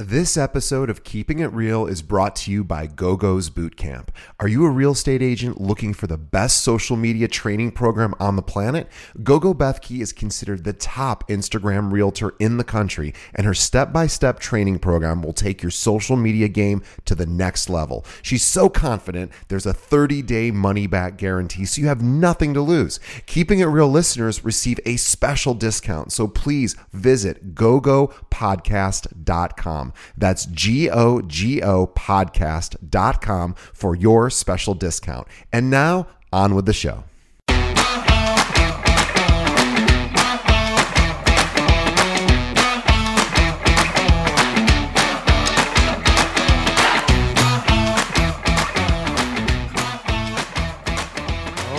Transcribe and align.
This 0.00 0.36
episode 0.36 0.90
of 0.90 1.02
Keeping 1.02 1.40
It 1.40 1.52
Real 1.52 1.84
is 1.84 2.02
brought 2.02 2.36
to 2.36 2.52
you 2.52 2.62
by 2.62 2.86
GoGo's 2.86 3.50
Bootcamp. 3.50 4.10
Are 4.38 4.46
you 4.46 4.64
a 4.64 4.70
real 4.70 4.92
estate 4.92 5.22
agent 5.22 5.60
looking 5.60 5.92
for 5.92 6.06
the 6.06 6.16
best 6.16 6.62
social 6.62 6.96
media 6.96 7.26
training 7.26 7.72
program 7.72 8.14
on 8.20 8.36
the 8.36 8.42
planet? 8.42 8.88
GoGo 9.24 9.54
Bethke 9.54 10.00
is 10.00 10.12
considered 10.12 10.62
the 10.62 10.72
top 10.72 11.28
Instagram 11.28 11.90
realtor 11.90 12.36
in 12.38 12.58
the 12.58 12.64
country, 12.64 13.12
and 13.34 13.44
her 13.44 13.54
step 13.54 13.92
by 13.92 14.06
step 14.06 14.38
training 14.38 14.78
program 14.78 15.20
will 15.20 15.32
take 15.32 15.64
your 15.64 15.72
social 15.72 16.14
media 16.14 16.46
game 16.46 16.80
to 17.04 17.16
the 17.16 17.26
next 17.26 17.68
level. 17.68 18.06
She's 18.22 18.44
so 18.44 18.68
confident 18.68 19.32
there's 19.48 19.66
a 19.66 19.72
30 19.72 20.22
day 20.22 20.52
money 20.52 20.86
back 20.86 21.16
guarantee, 21.16 21.64
so 21.64 21.80
you 21.80 21.88
have 21.88 22.02
nothing 22.02 22.54
to 22.54 22.60
lose. 22.60 23.00
Keeping 23.26 23.58
It 23.58 23.64
Real 23.64 23.88
listeners 23.88 24.44
receive 24.44 24.78
a 24.86 24.96
special 24.96 25.54
discount, 25.54 26.12
so 26.12 26.28
please 26.28 26.76
visit 26.92 27.56
gogopodcast.com. 27.56 29.87
That's 30.16 30.46
G 30.46 30.90
O 30.90 31.20
G 31.22 31.62
O 31.62 31.86
podcast.com 31.86 33.54
for 33.54 33.94
your 33.94 34.30
special 34.30 34.74
discount. 34.74 35.28
And 35.52 35.70
now, 35.70 36.06
on 36.32 36.54
with 36.54 36.66
the 36.66 36.72
show. 36.72 37.04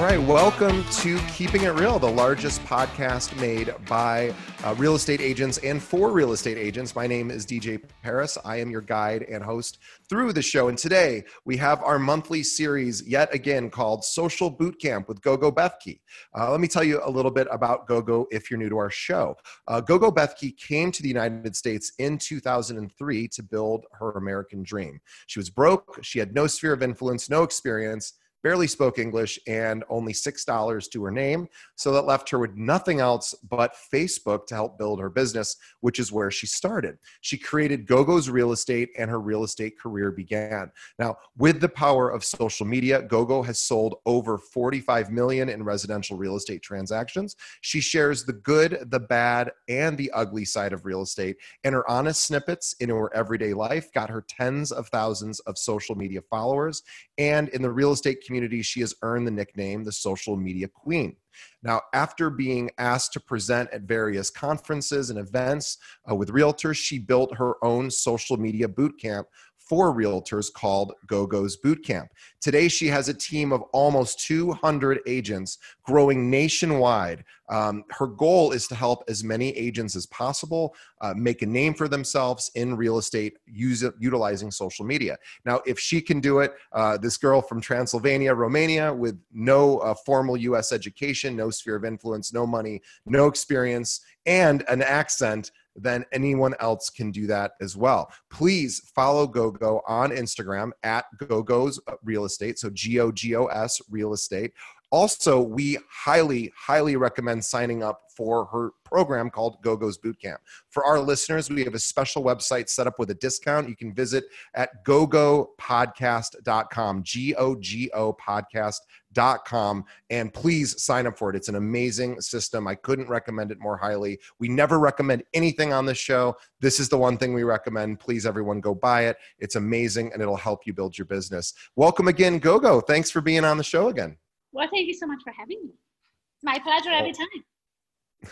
Right, 0.10 0.28
welcome 0.28 0.84
to 0.86 1.20
Keeping 1.36 1.66
It 1.66 1.70
Real, 1.70 2.00
the 2.00 2.10
largest 2.10 2.64
podcast 2.64 3.40
made 3.40 3.76
by 3.88 4.34
uh, 4.64 4.74
real 4.76 4.96
estate 4.96 5.22
agents 5.22 5.60
and 5.60 5.80
for 5.80 6.10
real 6.10 6.32
estate 6.32 6.58
agents. 6.58 6.96
My 6.96 7.06
name 7.06 7.30
is 7.30 7.46
DJ 7.46 7.80
Paris. 8.02 8.36
I 8.44 8.56
am 8.56 8.72
your 8.72 8.82
guide 8.82 9.22
and 9.30 9.44
host 9.44 9.78
through 10.10 10.34
the 10.34 10.42
show. 10.42 10.68
And 10.68 10.80
today 10.80 11.26
we 11.46 11.58
have 11.58 11.84
our 11.84 12.00
monthly 12.00 12.42
series 12.42 13.08
yet 13.08 13.32
again 13.36 13.70
called 13.70 14.04
Social 14.04 14.52
Bootcamp 14.52 15.08
with 15.08 15.22
Gogo 15.22 15.52
Bethke. 15.52 16.00
Uh, 16.36 16.50
let 16.50 16.60
me 16.60 16.68
tell 16.68 16.84
you 16.84 17.02
a 17.04 17.12
little 17.12 17.30
bit 17.30 17.48
about 17.52 17.86
Gogo 17.86 18.26
if 18.32 18.50
you're 18.50 18.58
new 18.58 18.70
to 18.70 18.80
our 18.80 18.90
show. 18.90 19.36
Uh, 19.68 19.80
Gogo 19.80 20.10
Bethke 20.10 20.58
came 20.58 20.92
to 20.92 21.04
the 21.04 21.08
United 21.08 21.56
States 21.56 21.92
in 22.00 22.18
2003 22.18 23.28
to 23.28 23.44
build 23.44 23.86
her 23.92 24.14
American 24.14 24.64
dream. 24.64 25.02
She 25.28 25.38
was 25.38 25.52
broke, 25.52 26.00
she 26.02 26.18
had 26.18 26.34
no 26.34 26.48
sphere 26.48 26.74
of 26.74 26.82
influence, 26.82 27.30
no 27.30 27.44
experience 27.44 28.14
barely 28.44 28.68
spoke 28.68 29.00
English, 29.00 29.40
and 29.48 29.84
only 29.90 30.14
$6 30.14 30.92
to 30.92 31.04
her 31.04 31.12
name. 31.12 31.48
So 31.76 31.92
that 31.92 32.06
left 32.06 32.30
her 32.30 32.40
with 32.40 32.56
nothing 32.56 33.00
else 33.00 33.34
but 33.50 33.76
Facebook 33.94 34.46
to 34.48 34.56
help 34.56 34.78
build 34.78 35.00
her 35.00 35.10
business, 35.10 35.56
which 35.82 36.00
is 36.00 36.12
where 36.12 36.32
she 36.32 36.48
started. 36.48 36.98
She 37.22 37.38
created 37.38 37.88
GoGo's 37.88 38.30
Real 38.30 38.52
Estate, 38.52 38.90
and 38.98 39.10
her 39.10 39.20
real 39.20 39.44
estate 39.44 39.80
career 39.80 40.12
began. 40.12 40.72
Now, 40.98 41.18
with 41.38 41.60
the 41.62 41.70
power 41.70 42.10
of 42.10 42.24
social 42.24 42.66
media, 42.66 43.02
GoGo 43.02 43.42
has 43.44 43.60
sold 43.60 43.96
over 44.06 44.38
45 44.38 45.12
million 45.12 45.50
in 45.50 45.64
residential 45.64 46.18
real 46.18 46.36
estate 46.36 46.62
transactions. 46.62 47.36
She 47.62 47.82
shares 47.82 48.26
the 48.26 48.34
good, 48.34 48.88
the 48.90 49.00
bad, 49.00 49.52
and 49.68 49.98
the 49.98 50.12
ugly 50.12 50.46
side 50.46 50.74
of 50.74 50.86
real 50.86 51.02
estate, 51.02 51.38
and 51.64 51.74
her 51.74 51.90
honest 51.90 52.26
snippets 52.26 52.76
in 52.80 52.90
her 52.90 53.14
everyday 53.14 53.54
life 53.54 53.92
got 53.94 54.10
her 54.10 54.26
tens 54.28 54.72
of 54.72 54.88
thousands 54.88 55.40
of 55.42 55.58
social 55.58 55.96
media 55.96 56.22
followers. 56.30 56.84
And 57.18 57.50
in 57.50 57.62
the 57.62 57.72
real 57.72 57.92
estate 57.92 58.22
community, 58.30 58.62
she 58.62 58.80
has 58.82 58.94
earned 59.02 59.26
the 59.26 59.32
nickname 59.32 59.84
the 59.84 59.92
social 59.92 60.38
media 60.38 60.68
queen. 60.68 61.16
Now, 61.64 61.82
after 61.94 62.30
being 62.30 62.70
asked 62.78 63.14
to 63.14 63.20
present 63.20 63.70
at 63.72 63.82
various 63.82 64.30
conferences 64.30 65.10
and 65.10 65.18
events 65.18 65.78
uh, 66.10 66.14
with 66.14 66.30
realtors, 66.30 66.76
she 66.76 67.00
built 67.00 67.36
her 67.36 67.56
own 67.64 67.90
social 67.90 68.38
media 68.38 68.68
boot 68.68 68.94
camp 69.02 69.28
for 69.70 69.96
realtors 69.96 70.52
called 70.52 70.94
GoGo's 71.06 71.56
Bootcamp. 71.64 72.08
Today, 72.42 72.68
she 72.68 72.88
has 72.88 73.08
a 73.08 73.14
team 73.14 73.54
of 73.54 73.62
almost 73.72 74.26
200 74.26 75.00
agents 75.06 75.60
growing 75.84 76.28
nationwide. 76.30 77.24
Um, 77.50 77.84
her 77.92 78.08
goal 78.08 78.52
is 78.52 78.68
to 78.70 78.76
help 78.76 79.04
as 79.08 79.24
many 79.24 79.50
agents 79.56 79.96
as 79.96 80.08
possible 80.08 80.76
uh, 81.02 81.14
make 81.16 81.44
a 81.44 81.46
name 81.46 81.76
for 81.76 81.88
themselves 81.88 82.50
in 82.56 82.76
real 82.76 82.98
estate 82.98 83.38
use, 83.46 83.84
utilizing 84.00 84.50
social 84.50 84.86
media. 84.86 85.18
Now, 85.46 85.62
if 85.68 85.80
she 85.80 86.02
can 86.02 86.20
do 86.20 86.40
it, 86.40 86.54
uh, 86.72 86.98
this 86.98 87.18
girl 87.18 87.42
from 87.42 87.62
Transylvania, 87.62 88.34
Romania, 88.34 88.92
with 88.92 89.20
no 89.32 89.78
uh, 89.80 89.94
formal 89.94 90.36
US 90.38 90.72
education, 90.72 91.36
no 91.36 91.52
sphere 91.52 91.76
of 91.76 91.86
influence, 91.86 92.34
no 92.34 92.48
money, 92.48 92.82
no 93.06 93.28
experience, 93.28 94.02
and 94.26 94.64
an 94.68 94.82
accent 94.82 95.52
then 95.82 96.06
anyone 96.12 96.56
else 96.60 96.90
can 96.90 97.12
do 97.12 97.28
that 97.28 97.54
as 97.62 97.76
well. 97.76 98.12
Please 98.30 98.92
follow 98.96 99.28
GoGo 99.28 99.82
on 99.88 100.12
Instagram 100.12 100.72
at 100.84 101.06
GoGo's 101.18 101.80
Real 102.04 102.26
Estate. 102.26 102.60
So 102.60 102.70
G 102.70 103.00
O 103.00 103.12
G 103.12 103.36
O 103.36 103.46
S 103.46 103.82
Real 103.90 104.14
Estate. 104.14 104.54
Also, 104.92 105.42
we 105.42 105.78
highly, 105.90 106.52
highly 106.56 106.96
recommend 106.96 107.46
signing 107.46 107.84
up 107.84 108.02
for 108.20 108.46
her 108.46 108.72
program 108.84 109.30
called 109.30 109.62
GoGo's 109.62 109.98
Bootcamp. 109.98 110.40
For 110.72 110.84
our 110.84 111.00
listeners, 111.00 111.50
we 111.50 111.64
have 111.64 111.74
a 111.74 111.80
special 111.80 112.22
website 112.22 112.68
set 112.68 112.86
up 112.86 113.00
with 113.00 113.12
a 113.12 113.14
discount. 113.14 113.70
You 113.70 113.78
can 113.78 113.94
visit 113.94 114.26
at 114.56 114.84
gogopodcast.com, 114.86 117.04
G 117.04 117.34
O 117.36 117.56
G 117.56 117.90
O 117.94 118.12
podcast.com, 118.14 119.86
and 120.10 120.34
please 120.34 120.84
sign 120.84 121.08
up 121.08 121.18
for 121.18 121.30
it. 121.30 121.38
It's 121.38 121.48
an 121.48 121.56
amazing 121.56 122.20
system. 122.20 122.68
I 122.68 122.76
couldn't 122.76 123.08
recommend 123.08 123.52
it 123.52 123.60
more 123.60 123.78
highly. 123.78 124.20
We 124.40 124.50
never 124.50 124.80
recommend 124.80 125.24
anything 125.34 125.72
on 125.72 125.86
this 125.86 125.98
show. 125.98 126.36
This 126.60 126.82
is 126.82 126.90
the 126.90 126.98
one 126.98 127.18
thing 127.18 127.34
we 127.34 127.44
recommend. 127.44 128.02
Please, 128.02 128.26
everyone, 128.26 128.60
go 128.60 128.76
buy 128.76 129.06
it. 129.06 129.16
It's 129.38 129.56
amazing 129.56 130.12
and 130.12 130.22
it'll 130.22 130.36
help 130.36 130.66
you 130.66 130.74
build 130.74 130.98
your 130.98 131.06
business. 131.06 131.54
Welcome 131.78 132.10
again, 132.10 132.40
GoGo. 132.40 132.82
Thanks 132.82 133.12
for 133.12 133.22
being 133.22 133.46
on 133.46 133.58
the 133.58 133.64
show 133.64 133.88
again. 133.88 134.18
Well, 134.52 134.68
thank 134.72 134.88
you 134.88 134.94
so 134.94 135.08
much 135.08 135.22
for 135.24 135.32
having 135.32 135.60
me. 135.64 135.70
It's 135.70 136.44
my 136.44 136.60
pleasure 136.60 136.92
every 136.92 137.14
time. 137.14 137.28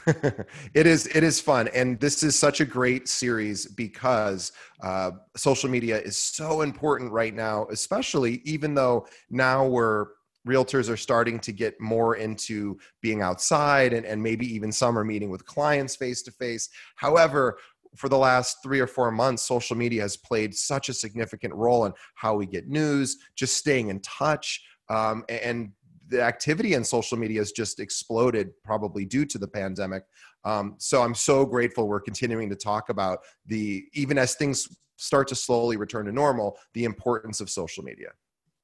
it 0.74 0.86
is 0.86 1.08
it 1.16 1.24
is 1.24 1.40
fun 1.40 1.70
and 1.70 1.98
this 2.02 2.22
is 2.22 2.38
such 2.38 2.60
a 2.60 2.66
great 2.66 3.08
series 3.08 3.68
because 3.68 4.52
uh, 4.84 5.12
social 5.38 5.70
media 5.70 5.98
is 6.02 6.18
so 6.18 6.60
important 6.60 7.10
right 7.10 7.34
now 7.34 7.66
especially 7.72 8.42
even 8.44 8.74
though 8.74 9.08
now 9.30 9.66
we're 9.66 10.08
realtors 10.46 10.90
are 10.90 10.98
starting 10.98 11.40
to 11.40 11.54
get 11.54 11.80
more 11.80 12.18
into 12.18 12.78
being 13.02 13.22
outside 13.22 13.94
and, 13.94 14.06
and 14.06 14.22
maybe 14.22 14.46
even 14.46 14.74
some 14.74 15.00
are 15.00 15.06
meeting 15.06 15.30
with 15.30 15.46
clients 15.46 15.96
face 15.96 16.22
to 16.22 16.32
face 16.32 16.68
however 16.98 17.58
for 17.98 18.10
the 18.10 18.18
last 18.18 18.58
three 18.64 18.80
or 18.80 18.88
four 18.88 19.12
months, 19.12 19.44
social 19.44 19.76
media 19.76 20.02
has 20.02 20.16
played 20.16 20.56
such 20.56 20.88
a 20.88 20.94
significant 20.94 21.54
role 21.54 21.86
in 21.86 21.94
how 22.16 22.36
we 22.36 22.46
get 22.46 22.68
news, 22.68 23.18
just 23.36 23.58
staying 23.58 23.90
in 23.90 24.00
touch, 24.02 24.64
um, 24.90 25.26
and 25.28 25.72
the 26.10 26.22
activity 26.22 26.74
in 26.74 26.84
social 26.84 27.18
media 27.18 27.40
has 27.40 27.52
just 27.52 27.80
exploded 27.80 28.52
probably 28.64 29.06
due 29.06 29.26
to 29.26 29.38
the 29.38 29.48
pandemic. 29.48 30.04
Um, 30.46 30.76
so 30.78 31.02
i'm 31.02 31.16
so 31.16 31.46
grateful 31.46 31.88
we're 31.88 32.00
continuing 32.00 32.50
to 32.50 32.56
talk 32.56 32.90
about 32.90 33.20
the 33.46 33.86
even 33.94 34.18
as 34.18 34.36
things 34.36 34.68
start 34.98 35.28
to 35.28 35.36
slowly 35.36 35.78
return 35.78 36.06
to 36.06 36.12
normal 36.12 36.58
the 36.74 36.86
importance 36.86 37.42
of 37.42 37.50
social 37.50 37.84
media. 37.84 38.10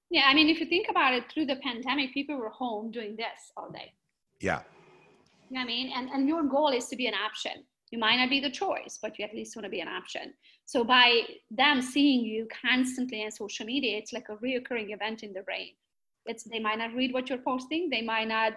Yeah 0.10 0.24
i 0.28 0.34
mean 0.34 0.50
if 0.50 0.60
you 0.60 0.68
think 0.68 0.88
about 0.90 1.14
it 1.14 1.24
through 1.32 1.48
the 1.48 1.58
pandemic 1.58 2.14
people 2.14 2.38
were 2.38 2.50
home 2.50 2.92
doing 2.92 3.16
this 3.16 3.52
all 3.58 3.70
day. 3.72 3.94
Yeah. 4.40 4.62
You 5.50 5.56
know 5.56 5.62
i 5.62 5.66
mean? 5.66 5.92
And, 5.96 6.10
and 6.10 6.28
your 6.28 6.44
goal 6.44 6.70
is 6.70 6.88
to 6.88 6.96
be 6.96 7.08
an 7.08 7.14
option. 7.14 7.64
You 7.92 8.00
might 8.00 8.18
not 8.18 8.30
be 8.30 8.40
the 8.40 8.50
choice 8.50 9.00
but 9.02 9.20
you 9.20 9.26
at 9.26 9.36
least 9.36 9.56
want 9.56 9.66
to 9.66 9.70
be 9.70 9.82
an 9.82 9.88
option. 9.88 10.34
So 10.66 10.84
by 10.84 11.24
them 11.52 11.82
seeing 11.82 12.24
you 12.24 12.48
constantly 12.66 13.24
on 13.26 13.32
social 13.32 13.66
media 13.66 13.98
it's 13.98 14.14
like 14.14 14.30
a 14.30 14.38
reoccurring 14.38 14.94
event 14.94 15.24
in 15.24 15.34
the 15.34 15.42
brain 15.42 15.74
it's 16.26 16.44
they 16.44 16.60
might 16.60 16.78
not 16.78 16.94
read 16.94 17.14
what 17.14 17.30
you're 17.30 17.40
posting 17.40 17.90
they 17.90 18.02
might 18.02 18.28
not 18.28 18.54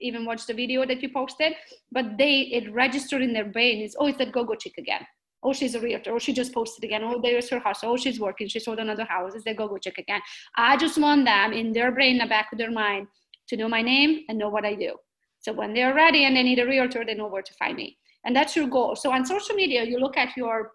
even 0.00 0.24
watch 0.24 0.46
the 0.46 0.54
video 0.54 0.86
that 0.86 1.02
you 1.02 1.08
posted 1.08 1.54
but 1.90 2.16
they 2.16 2.40
it 2.58 2.72
registered 2.72 3.22
in 3.22 3.32
their 3.32 3.44
brain 3.44 3.82
is 3.82 3.96
oh 3.98 4.06
it's 4.06 4.18
that 4.18 4.32
go-go 4.32 4.54
chick 4.54 4.74
again. 4.78 5.04
Oh 5.42 5.52
she's 5.52 5.74
a 5.74 5.80
realtor 5.80 6.12
oh 6.12 6.18
she 6.18 6.32
just 6.32 6.52
posted 6.52 6.84
again 6.84 7.02
oh 7.04 7.20
there's 7.20 7.48
her 7.50 7.58
house 7.58 7.80
oh 7.82 7.96
she's 7.96 8.20
working 8.20 8.48
she 8.48 8.60
sold 8.60 8.78
another 8.78 9.04
house 9.04 9.34
it's 9.34 9.44
the 9.44 9.54
go-go 9.54 9.78
chick 9.78 9.98
again. 9.98 10.20
I 10.56 10.76
just 10.76 10.98
want 10.98 11.24
them 11.24 11.52
in 11.52 11.72
their 11.72 11.92
brain 11.92 12.12
in 12.12 12.18
the 12.18 12.26
back 12.26 12.48
of 12.52 12.58
their 12.58 12.70
mind 12.70 13.06
to 13.48 13.56
know 13.56 13.68
my 13.68 13.82
name 13.82 14.24
and 14.28 14.38
know 14.38 14.48
what 14.48 14.64
i 14.64 14.74
do. 14.74 14.94
So 15.40 15.52
when 15.52 15.74
they're 15.74 15.94
ready 15.94 16.24
and 16.24 16.36
they 16.36 16.42
need 16.42 16.58
a 16.58 16.66
realtor 16.66 17.04
they 17.04 17.14
know 17.14 17.28
where 17.28 17.42
to 17.42 17.54
find 17.54 17.76
me. 17.76 17.98
And 18.24 18.34
that's 18.34 18.56
your 18.56 18.66
goal. 18.66 18.96
So 18.96 19.12
on 19.12 19.24
social 19.24 19.54
media 19.54 19.84
you 19.84 19.98
look 19.98 20.16
at 20.16 20.36
your 20.36 20.72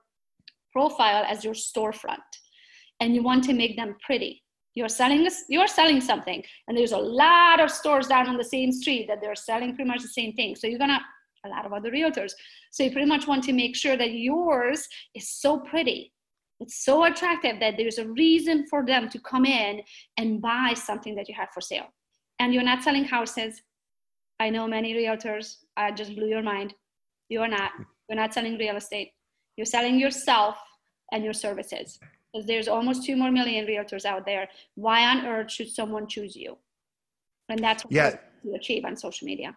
profile 0.71 1.23
as 1.27 1.43
your 1.43 1.53
storefront 1.53 2.17
and 2.99 3.13
you 3.13 3.21
want 3.23 3.43
to 3.45 3.53
make 3.53 3.75
them 3.77 3.95
pretty 4.05 4.42
you're 4.75 4.89
selling 4.89 5.23
this 5.23 5.45
you're 5.49 5.67
selling 5.67 6.01
something 6.01 6.43
and 6.67 6.77
there's 6.77 6.91
a 6.91 6.97
lot 6.97 7.59
of 7.59 7.69
stores 7.69 8.07
down 8.07 8.27
on 8.27 8.37
the 8.37 8.43
same 8.43 8.71
street 8.71 9.07
that 9.07 9.19
they're 9.21 9.35
selling 9.35 9.75
pretty 9.75 9.89
much 9.89 10.01
the 10.01 10.07
same 10.07 10.33
thing. 10.33 10.55
So 10.55 10.67
you're 10.67 10.79
gonna 10.79 11.01
a 11.45 11.49
lot 11.49 11.65
of 11.65 11.73
other 11.73 11.91
realtors. 11.91 12.31
So 12.71 12.83
you 12.83 12.91
pretty 12.91 13.07
much 13.07 13.27
want 13.27 13.43
to 13.43 13.53
make 13.53 13.75
sure 13.75 13.97
that 13.97 14.11
yours 14.11 14.87
is 15.13 15.29
so 15.29 15.59
pretty 15.59 16.13
it's 16.59 16.85
so 16.85 17.03
attractive 17.03 17.59
that 17.59 17.75
there's 17.77 17.97
a 17.97 18.07
reason 18.07 18.65
for 18.69 18.85
them 18.85 19.09
to 19.09 19.19
come 19.19 19.45
in 19.45 19.81
and 20.17 20.41
buy 20.41 20.73
something 20.75 21.13
that 21.15 21.27
you 21.27 21.35
have 21.35 21.49
for 21.53 21.59
sale. 21.59 21.87
And 22.39 22.53
you're 22.53 22.63
not 22.63 22.83
selling 22.83 23.03
houses. 23.03 23.61
I 24.39 24.49
know 24.49 24.67
many 24.67 24.93
realtors 24.93 25.57
i 25.75 25.91
just 25.91 26.15
blew 26.15 26.27
your 26.27 26.41
mind. 26.41 26.73
You're 27.29 27.47
not 27.47 27.71
you're 28.07 28.15
not 28.15 28.33
selling 28.33 28.57
real 28.57 28.77
estate. 28.77 29.11
You're 29.57 29.65
selling 29.65 29.99
yourself 29.99 30.55
and 31.11 31.23
your 31.23 31.33
services 31.33 31.99
because 32.33 32.47
there's 32.47 32.67
almost 32.67 33.05
two 33.05 33.15
more 33.15 33.31
million 33.31 33.65
realtors 33.65 34.05
out 34.05 34.25
there. 34.25 34.49
Why 34.75 35.05
on 35.05 35.25
earth 35.25 35.51
should 35.51 35.69
someone 35.69 36.07
choose 36.07 36.35
you? 36.35 36.57
And 37.49 37.59
that's 37.59 37.83
what 37.83 37.93
yeah. 37.93 38.15
you 38.43 38.55
achieve 38.55 38.85
on 38.85 38.95
social 38.95 39.25
media. 39.25 39.55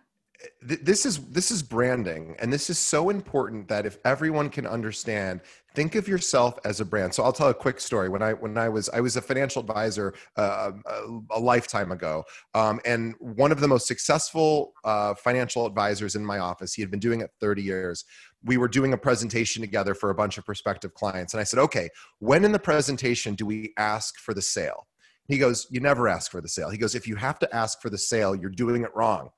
This 0.61 1.07
is 1.07 1.25
this 1.29 1.51
is 1.51 1.63
branding 1.63 2.37
and 2.41 2.53
this 2.53 2.69
is 2.69 2.79
so 2.79 3.09
important 3.09 3.69
that 3.69 3.87
if 3.87 3.97
everyone 4.05 4.51
can 4.51 4.67
understand 4.67 5.41
think 5.75 5.95
of 5.95 6.07
yourself 6.07 6.59
as 6.67 6.79
a 6.79 6.85
brand. 6.85 7.15
So 7.15 7.23
i'll 7.23 7.33
tell 7.33 7.49
a 7.49 7.55
quick 7.55 7.81
story. 7.81 8.11
When 8.11 8.21
i 8.21 8.35
when 8.35 8.59
i 8.59 8.69
was 8.69 8.91
i 8.91 9.01
was 9.01 9.17
a 9.17 9.23
financial 9.23 9.63
advisor 9.63 10.13
uh, 10.37 10.73
a, 10.85 11.21
a, 11.37 11.41
lifetime 11.41 11.91
ago 11.91 12.23
um, 12.53 12.83
and 12.85 13.15
one 13.19 13.51
of 13.51 13.61
the 13.61 13.69
most 13.69 13.87
successful 13.87 14.75
uh, 14.85 15.15
financial 15.15 15.65
advisors 15.65 16.17
in 16.17 16.25
my 16.25 16.39
office 16.39 16.75
he 16.75 16.83
had 16.83 16.91
been 16.91 17.01
doing 17.01 17.23
it 17.23 17.31
30 17.41 17.63
years 17.63 18.05
we 18.47 18.57
were 18.57 18.69
doing 18.69 18.93
a 18.93 18.99
presentation 18.99 19.61
together 19.61 19.95
for 19.95 20.11
a 20.11 20.15
bunch 20.15 20.39
of 20.39 20.45
prospective 20.45 20.95
clients. 20.95 21.35
And 21.35 21.41
i 21.41 21.45
said 21.45 21.59
okay 21.61 21.89
when 22.21 22.45
in 22.45 22.53
the 22.53 22.59
presentation 22.59 23.35
do 23.35 23.45
we 23.45 23.75
ask 23.77 24.19
for 24.19 24.33
the 24.33 24.43
sale? 24.43 24.87
He 25.29 25.39
goes 25.39 25.67
you 25.71 25.81
never 25.81 26.09
ask 26.09 26.31
for 26.31 26.41
the 26.41 26.49
sale. 26.49 26.71
He 26.71 26.79
goes 26.79 26.95
if 26.95 27.07
you 27.07 27.17
have 27.17 27.39
to 27.41 27.55
ask 27.55 27.83
for 27.83 27.91
the 27.91 27.99
sale 27.99 28.35
you're 28.35 28.51
doing 28.51 28.83
it 28.83 28.91
wrong 28.95 29.31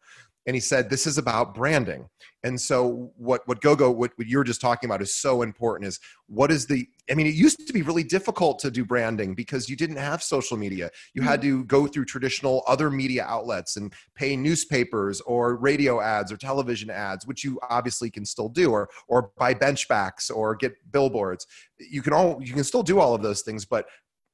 and 0.49 0.55
he 0.55 0.61
said 0.61 0.89
this 0.89 1.07
is 1.07 1.19
about 1.19 1.55
branding. 1.55 2.09
And 2.43 2.59
so 2.59 3.13
what 3.17 3.43
what 3.47 3.61
gogo 3.61 3.91
what, 3.91 4.13
what 4.17 4.27
you 4.27 4.39
were 4.39 4.45
just 4.45 4.63
talking 4.63 4.89
about 4.89 5.03
is 5.03 5.15
so 5.15 5.43
important 5.43 5.89
is 5.89 6.01
what 6.27 6.51
is 6.51 6.67
the 6.67 6.89
i 7.11 7.15
mean 7.15 7.27
it 7.27 7.35
used 7.35 7.67
to 7.67 7.73
be 7.73 7.83
really 7.83 8.05
difficult 8.05 8.59
to 8.61 8.71
do 8.71 8.85
branding 8.85 9.35
because 9.35 9.69
you 9.69 9.77
didn't 9.77 9.97
have 9.97 10.23
social 10.23 10.57
media. 10.57 10.91
You 11.13 11.21
had 11.21 11.41
mm-hmm. 11.41 11.61
to 11.61 11.65
go 11.65 11.87
through 11.87 12.07
traditional 12.07 12.63
other 12.67 12.91
media 12.91 13.25
outlets 13.25 13.77
and 13.77 13.93
pay 14.15 14.37
newspapers 14.37 15.21
or 15.23 15.57
radio 15.57 16.01
ads 16.01 16.33
or 16.33 16.39
television 16.39 16.89
ads 16.89 17.27
which 17.27 17.45
you 17.45 17.61
obviously 17.69 18.09
can 18.09 18.25
still 18.25 18.49
do 18.49 18.71
or 18.71 18.89
or 19.07 19.31
buy 19.37 19.53
benchbacks 19.53 20.35
or 20.35 20.55
get 20.55 20.73
billboards. 20.91 21.47
You 21.79 22.01
can 22.01 22.15
all 22.15 22.41
you 22.43 22.55
can 22.55 22.65
still 22.65 22.83
do 22.83 23.01
all 23.01 23.15
of 23.15 23.21
those 23.21 23.43
things 23.43 23.67
but 23.67 23.85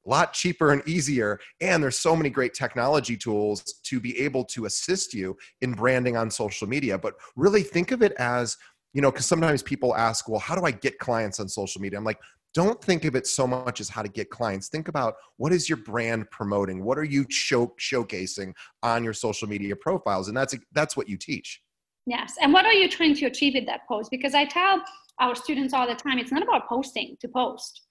a 0.05 0.09
lot 0.09 0.33
cheaper 0.33 0.71
and 0.71 0.87
easier 0.87 1.39
and 1.61 1.81
there's 1.81 1.97
so 1.97 2.15
many 2.15 2.29
great 2.29 2.53
technology 2.53 3.17
tools 3.17 3.61
to 3.83 3.99
be 3.99 4.19
able 4.19 4.43
to 4.45 4.65
assist 4.65 5.13
you 5.13 5.35
in 5.61 5.73
branding 5.73 6.15
on 6.17 6.29
social 6.29 6.67
media. 6.67 6.97
But 6.97 7.15
really 7.35 7.63
think 7.63 7.91
of 7.91 8.01
it 8.01 8.13
as 8.13 8.57
you 8.93 9.01
know 9.01 9.11
because 9.11 9.25
sometimes 9.25 9.61
people 9.61 9.95
ask 9.95 10.29
well 10.29 10.39
how 10.39 10.55
do 10.55 10.65
i 10.65 10.71
get 10.71 10.97
clients 10.99 11.39
on 11.39 11.47
social 11.47 11.81
media? 11.81 11.97
I'm 11.97 12.05
like 12.05 12.19
don't 12.53 12.81
think 12.81 13.03
of 13.03 13.15
it 13.15 13.27
so 13.27 13.45
much 13.45 13.81
as 13.81 13.89
how 13.89 14.01
to 14.01 14.07
get 14.07 14.29
clients. 14.29 14.69
Think 14.69 14.87
about 14.87 15.15
what 15.35 15.51
is 15.51 15.67
your 15.67 15.77
brand 15.77 16.31
promoting? 16.31 16.85
What 16.85 16.97
are 16.97 17.03
you 17.03 17.25
show, 17.29 17.75
showcasing 17.77 18.53
on 18.81 19.03
your 19.03 19.11
social 19.11 19.49
media 19.49 19.75
profiles? 19.75 20.29
And 20.29 20.37
that's 20.37 20.55
that's 20.71 20.95
what 20.95 21.09
you 21.09 21.17
teach. 21.17 21.61
Yes. 22.05 22.35
And 22.41 22.53
what 22.53 22.65
are 22.65 22.71
you 22.71 22.87
trying 22.87 23.13
to 23.15 23.25
achieve 23.25 23.55
with 23.55 23.65
that 23.65 23.81
post? 23.89 24.09
Because 24.09 24.33
i 24.33 24.45
tell 24.45 24.81
our 25.19 25.35
students 25.35 25.73
all 25.73 25.87
the 25.87 25.95
time 25.95 26.17
it's 26.17 26.31
not 26.31 26.43
about 26.43 26.67
posting 26.67 27.17
to 27.21 27.27
post 27.27 27.81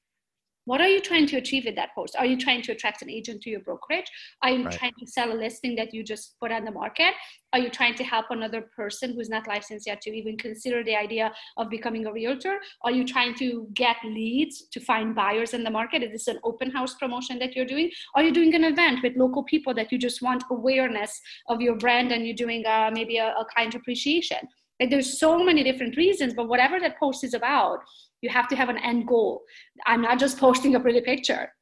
what 0.67 0.81
are 0.81 0.89
you 0.89 1.01
trying 1.01 1.27
to 1.27 1.37
achieve 1.37 1.65
with 1.67 1.77
that 1.77 1.95
post? 1.95 2.17
Are 2.19 2.27
you 2.27 2.39
trying 2.39 2.63
to 2.63 2.73
attract 2.73 3.03
an 3.03 3.11
agent 3.11 3.43
to 3.43 3.51
your 3.51 3.61
brokerage? 3.61 4.11
Are 4.43 4.51
you 4.51 4.65
right. 4.65 4.75
trying 4.75 4.93
to 4.99 5.07
sell 5.07 5.33
a 5.33 5.35
listing 5.35 5.77
that 5.77 5.93
you 5.93 6.03
just 6.03 6.37
put 6.41 6.53
on 6.53 6.65
the 6.65 6.71
market? 6.71 7.13
Are 7.53 7.59
you 7.59 7.71
trying 7.71 7.95
to 7.97 8.05
help 8.05 8.27
another 8.31 8.63
person 8.75 9.13
who's 9.15 9.29
not 9.29 9.47
licensed 9.47 9.87
yet 9.87 10.01
to 10.03 10.11
even 10.11 10.37
consider 10.37 10.83
the 10.83 10.97
idea 10.97 11.33
of 11.57 11.71
becoming 11.71 12.07
a 12.07 12.13
realtor? 12.13 12.59
Are 12.83 12.91
you 12.91 13.05
trying 13.05 13.35
to 13.37 13.69
get 13.75 13.97
leads 14.05 14.67
to 14.73 14.81
find 14.81 15.15
buyers 15.15 15.55
in 15.55 15.65
the 15.65 15.71
market? 15.71 16.03
Is 16.03 16.13
this 16.13 16.29
an 16.29 16.41
open 16.45 16.71
house 16.71 16.95
promotion 16.95 17.39
that 17.41 17.55
you're 17.55 17.67
doing? 17.67 17.91
Are 18.15 18.23
you 18.23 18.33
doing 18.33 18.55
an 18.55 18.65
event 18.65 19.01
with 19.03 19.17
local 19.17 19.45
people 19.45 19.75
that 19.75 19.93
you 19.93 19.99
just 19.99 20.23
want 20.23 20.45
awareness 20.51 21.21
of 21.49 21.61
your 21.61 21.77
brand 21.77 22.11
and 22.11 22.27
you're 22.27 22.35
doing 22.35 22.65
uh, 22.67 22.91
maybe 22.93 23.19
a, 23.19 23.29
a 23.29 23.45
client 23.55 23.75
appreciation? 23.75 24.39
Like 24.81 24.91
there's 24.91 25.19
so 25.19 25.43
many 25.43 25.63
different 25.63 25.97
reasons, 25.97 26.35
but 26.35 26.49
whatever 26.49 26.81
that 26.81 26.99
post 26.99 27.25
is 27.25 27.35
about, 27.35 27.79
you 28.23 28.31
have 28.31 28.49
to 28.49 28.57
have 28.57 28.69
an 28.69 28.79
end 28.79 29.07
goal. 29.07 29.43
I'm 29.87 30.03
not 30.03 30.19
just 30.19 30.39
posting 30.47 30.75
a 30.75 30.81
pretty 30.81 31.01
picture. 31.01 31.53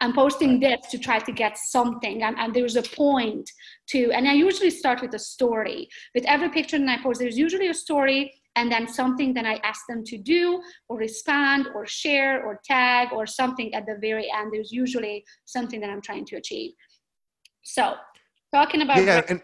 I'm 0.00 0.12
posting 0.14 0.58
this 0.58 0.80
to 0.90 0.98
try 0.98 1.20
to 1.20 1.32
get 1.32 1.56
something, 1.56 2.24
and, 2.24 2.36
and, 2.36 2.52
there's 2.52 2.74
a 2.74 2.82
point 2.82 3.48
to. 3.90 4.10
And 4.10 4.26
I 4.26 4.32
usually 4.32 4.70
start 4.70 5.00
with 5.00 5.14
a 5.14 5.18
story. 5.18 5.88
With 6.12 6.24
every 6.26 6.48
picture 6.48 6.76
that 6.76 6.88
I 6.88 7.00
post, 7.00 7.20
there's 7.20 7.38
usually 7.38 7.68
a 7.68 7.74
story, 7.74 8.32
and 8.56 8.70
then 8.72 8.88
something 8.88 9.32
that 9.34 9.46
I 9.46 9.60
ask 9.62 9.82
them 9.88 10.02
to 10.06 10.18
do, 10.18 10.60
or 10.88 10.96
respond, 10.98 11.68
or 11.72 11.86
share, 11.86 12.44
or 12.44 12.60
tag, 12.64 13.12
or 13.12 13.26
something 13.26 13.72
at 13.74 13.86
the 13.86 13.96
very 14.00 14.28
end. 14.36 14.52
There's 14.52 14.72
usually 14.72 15.24
something 15.44 15.80
that 15.80 15.90
I'm 15.90 16.02
trying 16.02 16.24
to 16.26 16.36
achieve. 16.36 16.72
So, 17.62 17.94
talking 18.52 18.82
about 18.82 18.96
yeah, 19.04 19.22
and 19.28 19.40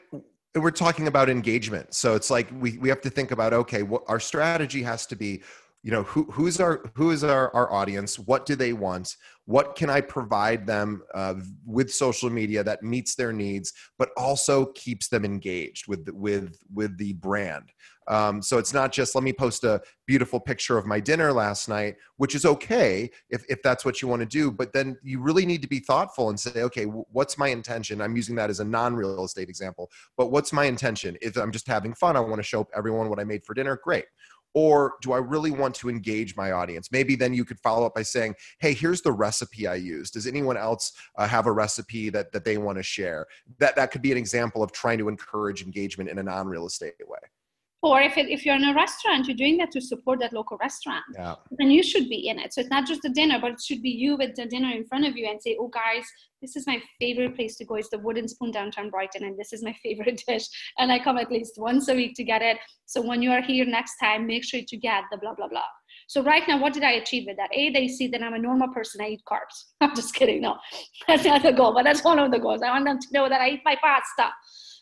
we're 0.58 0.70
talking 0.70 1.08
about 1.08 1.28
engagement. 1.28 1.94
So 1.94 2.14
it's 2.14 2.30
like 2.30 2.48
we 2.60 2.78
we 2.78 2.88
have 2.88 3.00
to 3.02 3.10
think 3.10 3.30
about 3.30 3.52
okay, 3.52 3.82
what 3.82 4.02
our 4.08 4.20
strategy 4.20 4.82
has 4.82 5.06
to 5.06 5.16
be 5.16 5.42
you 5.82 5.92
know 5.92 6.02
who, 6.02 6.24
who's 6.24 6.60
our 6.60 6.90
who 6.94 7.10
is 7.10 7.24
our, 7.24 7.54
our 7.54 7.72
audience 7.72 8.18
what 8.18 8.46
do 8.46 8.56
they 8.56 8.72
want 8.72 9.16
what 9.48 9.74
can 9.74 9.88
i 9.88 9.98
provide 9.98 10.66
them 10.66 11.02
uh, 11.14 11.34
with 11.64 11.90
social 11.90 12.28
media 12.28 12.62
that 12.62 12.82
meets 12.82 13.14
their 13.14 13.32
needs 13.32 13.72
but 13.98 14.10
also 14.16 14.66
keeps 14.74 15.08
them 15.08 15.24
engaged 15.24 15.88
with 15.88 16.06
with 16.12 16.58
with 16.72 16.96
the 16.98 17.14
brand. 17.14 17.72
Um, 18.06 18.40
so 18.40 18.56
it's 18.56 18.72
not 18.72 18.90
just 18.90 19.14
let 19.14 19.22
me 19.22 19.34
post 19.34 19.64
a 19.64 19.82
beautiful 20.06 20.40
picture 20.40 20.78
of 20.78 20.86
my 20.86 20.98
dinner 20.98 21.30
last 21.30 21.68
night 21.68 21.96
which 22.16 22.34
is 22.34 22.46
okay 22.46 23.10
if, 23.28 23.44
if 23.50 23.62
that's 23.62 23.84
what 23.84 24.00
you 24.00 24.08
want 24.08 24.20
to 24.20 24.26
do 24.26 24.50
but 24.50 24.72
then 24.72 24.96
you 25.02 25.20
really 25.20 25.44
need 25.44 25.60
to 25.60 25.68
be 25.68 25.80
thoughtful 25.80 26.30
and 26.30 26.40
say 26.40 26.62
okay 26.62 26.84
what's 26.84 27.36
my 27.36 27.48
intention? 27.48 28.00
I'm 28.00 28.16
using 28.16 28.34
that 28.36 28.48
as 28.48 28.60
a 28.60 28.64
non-real 28.64 29.24
estate 29.24 29.50
example 29.50 29.90
but 30.16 30.30
what's 30.30 30.54
my 30.54 30.64
intention? 30.64 31.18
If 31.20 31.36
i'm 31.36 31.52
just 31.52 31.66
having 31.66 31.92
fun 31.94 32.16
i 32.16 32.20
want 32.20 32.36
to 32.36 32.42
show 32.42 32.66
everyone 32.74 33.10
what 33.10 33.20
i 33.20 33.24
made 33.24 33.44
for 33.44 33.52
dinner 33.52 33.78
great 33.82 34.06
or 34.54 34.94
do 35.02 35.12
I 35.12 35.18
really 35.18 35.50
want 35.50 35.74
to 35.76 35.88
engage 35.88 36.36
my 36.36 36.52
audience? 36.52 36.90
Maybe 36.90 37.16
then 37.16 37.34
you 37.34 37.44
could 37.44 37.60
follow 37.60 37.86
up 37.86 37.94
by 37.94 38.02
saying, 38.02 38.34
"Hey, 38.58 38.72
here's 38.72 39.02
the 39.02 39.12
recipe 39.12 39.66
I 39.66 39.76
use. 39.76 40.10
Does 40.10 40.26
anyone 40.26 40.56
else 40.56 40.92
uh, 41.16 41.26
have 41.26 41.46
a 41.46 41.52
recipe 41.52 42.10
that 42.10 42.32
that 42.32 42.44
they 42.44 42.58
want 42.58 42.78
to 42.78 42.82
share?" 42.82 43.26
That 43.58 43.76
that 43.76 43.90
could 43.90 44.02
be 44.02 44.12
an 44.12 44.18
example 44.18 44.62
of 44.62 44.72
trying 44.72 44.98
to 44.98 45.08
encourage 45.08 45.62
engagement 45.62 46.10
in 46.10 46.18
a 46.18 46.22
non-real 46.22 46.66
estate 46.66 46.94
way 47.06 47.18
or 47.82 48.00
if, 48.00 48.16
it, 48.16 48.28
if 48.28 48.44
you're 48.44 48.56
in 48.56 48.64
a 48.64 48.74
restaurant 48.74 49.26
you're 49.26 49.36
doing 49.36 49.56
that 49.58 49.70
to 49.70 49.80
support 49.80 50.18
that 50.20 50.32
local 50.32 50.56
restaurant. 50.58 51.04
Yeah. 51.14 51.36
then 51.50 51.70
you 51.70 51.82
should 51.82 52.08
be 52.08 52.28
in 52.28 52.38
it. 52.38 52.52
So 52.52 52.60
it's 52.60 52.70
not 52.70 52.86
just 52.86 53.02
the 53.02 53.08
dinner 53.08 53.38
but 53.40 53.52
it 53.52 53.60
should 53.60 53.82
be 53.82 53.90
you 53.90 54.16
with 54.16 54.34
the 54.34 54.46
dinner 54.46 54.70
in 54.70 54.84
front 54.86 55.06
of 55.06 55.16
you 55.16 55.26
and 55.28 55.40
say 55.40 55.56
oh 55.60 55.68
guys 55.68 56.04
this 56.42 56.54
is 56.56 56.66
my 56.66 56.80
favorite 57.00 57.34
place 57.34 57.56
to 57.56 57.64
go. 57.64 57.74
It's 57.74 57.88
the 57.88 57.98
wooden 57.98 58.28
spoon 58.28 58.52
downtown 58.52 58.90
brighton 58.90 59.24
and 59.24 59.38
this 59.38 59.52
is 59.52 59.62
my 59.62 59.72
favorite 59.82 60.22
dish. 60.26 60.46
And 60.78 60.90
i 60.90 60.98
come 60.98 61.18
at 61.18 61.30
least 61.30 61.54
once 61.56 61.88
a 61.88 61.94
week 61.94 62.14
to 62.16 62.24
get 62.24 62.42
it. 62.42 62.58
So 62.86 63.00
when 63.00 63.22
you 63.22 63.30
are 63.30 63.42
here 63.42 63.64
next 63.64 63.96
time 63.98 64.26
make 64.26 64.44
sure 64.44 64.60
to 64.66 64.76
get 64.76 65.04
the 65.10 65.18
blah 65.18 65.34
blah 65.34 65.48
blah. 65.48 65.62
So 66.08 66.22
right 66.22 66.42
now 66.48 66.60
what 66.60 66.72
did 66.72 66.82
i 66.82 66.92
achieve 66.92 67.24
with 67.26 67.36
that? 67.36 67.50
A 67.52 67.70
they 67.70 67.86
see 67.86 68.08
that 68.08 68.22
i'm 68.22 68.34
a 68.34 68.38
normal 68.38 68.68
person. 68.68 69.00
I 69.00 69.10
eat 69.10 69.22
carbs. 69.30 69.56
I'm 69.80 69.94
just 69.94 70.14
kidding. 70.14 70.40
No. 70.40 70.56
That's 71.06 71.24
not 71.24 71.42
the 71.42 71.52
goal 71.52 71.74
but 71.74 71.84
that's 71.84 72.02
one 72.02 72.18
of 72.18 72.32
the 72.32 72.38
goals. 72.38 72.62
I 72.62 72.70
want 72.70 72.84
them 72.84 72.98
to 72.98 73.08
know 73.12 73.28
that 73.28 73.40
i 73.40 73.50
eat 73.50 73.60
my 73.64 73.76
pasta 73.76 74.32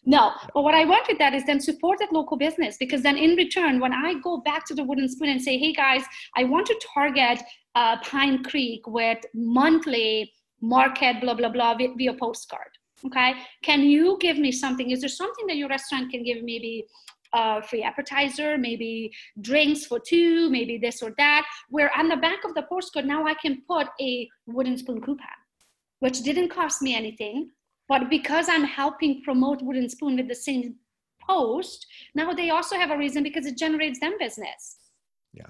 no, 0.07 0.33
but 0.55 0.63
what 0.63 0.75
I 0.75 0.85
want 0.85 1.09
with 1.09 1.19
that 1.19 1.35
is 1.35 1.45
then 1.45 1.61
support 1.61 1.99
that 1.99 2.13
local 2.13 2.37
business 2.37 2.77
because 2.79 3.03
then 3.03 3.19
in 3.19 3.35
return, 3.35 3.81
when 3.81 3.93
I 3.93 4.15
go 4.23 4.39
back 4.39 4.65
to 4.67 4.75
the 4.75 4.85
wooden 4.85 5.09
spoon 5.09 5.31
and 5.31 5.43
say, 5.43 5.59
hey 5.59 5.73
guys, 5.73 6.05
I 6.37 6.45
want 6.45 6.67
to 6.69 6.81
target 6.95 7.43
uh, 7.75 7.97
Pine 8.03 8.45
Creek 8.45 8.87
with 8.87 9.19
monthly 9.35 10.33
market, 10.61 11.21
blah, 11.21 11.35
blah, 11.35 11.49
blah, 11.49 11.75
via 11.75 12.15
postcard. 12.15 12.69
Okay. 13.05 13.35
Can 13.63 13.83
you 13.83 14.17
give 14.21 14.39
me 14.39 14.53
something? 14.53 14.91
Is 14.91 15.01
there 15.01 15.09
something 15.09 15.47
that 15.49 15.57
your 15.57 15.69
restaurant 15.69 16.11
can 16.13 16.23
give 16.23 16.43
maybe 16.43 16.87
a 17.35 17.61
free 17.61 17.83
appetizer, 17.83 18.57
maybe 18.57 19.13
drinks 19.41 19.87
for 19.87 19.99
two, 19.99 20.49
maybe 20.51 20.79
this 20.79 21.03
or 21.03 21.13
that, 21.19 21.45
where 21.69 21.91
on 21.99 22.09
the 22.09 22.17
back 22.17 22.45
of 22.45 22.55
the 22.55 22.63
postcard, 22.63 23.05
now 23.07 23.27
I 23.27 23.35
can 23.35 23.63
put 23.69 23.89
a 24.01 24.29
wooden 24.47 24.79
spoon 24.79 25.01
coupon, 25.01 25.27
which 25.99 26.23
didn't 26.23 26.49
cost 26.49 26.81
me 26.81 26.95
anything 26.95 27.51
but 27.89 28.11
because 28.11 28.49
I'm 28.49 28.65
helping 28.65 29.23
promote 29.23 29.63
Wooden 29.63 29.89
Spoon 29.89 30.17
with 30.17 30.29
the 30.29 30.35
same 30.35 30.77
post, 31.29 31.87
now 32.15 32.33
they 32.33 32.51
also 32.51 32.77
have 32.77 32.91
a 32.91 32.99
reason 32.99 33.23
because 33.23 33.47
it 33.47 33.57
generates 33.57 34.01
them 34.01 34.15
business. 34.19 34.77
Yeah. 35.33 35.47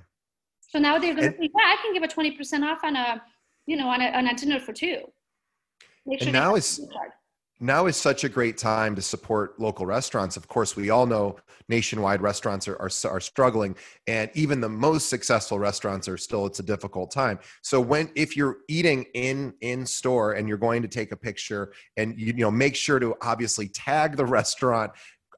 So 0.60 0.78
now 0.78 0.98
they're 0.98 1.14
going 1.14 1.32
to 1.32 1.38
say, 1.38 1.50
yeah, 1.54 1.64
I 1.64 1.76
can 1.82 1.94
give 1.94 2.02
a 2.02 2.08
20% 2.08 2.62
off 2.64 2.84
on 2.84 2.96
a, 2.96 3.22
you 3.66 3.76
know, 3.76 3.88
on 3.88 4.00
a, 4.00 4.06
on 4.10 4.26
a 4.26 4.34
dinner 4.34 4.60
for 4.60 4.72
two. 4.72 5.00
Sure 6.08 6.18
and 6.20 6.32
now 6.32 6.54
is, 6.54 6.80
now 7.58 7.86
is 7.86 7.96
such 7.96 8.24
a 8.24 8.28
great 8.28 8.58
time 8.58 8.94
to 8.96 9.02
support 9.02 9.58
local 9.58 9.86
restaurants. 9.86 10.36
Of 10.36 10.46
course, 10.48 10.76
we 10.76 10.90
all 10.90 11.06
know 11.06 11.36
nationwide 11.68 12.20
restaurants 12.20 12.68
are, 12.68 12.76
are, 12.76 12.90
are, 13.10 13.20
struggling, 13.20 13.74
and 14.06 14.30
even 14.34 14.60
the 14.60 14.68
most 14.68 15.08
successful 15.08 15.58
restaurants 15.58 16.06
are 16.06 16.16
still. 16.18 16.46
It's 16.46 16.60
a 16.60 16.62
difficult 16.62 17.10
time. 17.10 17.38
So 17.62 17.80
when 17.80 18.10
if 18.14 18.36
you're 18.36 18.58
eating 18.68 19.06
in 19.14 19.54
in 19.62 19.86
store 19.86 20.34
and 20.34 20.48
you're 20.48 20.58
going 20.58 20.82
to 20.82 20.88
take 20.88 21.12
a 21.12 21.16
picture, 21.16 21.72
and 21.96 22.18
you, 22.18 22.26
you 22.26 22.44
know 22.44 22.50
make 22.50 22.76
sure 22.76 22.98
to 22.98 23.14
obviously 23.22 23.68
tag 23.68 24.16
the 24.16 24.26
restaurant 24.40 24.92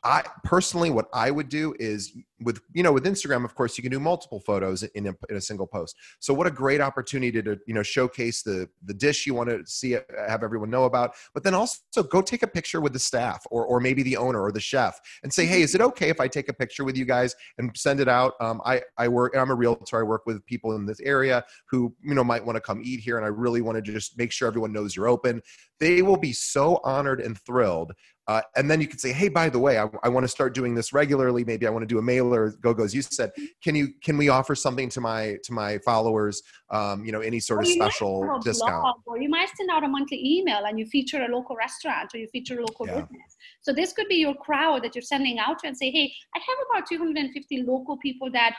I 0.05 0.23
personally, 0.45 0.91
what 0.91 1.09
I 1.13 1.31
would 1.31 1.49
do 1.49 1.75
is 1.79 2.13
with 2.41 2.61
you 2.73 2.83
know 2.83 2.93
with 2.93 3.05
Instagram, 3.05 3.45
of 3.45 3.55
course, 3.55 3.77
you 3.77 3.83
can 3.83 3.91
do 3.91 3.99
multiple 3.99 4.41
photos 4.41 4.83
in 4.83 5.09
a, 5.09 5.15
in 5.29 5.37
a 5.37 5.41
single 5.41 5.67
post. 5.67 5.97
So 6.21 6.33
what 6.33 6.47
a 6.47 6.51
great 6.51 6.81
opportunity 6.81 7.43
to 7.43 7.59
you 7.67 7.75
know 7.75 7.83
showcase 7.83 8.43
the 8.43 8.69
the 8.85 8.95
dish 8.95 9.27
you 9.27 9.35
want 9.35 9.51
to 9.51 9.67
see 9.67 9.93
have 9.93 10.43
everyone 10.43 10.71
know 10.71 10.85
about, 10.85 11.15
but 11.35 11.43
then 11.43 11.55
also 11.55 11.79
go 12.11 12.23
take 12.23 12.43
a 12.43 12.47
picture 12.47 12.81
with 12.81 12.93
the 12.93 12.99
staff 12.99 13.45
or 13.51 13.65
or 13.67 13.81
maybe 13.81 14.03
the 14.03 14.17
owner 14.17 14.41
or 14.41 14.53
the 14.53 14.61
chef 14.61 15.01
and 15.23 15.33
say, 15.33 15.47
hey, 15.47 15.63
is 15.63 15.75
it 15.75 15.81
okay 15.81 16.09
if 16.09 16.21
I 16.21 16.29
take 16.29 16.49
a 16.49 16.53
picture 16.53 16.85
with 16.85 16.97
you 16.97 17.05
guys 17.05 17.35
and 17.59 17.77
send 17.77 18.01
it 18.01 18.09
out? 18.09 18.35
Um, 18.41 18.61
I 18.65 18.83
I 18.97 19.09
work 19.09 19.37
I'm 19.37 19.51
a 19.51 19.55
realtor. 19.55 19.99
I 19.99 20.03
work 20.03 20.27
with 20.27 20.45
people 20.47 20.75
in 20.75 20.87
this 20.87 21.01
area 21.01 21.45
who 21.71 21.95
you 22.03 22.15
know 22.15 22.25
might 22.25 22.45
want 22.45 22.57
to 22.57 22.61
come 22.61 22.81
eat 22.85 23.01
here, 23.01 23.17
and 23.17 23.25
I 23.25 23.31
really 23.31 23.63
want 23.63 23.77
to 23.77 23.93
just 23.93 24.17
make 24.17 24.33
sure 24.33 24.49
everyone 24.49 24.73
knows 24.73 24.95
you're 24.95 25.09
open. 25.09 25.43
They 25.81 26.03
will 26.03 26.17
be 26.17 26.33
so 26.33 26.81
honored 26.83 27.21
and 27.21 27.39
thrilled 27.39 27.93
uh, 28.29 28.43
and 28.57 28.71
then 28.71 28.79
you 28.79 28.87
could 28.87 29.01
say, 29.01 29.11
hey, 29.11 29.31
by 29.31 29.49
the 29.49 29.59
way, 29.59 29.79
I, 29.79 29.89
I 30.03 30.11
want 30.11 30.25
to 30.25 30.29
start 30.29 30.55
doing 30.55 30.75
this 30.75 30.93
regularly. 30.93 31.45
Maybe 31.45 31.67
I 31.67 31.71
want 31.71 31.83
to 31.83 31.87
do 31.87 31.99
a 31.99 32.03
mailer. 32.03 32.51
Go 32.61 32.75
goes. 32.75 32.95
You 32.95 33.01
said, 33.01 33.33
can 33.63 33.75
you 33.75 33.89
can 34.03 34.19
we 34.19 34.29
offer 34.29 34.55
something 34.55 34.91
to 34.91 35.01
my 35.01 35.39
to 35.45 35.53
my 35.55 35.79
followers? 35.79 36.43
Um, 36.69 37.07
you 37.07 37.11
know, 37.11 37.21
any 37.23 37.41
sort 37.41 37.61
of 37.61 37.69
special 37.69 38.39
discount. 38.45 38.99
or 39.07 39.19
you 39.19 39.31
might 39.31 39.49
send 39.57 39.71
out 39.71 39.83
a 39.83 39.89
monthly 39.89 40.21
email 40.23 40.67
and 40.67 40.79
you 40.79 40.85
feature 40.85 41.23
a 41.23 41.29
local 41.29 41.57
restaurant 41.57 42.11
or 42.15 42.19
you 42.19 42.29
feature 42.29 42.59
a 42.59 42.61
local 42.61 42.87
yeah. 42.87 43.01
business. 43.01 43.37
So 43.63 43.73
this 43.73 43.95
could 43.95 44.09
be 44.09 44.17
your 44.17 44.35
crowd 44.35 44.85
that 44.85 44.95
you're 44.95 45.01
sending 45.01 45.39
out 45.39 45.61
to 45.61 45.69
and 45.69 45.77
say, 45.77 45.91
hey, 45.91 46.13
I 46.37 46.39
have 46.39 46.59
about 46.71 46.87
250 46.87 47.63
local 47.63 47.97
people 47.97 48.31
that 48.33 48.57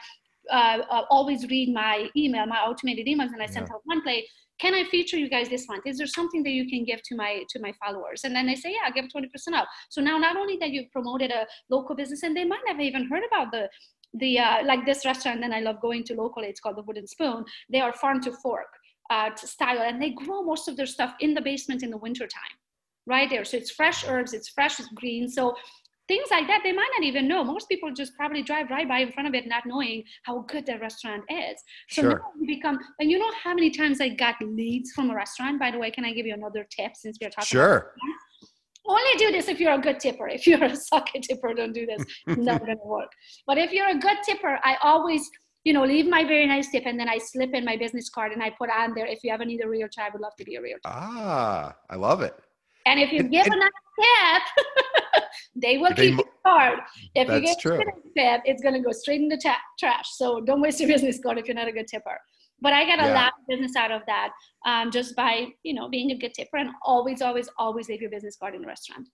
uh, 0.51 0.79
uh, 0.89 1.03
always 1.09 1.47
read 1.49 1.73
my 1.73 2.09
email, 2.15 2.45
my 2.45 2.59
automated 2.59 3.07
emails, 3.07 3.31
and 3.33 3.41
I 3.41 3.45
sent 3.45 3.67
yeah. 3.69 3.75
out 3.75 4.03
play. 4.03 4.27
can 4.59 4.73
I 4.73 4.83
feature 4.85 5.17
you 5.17 5.29
guys 5.29 5.49
this 5.49 5.67
month? 5.67 5.83
Is 5.85 5.97
there 5.97 6.07
something 6.07 6.43
that 6.43 6.51
you 6.51 6.67
can 6.69 6.83
give 6.83 7.01
to 7.03 7.15
my 7.15 7.43
to 7.49 7.59
my 7.59 7.73
followers? 7.83 8.23
And 8.23 8.35
then 8.35 8.45
they 8.47 8.55
say, 8.55 8.71
yeah, 8.71 8.85
I'll 8.85 8.93
give 8.93 9.05
20% 9.05 9.27
off. 9.53 9.67
So 9.89 10.01
now 10.01 10.17
not 10.17 10.35
only 10.35 10.57
that 10.57 10.71
you've 10.71 10.91
promoted 10.91 11.31
a 11.31 11.45
local 11.69 11.95
business, 11.95 12.23
and 12.23 12.35
they 12.35 12.45
might 12.45 12.67
have 12.67 12.79
even 12.79 13.07
heard 13.07 13.23
about 13.31 13.51
the 13.51 13.69
the 14.15 14.39
uh, 14.39 14.65
like 14.65 14.85
this 14.85 15.05
restaurant 15.05 15.43
and 15.43 15.53
I 15.53 15.59
love 15.59 15.81
going 15.81 16.03
to 16.05 16.15
locally. 16.15 16.47
It's 16.47 16.59
called 16.59 16.77
the 16.77 16.83
Wooden 16.83 17.07
Spoon. 17.07 17.45
They 17.71 17.81
are 17.81 17.93
farm 17.93 18.21
to 18.21 18.31
fork 18.43 18.71
uh, 19.09 19.35
style, 19.35 19.81
and 19.81 20.01
they 20.01 20.11
grow 20.11 20.41
most 20.43 20.67
of 20.67 20.77
their 20.77 20.85
stuff 20.85 21.13
in 21.19 21.33
the 21.33 21.41
basement 21.41 21.83
in 21.83 21.91
the 21.91 21.97
wintertime 21.97 22.55
right 23.05 23.29
there. 23.29 23.43
So 23.43 23.57
it's 23.57 23.71
fresh 23.71 24.07
herbs, 24.07 24.33
it's 24.33 24.49
fresh 24.49 24.79
it's 24.79 24.89
green. 24.89 25.27
So 25.27 25.55
things 26.09 26.27
like 26.31 26.47
that 26.47 26.61
they 26.63 26.73
might 26.73 26.89
not 26.97 27.05
even 27.05 27.27
know. 27.27 27.43
Most 27.43 27.69
people 27.69 27.93
just 27.93 28.15
probably 28.15 28.41
drive 28.41 28.69
right 28.69 28.87
by 28.87 28.99
in 28.99 29.11
front 29.13 29.29
of 29.29 29.35
it 29.35 29.47
not 29.47 29.63
knowing 29.65 30.03
how 30.23 30.39
good 30.53 30.65
the 30.65 30.77
restaurant 30.79 31.23
is. 31.29 31.57
So 31.89 32.01
sure. 32.01 32.09
now 32.09 32.31
you 32.39 32.47
become 32.55 32.79
and 32.99 33.09
you 33.09 33.19
know 33.19 33.31
how 33.43 33.53
many 33.53 33.69
times 33.69 34.01
i 34.01 34.09
got 34.09 34.35
leads 34.41 34.91
from 34.91 35.11
a 35.11 35.15
restaurant? 35.15 35.59
By 35.59 35.71
the 35.71 35.77
way 35.77 35.91
can 35.91 36.03
i 36.03 36.11
give 36.11 36.25
you 36.25 36.33
another 36.33 36.67
tip 36.75 36.91
since 36.95 37.17
we're 37.21 37.29
talking 37.29 37.57
sure. 37.57 37.93
only 38.85 39.15
do 39.17 39.31
this 39.31 39.47
if 39.47 39.59
you're 39.59 39.77
a 39.81 39.85
good 39.87 39.99
tipper. 39.99 40.27
If 40.27 40.47
you're 40.47 40.63
a 40.63 40.71
sucky 40.93 41.21
tipper 41.21 41.53
don't 41.53 41.73
do 41.73 41.85
this. 41.85 42.03
It's 42.27 42.45
not 42.49 42.59
gonna 42.59 42.75
work. 42.83 43.11
But 43.47 43.57
if 43.59 43.71
you're 43.71 43.91
a 43.97 43.99
good 44.07 44.17
tipper 44.25 44.59
i 44.63 44.75
always 44.81 45.29
you 45.65 45.73
know, 45.73 45.83
leave 45.83 46.07
my 46.07 46.23
very 46.23 46.47
nice 46.47 46.71
tip 46.71 46.83
and 46.85 46.97
then 46.99 47.09
I 47.09 47.17
slip 47.17 47.53
in 47.53 47.65
my 47.65 47.75
business 47.75 48.09
card 48.09 48.31
and 48.31 48.41
I 48.41 48.49
put 48.49 48.69
on 48.69 48.93
there, 48.95 49.05
if 49.05 49.19
you 49.23 49.31
ever 49.31 49.43
need 49.43 49.61
a 49.63 49.67
realtor, 49.67 50.01
I 50.01 50.09
would 50.09 50.21
love 50.21 50.35
to 50.37 50.45
be 50.45 50.55
a 50.55 50.61
realtor. 50.61 50.79
Ah, 50.85 51.75
I 51.89 51.95
love 51.97 52.21
it. 52.21 52.33
And 52.85 52.99
if 52.99 53.11
you 53.11 53.23
give 53.23 53.45
and, 53.45 53.55
a 53.55 53.57
nice 53.57 53.69
tip, 53.99 54.98
they 55.61 55.77
will 55.77 55.93
they, 55.95 56.09
keep 56.09 56.17
your 56.17 56.25
card. 56.45 56.79
If 57.15 57.29
you 57.29 57.41
get 57.41 57.59
true. 57.59 57.77
tip, 57.77 58.41
it's 58.45 58.61
going 58.61 58.75
to 58.75 58.81
go 58.81 58.91
straight 58.91 59.21
in 59.21 59.27
the 59.27 59.37
ta- 59.37 59.57
trash. 59.79 60.09
So 60.11 60.41
don't 60.41 60.61
waste 60.61 60.79
your 60.79 60.89
business 60.93 61.19
card 61.21 61.37
if 61.37 61.47
you're 61.47 61.55
not 61.55 61.67
a 61.67 61.71
good 61.71 61.87
tipper. 61.87 62.17
But 62.61 62.73
I 62.73 62.85
get 62.85 62.99
a 62.99 63.03
yeah. 63.03 63.13
lot 63.13 63.33
of 63.39 63.47
business 63.47 63.75
out 63.75 63.91
of 63.91 64.01
that 64.07 64.31
um, 64.65 64.91
just 64.91 65.15
by, 65.15 65.47
you 65.63 65.73
know, 65.73 65.87
being 65.89 66.11
a 66.11 66.17
good 66.17 66.33
tipper 66.33 66.57
and 66.57 66.71
always, 66.83 67.21
always, 67.21 67.49
always 67.57 67.87
leave 67.87 68.01
your 68.01 68.11
business 68.11 68.35
card 68.35 68.53
in 68.53 68.61
the 68.61 68.67
restaurant. 68.67 69.07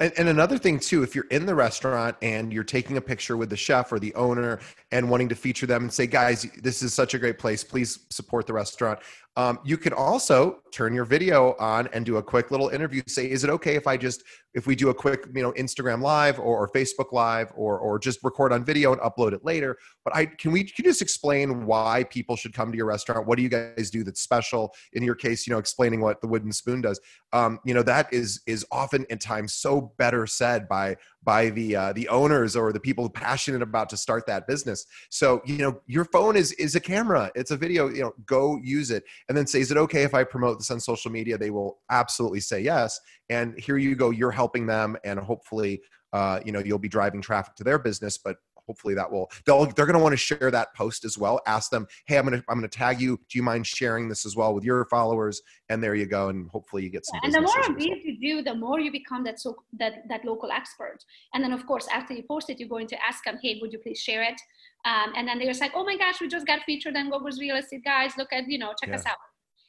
And, 0.00 0.12
and, 0.16 0.28
another 0.28 0.58
thing 0.58 0.80
too, 0.80 1.04
if 1.04 1.14
you're 1.14 1.28
in 1.30 1.46
the 1.46 1.54
restaurant 1.54 2.16
and 2.22 2.52
you're 2.52 2.64
taking 2.64 2.96
a 2.96 3.00
picture 3.00 3.36
with 3.36 3.50
the 3.50 3.56
chef 3.56 3.92
or 3.92 4.00
the 4.00 4.12
owner 4.14 4.58
and 4.90 5.08
wanting 5.08 5.28
to 5.28 5.36
feature 5.36 5.66
them 5.66 5.82
and 5.82 5.92
say, 5.92 6.08
guys, 6.08 6.42
this 6.60 6.82
is 6.82 6.92
such 6.92 7.14
a 7.14 7.18
great 7.20 7.38
place, 7.38 7.62
please 7.62 8.00
support 8.10 8.48
the 8.48 8.52
restaurant. 8.52 8.98
Um, 9.36 9.60
you 9.64 9.76
can 9.76 9.92
also 9.92 10.60
turn 10.72 10.92
your 10.92 11.04
video 11.04 11.54
on 11.58 11.88
and 11.92 12.04
do 12.04 12.16
a 12.16 12.22
quick 12.22 12.50
little 12.50 12.68
interview. 12.68 13.02
Say, 13.06 13.30
is 13.30 13.44
it 13.44 13.50
okay 13.50 13.76
if 13.76 13.86
I 13.86 13.96
just 13.96 14.22
if 14.54 14.66
we 14.66 14.74
do 14.74 14.88
a 14.88 14.94
quick, 14.94 15.26
you 15.32 15.42
know, 15.42 15.52
Instagram 15.52 16.02
live 16.02 16.40
or, 16.40 16.58
or 16.58 16.68
Facebook 16.68 17.12
live 17.12 17.52
or 17.54 17.78
or 17.78 17.98
just 17.98 18.22
record 18.24 18.52
on 18.52 18.64
video 18.64 18.92
and 18.92 19.00
upload 19.00 19.32
it 19.32 19.44
later? 19.44 19.76
But 20.04 20.16
I 20.16 20.26
can 20.26 20.50
we 20.50 20.64
can 20.64 20.84
you 20.84 20.90
just 20.90 21.02
explain 21.02 21.64
why 21.64 22.04
people 22.10 22.34
should 22.34 22.52
come 22.52 22.72
to 22.72 22.76
your 22.76 22.86
restaurant? 22.86 23.26
What 23.26 23.36
do 23.36 23.42
you 23.42 23.48
guys 23.48 23.90
do 23.90 24.02
that's 24.02 24.20
special? 24.20 24.72
In 24.94 25.02
your 25.02 25.14
case, 25.14 25.46
you 25.46 25.52
know, 25.52 25.58
explaining 25.58 26.00
what 26.00 26.20
the 26.20 26.28
wooden 26.28 26.52
spoon 26.52 26.80
does. 26.80 27.00
Um, 27.32 27.60
you 27.64 27.74
know, 27.74 27.82
that 27.84 28.12
is 28.12 28.42
is 28.46 28.66
often 28.72 29.06
in 29.10 29.18
times 29.18 29.54
so 29.54 29.92
better 29.96 30.26
said 30.26 30.68
by 30.68 30.96
by 31.22 31.50
the 31.50 31.76
uh, 31.76 31.92
the 31.92 32.08
owners 32.08 32.56
or 32.56 32.72
the 32.72 32.80
people 32.80 33.08
passionate 33.08 33.62
about 33.62 33.88
to 33.90 33.96
start 33.96 34.26
that 34.26 34.46
business. 34.46 34.86
So 35.10 35.40
you 35.44 35.58
know, 35.58 35.80
your 35.86 36.06
phone 36.06 36.36
is 36.36 36.52
is 36.52 36.74
a 36.74 36.80
camera. 36.80 37.30
It's 37.34 37.50
a 37.50 37.56
video. 37.56 37.88
You 37.88 38.02
know, 38.02 38.12
go 38.26 38.58
use 38.62 38.90
it, 38.90 39.04
and 39.28 39.36
then 39.36 39.46
say, 39.46 39.60
is 39.60 39.70
it 39.70 39.76
okay 39.76 40.02
if 40.02 40.14
I 40.14 40.24
promote 40.24 40.58
this 40.58 40.70
on 40.70 40.80
social 40.80 41.10
media? 41.10 41.38
They 41.38 41.50
will 41.50 41.78
absolutely 41.90 42.40
say 42.40 42.60
yes. 42.60 42.98
And 43.28 43.58
here 43.58 43.76
you 43.76 43.94
go. 43.94 44.10
You're 44.10 44.30
helping 44.30 44.66
them, 44.66 44.96
and 45.04 45.18
hopefully, 45.18 45.82
uh, 46.12 46.40
you 46.44 46.52
know, 46.52 46.60
you'll 46.60 46.78
be 46.78 46.88
driving 46.88 47.22
traffic 47.22 47.54
to 47.56 47.64
their 47.64 47.78
business, 47.78 48.18
but 48.18 48.36
hopefully 48.70 48.94
that 48.94 49.10
will 49.10 49.28
they'll 49.46 49.66
they're 49.66 49.84
going 49.90 49.98
to 49.98 50.02
want 50.02 50.12
to 50.12 50.16
share 50.16 50.48
that 50.48 50.68
post 50.76 51.04
as 51.04 51.18
well. 51.18 51.40
Ask 51.46 51.70
them 51.70 51.88
hey 52.06 52.16
i'm 52.18 52.26
going 52.26 52.38
to 52.38 52.44
i'm 52.48 52.58
going 52.58 52.70
to 52.70 52.78
tag 52.78 53.00
you. 53.00 53.16
Do 53.28 53.38
you 53.38 53.42
mind 53.42 53.66
sharing 53.66 54.08
this 54.08 54.24
as 54.24 54.36
well 54.36 54.54
with 54.54 54.64
your 54.64 54.84
followers? 54.84 55.42
And 55.68 55.82
there 55.82 55.96
you 55.96 56.06
go 56.06 56.28
and 56.28 56.48
hopefully 56.50 56.84
you 56.84 56.90
get 56.90 57.04
some 57.04 57.18
and 57.24 57.34
the 57.34 57.40
more 57.40 57.60
of 57.68 57.76
these 57.76 58.04
you 58.04 58.14
do 58.20 58.42
the 58.42 58.54
more 58.54 58.78
you 58.78 58.92
become 58.92 59.24
that 59.24 59.40
so 59.40 59.56
that 59.80 60.08
that 60.08 60.24
local 60.24 60.52
expert. 60.52 60.98
And 61.34 61.42
then 61.42 61.52
of 61.52 61.66
course 61.66 61.88
after 61.92 62.14
you 62.14 62.22
post 62.22 62.48
it 62.50 62.60
you're 62.60 62.68
going 62.68 62.86
to 62.86 62.98
ask 63.04 63.24
them 63.24 63.38
hey 63.42 63.58
would 63.60 63.72
you 63.72 63.80
please 63.80 63.98
share 63.98 64.22
it? 64.22 64.40
Um, 64.84 65.12
and 65.16 65.26
then 65.26 65.38
they're 65.40 65.52
like 65.54 65.72
oh 65.74 65.84
my 65.84 65.96
gosh 65.96 66.20
we 66.20 66.28
just 66.28 66.46
got 66.46 66.60
featured 66.64 66.96
on 66.96 67.10
GoGo's 67.10 67.40
real 67.40 67.56
estate 67.56 67.84
guys. 67.84 68.12
Look 68.16 68.32
at 68.32 68.44
you 68.46 68.58
know 68.58 68.72
check 68.80 68.90
yeah. 68.90 69.00
us 69.00 69.06
out. 69.06 69.18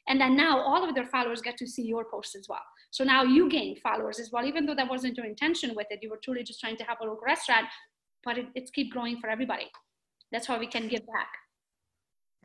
And 0.08 0.20
then 0.20 0.36
now 0.36 0.60
all 0.60 0.86
of 0.86 0.94
their 0.96 1.06
followers 1.06 1.40
get 1.42 1.56
to 1.58 1.66
see 1.66 1.82
your 1.82 2.04
post 2.04 2.34
as 2.34 2.46
well. 2.48 2.66
So 2.90 3.04
now 3.04 3.22
you 3.22 3.48
gain 3.48 3.76
followers 3.80 4.18
as 4.18 4.30
well. 4.32 4.44
Even 4.44 4.66
though 4.66 4.74
that 4.74 4.90
wasn't 4.90 5.16
your 5.16 5.26
intention 5.26 5.74
with 5.74 5.86
it 5.90 6.00
you 6.02 6.10
were 6.10 6.20
truly 6.22 6.44
just 6.44 6.60
trying 6.60 6.76
to 6.76 6.84
help 6.84 7.00
a 7.00 7.04
local 7.04 7.24
restaurant 7.24 7.66
but 8.24 8.38
it, 8.38 8.46
it's 8.54 8.70
keep 8.70 8.92
growing 8.92 9.18
for 9.18 9.28
everybody 9.28 9.70
that's 10.30 10.46
how 10.46 10.58
we 10.58 10.66
can 10.66 10.88
give 10.88 11.06
back 11.06 11.28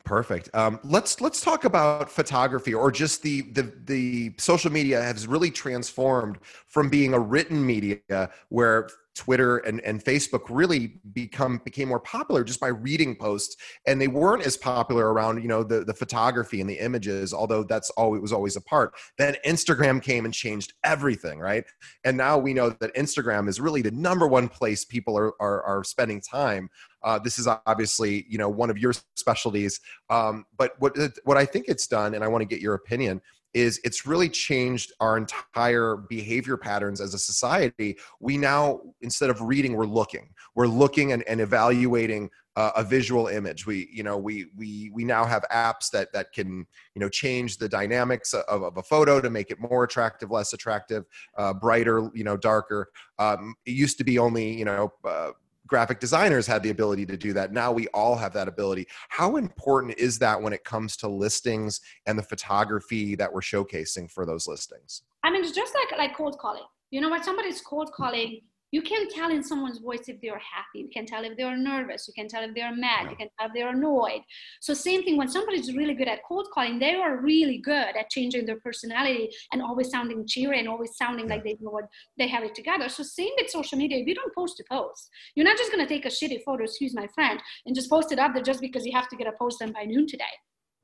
Perfect. 0.07 0.49
Um, 0.53 0.79
let's 0.85 1.19
let's 1.19 1.41
talk 1.41 1.65
about 1.65 2.09
photography, 2.09 2.73
or 2.73 2.91
just 2.91 3.23
the 3.23 3.41
the 3.41 3.73
the 3.83 4.33
social 4.37 4.71
media 4.71 5.01
has 5.01 5.27
really 5.27 5.51
transformed 5.51 6.37
from 6.65 6.87
being 6.87 7.13
a 7.13 7.19
written 7.19 7.65
media 7.65 8.29
where 8.47 8.87
Twitter 9.17 9.57
and, 9.57 9.81
and 9.81 10.03
Facebook 10.03 10.43
really 10.49 10.99
become 11.13 11.59
became 11.65 11.89
more 11.89 11.99
popular 11.99 12.43
just 12.43 12.59
by 12.59 12.67
reading 12.67 13.15
posts, 13.15 13.57
and 13.85 13.99
they 13.99 14.07
weren't 14.07 14.45
as 14.45 14.55
popular 14.55 15.11
around 15.11 15.41
you 15.41 15.47
know 15.47 15.63
the 15.63 15.83
the 15.83 15.93
photography 15.93 16.61
and 16.61 16.69
the 16.69 16.79
images, 16.79 17.33
although 17.33 17.63
that's 17.63 17.89
all 17.91 18.15
it 18.15 18.21
was 18.21 18.31
always 18.31 18.55
a 18.55 18.61
part. 18.61 18.93
Then 19.17 19.35
Instagram 19.45 20.01
came 20.01 20.25
and 20.25 20.33
changed 20.33 20.73
everything, 20.83 21.39
right? 21.39 21.65
And 22.05 22.15
now 22.15 22.37
we 22.37 22.53
know 22.53 22.69
that 22.69 22.95
Instagram 22.95 23.49
is 23.49 23.59
really 23.59 23.81
the 23.81 23.91
number 23.91 24.27
one 24.27 24.47
place 24.47 24.85
people 24.85 25.17
are 25.17 25.33
are, 25.41 25.63
are 25.63 25.83
spending 25.83 26.21
time. 26.21 26.69
Uh, 27.03 27.17
this 27.17 27.39
is 27.39 27.47
obviously 27.65 28.25
you 28.29 28.37
know 28.37 28.49
one 28.49 28.69
of 28.69 28.77
your 28.77 28.93
specialties, 29.15 29.79
um, 30.09 30.45
but 30.57 30.73
what 30.79 30.95
what 31.23 31.37
I 31.37 31.45
think 31.45 31.65
it's 31.67 31.87
done, 31.87 32.13
and 32.13 32.23
I 32.23 32.27
want 32.27 32.43
to 32.43 32.47
get 32.47 32.61
your 32.61 32.75
opinion 32.75 33.21
is 33.57 33.79
it's 33.83 34.05
really 34.05 34.29
changed 34.29 34.93
our 34.99 35.17
entire 35.17 35.95
behavior 35.95 36.57
patterns 36.57 37.01
as 37.01 37.15
a 37.15 37.19
society. 37.19 37.97
We 38.19 38.37
now, 38.37 38.81
instead 39.01 39.31
of 39.31 39.41
reading, 39.41 39.75
we're 39.75 39.87
looking. 39.87 40.29
We're 40.53 40.67
looking 40.67 41.11
and, 41.11 41.23
and 41.27 41.41
evaluating 41.41 42.29
uh, 42.55 42.71
a 42.75 42.83
visual 42.83 43.27
image. 43.27 43.65
We, 43.65 43.89
you 43.91 44.03
know, 44.03 44.15
we 44.17 44.45
we 44.55 44.91
we 44.93 45.03
now 45.03 45.25
have 45.25 45.43
apps 45.51 45.89
that 45.91 46.13
that 46.13 46.33
can, 46.33 46.67
you 46.93 46.99
know, 46.99 47.09
change 47.09 47.57
the 47.57 47.67
dynamics 47.67 48.35
of, 48.35 48.61
of 48.61 48.77
a 48.77 48.83
photo 48.83 49.19
to 49.21 49.29
make 49.31 49.49
it 49.49 49.59
more 49.59 49.83
attractive, 49.83 50.29
less 50.29 50.53
attractive, 50.53 51.05
uh, 51.35 51.53
brighter, 51.53 52.11
you 52.13 52.23
know, 52.23 52.37
darker. 52.37 52.89
Um, 53.17 53.55
it 53.65 53.71
used 53.71 53.97
to 53.97 54.03
be 54.03 54.19
only, 54.19 54.51
you 54.51 54.65
know. 54.65 54.93
Uh, 55.03 55.31
graphic 55.67 55.99
designers 55.99 56.47
had 56.47 56.63
the 56.63 56.69
ability 56.69 57.05
to 57.05 57.17
do 57.17 57.33
that. 57.33 57.51
Now 57.51 57.71
we 57.71 57.87
all 57.89 58.15
have 58.15 58.33
that 58.33 58.47
ability. 58.47 58.87
How 59.09 59.35
important 59.35 59.97
is 59.97 60.17
that 60.19 60.41
when 60.41 60.53
it 60.53 60.63
comes 60.63 60.97
to 60.97 61.07
listings 61.07 61.81
and 62.05 62.17
the 62.17 62.23
photography 62.23 63.15
that 63.15 63.31
we're 63.31 63.41
showcasing 63.41 64.09
for 64.09 64.25
those 64.25 64.47
listings? 64.47 65.03
I 65.23 65.31
mean, 65.31 65.43
it's 65.43 65.51
just 65.51 65.73
like 65.75 65.97
like 65.97 66.15
cold 66.15 66.37
calling. 66.39 66.63
You 66.89 67.01
know, 67.01 67.09
when 67.09 67.23
somebody's 67.23 67.61
cold 67.61 67.91
calling, 67.93 68.41
you 68.71 68.81
can 68.81 69.07
tell 69.09 69.29
in 69.31 69.43
someone's 69.43 69.79
voice 69.79 70.07
if 70.07 70.19
they're 70.21 70.33
happy. 70.33 70.79
You 70.79 70.89
can 70.93 71.05
tell 71.05 71.23
if 71.23 71.37
they're 71.37 71.57
nervous. 71.57 72.07
You 72.07 72.13
can 72.13 72.27
tell 72.27 72.43
if 72.43 72.53
they're 72.53 72.75
mad. 72.75 73.03
Yeah. 73.03 73.09
you 73.11 73.15
can 73.15 73.29
tell 73.37 73.47
if 73.47 73.53
they're 73.53 73.69
annoyed. 73.69 74.21
So 74.61 74.73
same 74.73 75.03
thing 75.03 75.17
when 75.17 75.29
somebody's 75.29 75.73
really 75.73 75.93
good 75.93 76.07
at 76.07 76.19
cold 76.27 76.47
calling 76.53 76.79
they 76.79 76.95
are 76.95 77.17
really 77.17 77.59
good 77.59 77.95
at 77.95 78.09
changing 78.09 78.45
their 78.45 78.59
personality 78.59 79.29
and 79.51 79.61
always 79.61 79.89
sounding 79.89 80.25
cheery 80.27 80.59
and 80.59 80.67
always 80.67 80.95
sounding 80.97 81.27
yeah. 81.27 81.35
like 81.35 81.43
they 81.43 81.57
know 81.61 81.71
what 81.71 81.85
they 82.17 82.27
have 82.27 82.43
it 82.43 82.55
together. 82.55 82.89
So 82.89 83.03
same 83.03 83.31
with 83.37 83.49
social 83.49 83.77
media. 83.77 83.99
If 83.99 84.07
you 84.07 84.15
don't 84.15 84.35
post 84.35 84.57
to 84.57 84.63
post 84.69 85.09
you're 85.35 85.45
not 85.45 85.57
just 85.57 85.71
going 85.71 85.85
to 85.85 85.91
take 85.93 86.05
a 86.05 86.09
shitty 86.09 86.43
photo 86.43 86.63
excuse 86.63 86.93
my 86.93 87.07
friend 87.07 87.39
and 87.65 87.75
just 87.75 87.89
post 87.89 88.11
it 88.11 88.19
up 88.19 88.33
there 88.33 88.43
just 88.43 88.61
because 88.61 88.85
you 88.85 88.91
have 88.93 89.07
to 89.09 89.15
get 89.15 89.27
a 89.27 89.31
post 89.33 89.59
done 89.59 89.71
by 89.71 89.83
noon 89.83 90.07
today. 90.07 90.25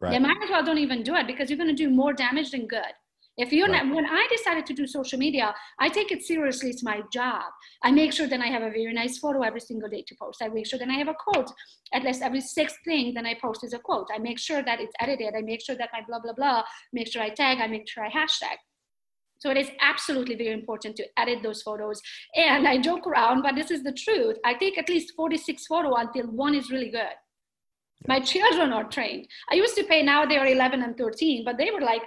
Right. 0.01 0.13
you 0.13 0.19
might 0.19 0.35
as 0.43 0.49
well 0.49 0.63
don't 0.65 0.79
even 0.79 1.01
do 1.01 1.15
it 1.15 1.27
because 1.27 1.49
you're 1.49 1.57
going 1.57 1.73
to 1.73 1.75
do 1.75 1.89
more 1.89 2.11
damage 2.11 2.51
than 2.51 2.67
good 2.67 2.93
If 3.37 3.51
you're 3.51 3.67
right. 3.67 3.85
not, 3.85 3.95
when 3.95 4.05
I 4.05 4.27
decided 4.29 4.65
to 4.67 4.73
do 4.73 4.85
social 4.85 5.17
media, 5.17 5.53
I 5.79 5.89
take 5.89 6.11
it 6.11 6.23
seriously. 6.23 6.69
It's 6.69 6.83
my 6.83 7.01
job. 7.11 7.43
I 7.81 7.91
make 7.91 8.13
sure 8.13 8.27
that 8.27 8.39
I 8.39 8.47
have 8.47 8.61
a 8.61 8.69
very 8.69 8.93
nice 8.93 9.17
photo 9.17 9.41
every 9.41 9.59
single 9.59 9.89
day 9.89 10.03
to 10.07 10.15
post. 10.21 10.41
I 10.43 10.49
make 10.49 10.67
sure 10.67 10.77
that 10.77 10.87
I 10.89 10.93
have 10.93 11.07
a 11.07 11.15
quote. 11.15 11.49
At 11.93 12.03
least 12.03 12.21
every 12.21 12.41
sixth 12.41 12.77
thing 12.85 13.13
that 13.15 13.25
I 13.25 13.35
post 13.41 13.63
is 13.63 13.73
a 13.73 13.79
quote. 13.79 14.07
I 14.13 14.19
make 14.19 14.37
sure 14.37 14.61
that 14.63 14.79
it's 14.79 14.93
edited. 14.99 15.33
I 15.35 15.41
make 15.41 15.61
sure 15.65 15.75
that 15.75 15.89
my 15.91 16.01
blah, 16.07 16.19
blah, 16.19 16.33
blah, 16.33 16.63
make 16.91 17.11
sure 17.11 17.23
I 17.23 17.29
tag, 17.29 17.59
I 17.59 17.67
make 17.67 17.89
sure 17.89 18.05
I 18.05 18.09
hashtag. 18.09 18.57
So 19.39 19.49
it 19.49 19.57
is 19.57 19.69
absolutely 19.81 20.35
very 20.35 20.53
important 20.53 20.95
to 20.97 21.05
edit 21.17 21.39
those 21.43 21.63
photos. 21.63 22.01
And 22.35 22.67
I 22.67 22.77
joke 22.77 23.07
around, 23.07 23.41
but 23.41 23.55
this 23.55 23.71
is 23.71 23.83
the 23.83 23.91
truth. 23.91 24.37
I 24.45 24.53
take 24.53 24.77
at 24.77 24.87
least 24.87 25.13
46 25.17 25.65
photo 25.65 25.95
until 25.95 26.27
one 26.27 26.55
is 26.55 26.71
really 26.71 26.91
good. 26.91 27.15
My 28.07 28.19
children 28.19 28.71
are 28.71 28.85
trained. 28.85 29.27
I 29.51 29.55
used 29.55 29.75
to 29.75 29.83
pay, 29.83 30.03
now 30.03 30.25
they 30.25 30.37
are 30.37 30.47
11 30.47 30.81
and 30.83 30.97
13, 30.97 31.43
but 31.43 31.57
they 31.57 31.71
were 31.71 31.81
like 31.81 32.03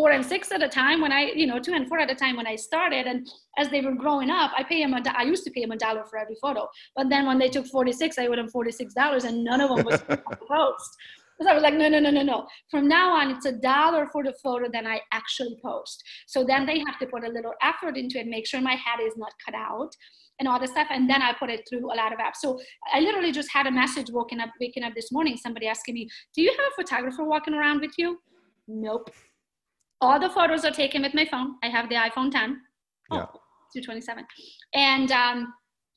four 0.00 0.12
and 0.12 0.24
six 0.24 0.50
at 0.50 0.62
a 0.62 0.68
time 0.68 1.02
when 1.02 1.12
I, 1.12 1.32
you 1.36 1.46
know, 1.46 1.58
two 1.58 1.74
and 1.74 1.86
four 1.86 1.98
at 1.98 2.10
a 2.10 2.14
time 2.14 2.36
when 2.36 2.46
I 2.46 2.56
started. 2.56 3.06
And 3.06 3.28
as 3.58 3.68
they 3.68 3.82
were 3.82 3.94
growing 3.94 4.30
up, 4.30 4.50
I 4.56 4.62
pay 4.62 4.82
them 4.82 4.94
a, 4.94 5.02
I 5.14 5.24
used 5.24 5.44
to 5.44 5.50
pay 5.50 5.60
them 5.60 5.72
a 5.72 5.76
dollar 5.76 6.04
for 6.06 6.18
every 6.18 6.36
photo. 6.40 6.66
But 6.96 7.10
then 7.10 7.26
when 7.26 7.38
they 7.38 7.50
took 7.50 7.66
46, 7.66 8.18
I 8.18 8.26
owed 8.26 8.38
them 8.38 8.48
$46 8.48 9.24
and 9.24 9.44
none 9.44 9.60
of 9.60 9.68
them 9.68 9.84
was 9.84 10.00
post. 10.48 10.90
Because 11.36 11.50
I 11.50 11.52
was 11.52 11.62
like, 11.62 11.74
no, 11.74 11.90
no, 11.90 12.00
no, 12.00 12.10
no, 12.10 12.22
no. 12.22 12.46
From 12.70 12.88
now 12.88 13.12
on, 13.12 13.30
it's 13.30 13.44
a 13.44 13.52
dollar 13.52 14.06
for 14.10 14.24
the 14.24 14.32
photo 14.42 14.70
that 14.72 14.86
I 14.86 15.02
actually 15.12 15.58
post. 15.62 16.02
So 16.26 16.44
then 16.44 16.64
they 16.64 16.78
have 16.78 16.98
to 17.00 17.06
put 17.06 17.22
a 17.22 17.28
little 17.28 17.52
effort 17.62 17.98
into 17.98 18.18
it, 18.18 18.26
make 18.26 18.46
sure 18.46 18.62
my 18.62 18.76
head 18.76 19.00
is 19.06 19.18
not 19.18 19.32
cut 19.44 19.54
out 19.54 19.90
and 20.38 20.48
all 20.48 20.58
this 20.58 20.70
stuff. 20.70 20.88
And 20.90 21.10
then 21.10 21.20
I 21.20 21.34
put 21.34 21.50
it 21.50 21.66
through 21.68 21.92
a 21.92 21.96
lot 22.02 22.14
of 22.14 22.18
apps. 22.20 22.36
So 22.36 22.58
I 22.90 23.00
literally 23.00 23.32
just 23.32 23.52
had 23.52 23.66
a 23.66 23.70
message 23.70 24.06
waking 24.10 24.40
up, 24.40 24.48
waking 24.58 24.82
up 24.82 24.94
this 24.94 25.12
morning, 25.12 25.36
somebody 25.36 25.66
asking 25.66 25.94
me, 25.94 26.08
do 26.34 26.40
you 26.40 26.50
have 26.50 26.72
a 26.72 26.82
photographer 26.82 27.24
walking 27.24 27.52
around 27.52 27.82
with 27.82 27.92
you? 27.98 28.18
Nope. 28.66 29.10
All 30.00 30.18
the 30.18 30.30
photos 30.30 30.64
are 30.64 30.70
taken 30.70 31.02
with 31.02 31.14
my 31.14 31.26
phone. 31.26 31.56
I 31.62 31.68
have 31.68 31.88
the 31.88 31.96
iPhone 31.96 32.30
10. 32.30 32.60
Oh, 33.10 33.16
yeah. 33.16 33.26
227. 33.74 34.24
And 34.74 35.12
um, 35.12 35.54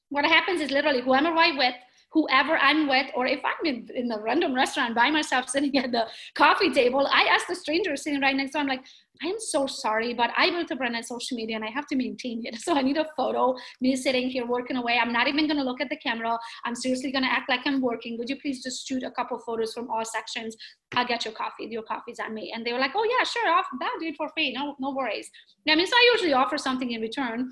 what 0.10 0.26
happens 0.26 0.62
is 0.62 0.72
literally 0.72 1.02
whoever 1.02 1.30
I'm 1.30 1.58
with, 1.58 1.76
whoever 2.12 2.58
I'm 2.58 2.88
with, 2.88 3.08
or 3.16 3.26
if 3.26 3.40
I'm 3.44 3.66
in, 3.66 3.88
in 3.96 4.12
a 4.12 4.22
random 4.22 4.54
restaurant 4.54 4.94
by 4.94 5.10
myself 5.10 5.50
sitting 5.50 5.76
at 5.78 5.92
the 5.92 6.06
coffee 6.36 6.72
table, 6.72 7.08
I 7.12 7.24
ask 7.24 7.48
the 7.48 7.56
stranger 7.56 7.96
sitting 7.96 8.22
right 8.22 8.36
next 8.36 8.52
door, 8.52 8.62
I'm 8.62 8.68
like, 8.68 8.86
I 9.22 9.28
am 9.28 9.40
so 9.40 9.68
sorry, 9.68 10.14
but 10.14 10.32
I 10.36 10.50
built 10.50 10.72
a 10.72 10.76
brand 10.76 10.96
on 10.96 11.04
social 11.04 11.38
media 11.38 11.56
and 11.56 11.64
I 11.64 11.70
have 11.70 11.86
to 11.88 11.96
maintain 11.96 12.42
it. 12.46 12.56
So 12.64 12.74
I 12.76 12.82
need 12.82 12.98
a 12.98 13.06
photo, 13.16 13.56
me 13.82 13.96
sitting 13.96 14.30
here 14.30 14.46
working 14.46 14.78
away. 14.78 14.98
I'm 15.00 15.12
not 15.12 15.28
even 15.28 15.48
gonna 15.48 15.64
look 15.64 15.82
at 15.82 15.90
the 15.90 15.98
camera. 15.98 16.38
I'm 16.66 16.76
seriously 16.76 17.12
gonna 17.12 17.28
act 17.28 17.50
like 17.50 17.62
I'm 17.66 17.82
working. 17.82 18.18
Would 18.18 18.30
you 18.30 18.38
please 18.38 18.64
just 18.64 18.88
shoot 18.88 19.04
a 19.04 19.12
couple 19.12 19.38
photos 19.40 19.74
from 19.74 19.90
all 19.90 20.04
sections? 20.04 20.56
I'll 20.96 21.06
get 21.06 21.26
your 21.26 21.34
coffee. 21.34 21.68
Your 21.70 21.84
coffee's 21.84 22.20
on 22.20 22.34
me. 22.34 22.52
And 22.56 22.66
they 22.66 22.74
were 22.74 22.80
like, 22.80 22.92
oh 22.96 23.04
yeah, 23.04 23.24
sure, 23.24 23.48
I'll, 23.48 23.64
do 24.00 24.08
it 24.08 24.16
for 24.18 24.30
free. 24.34 24.54
No, 24.54 24.76
no 24.80 24.92
worries. 24.92 25.30
I 25.68 25.76
mean, 25.76 25.86
so 25.86 25.96
I 25.96 26.12
usually 26.14 26.34
offer 26.34 26.58
something 26.58 26.92
in 26.92 27.02
return. 27.02 27.52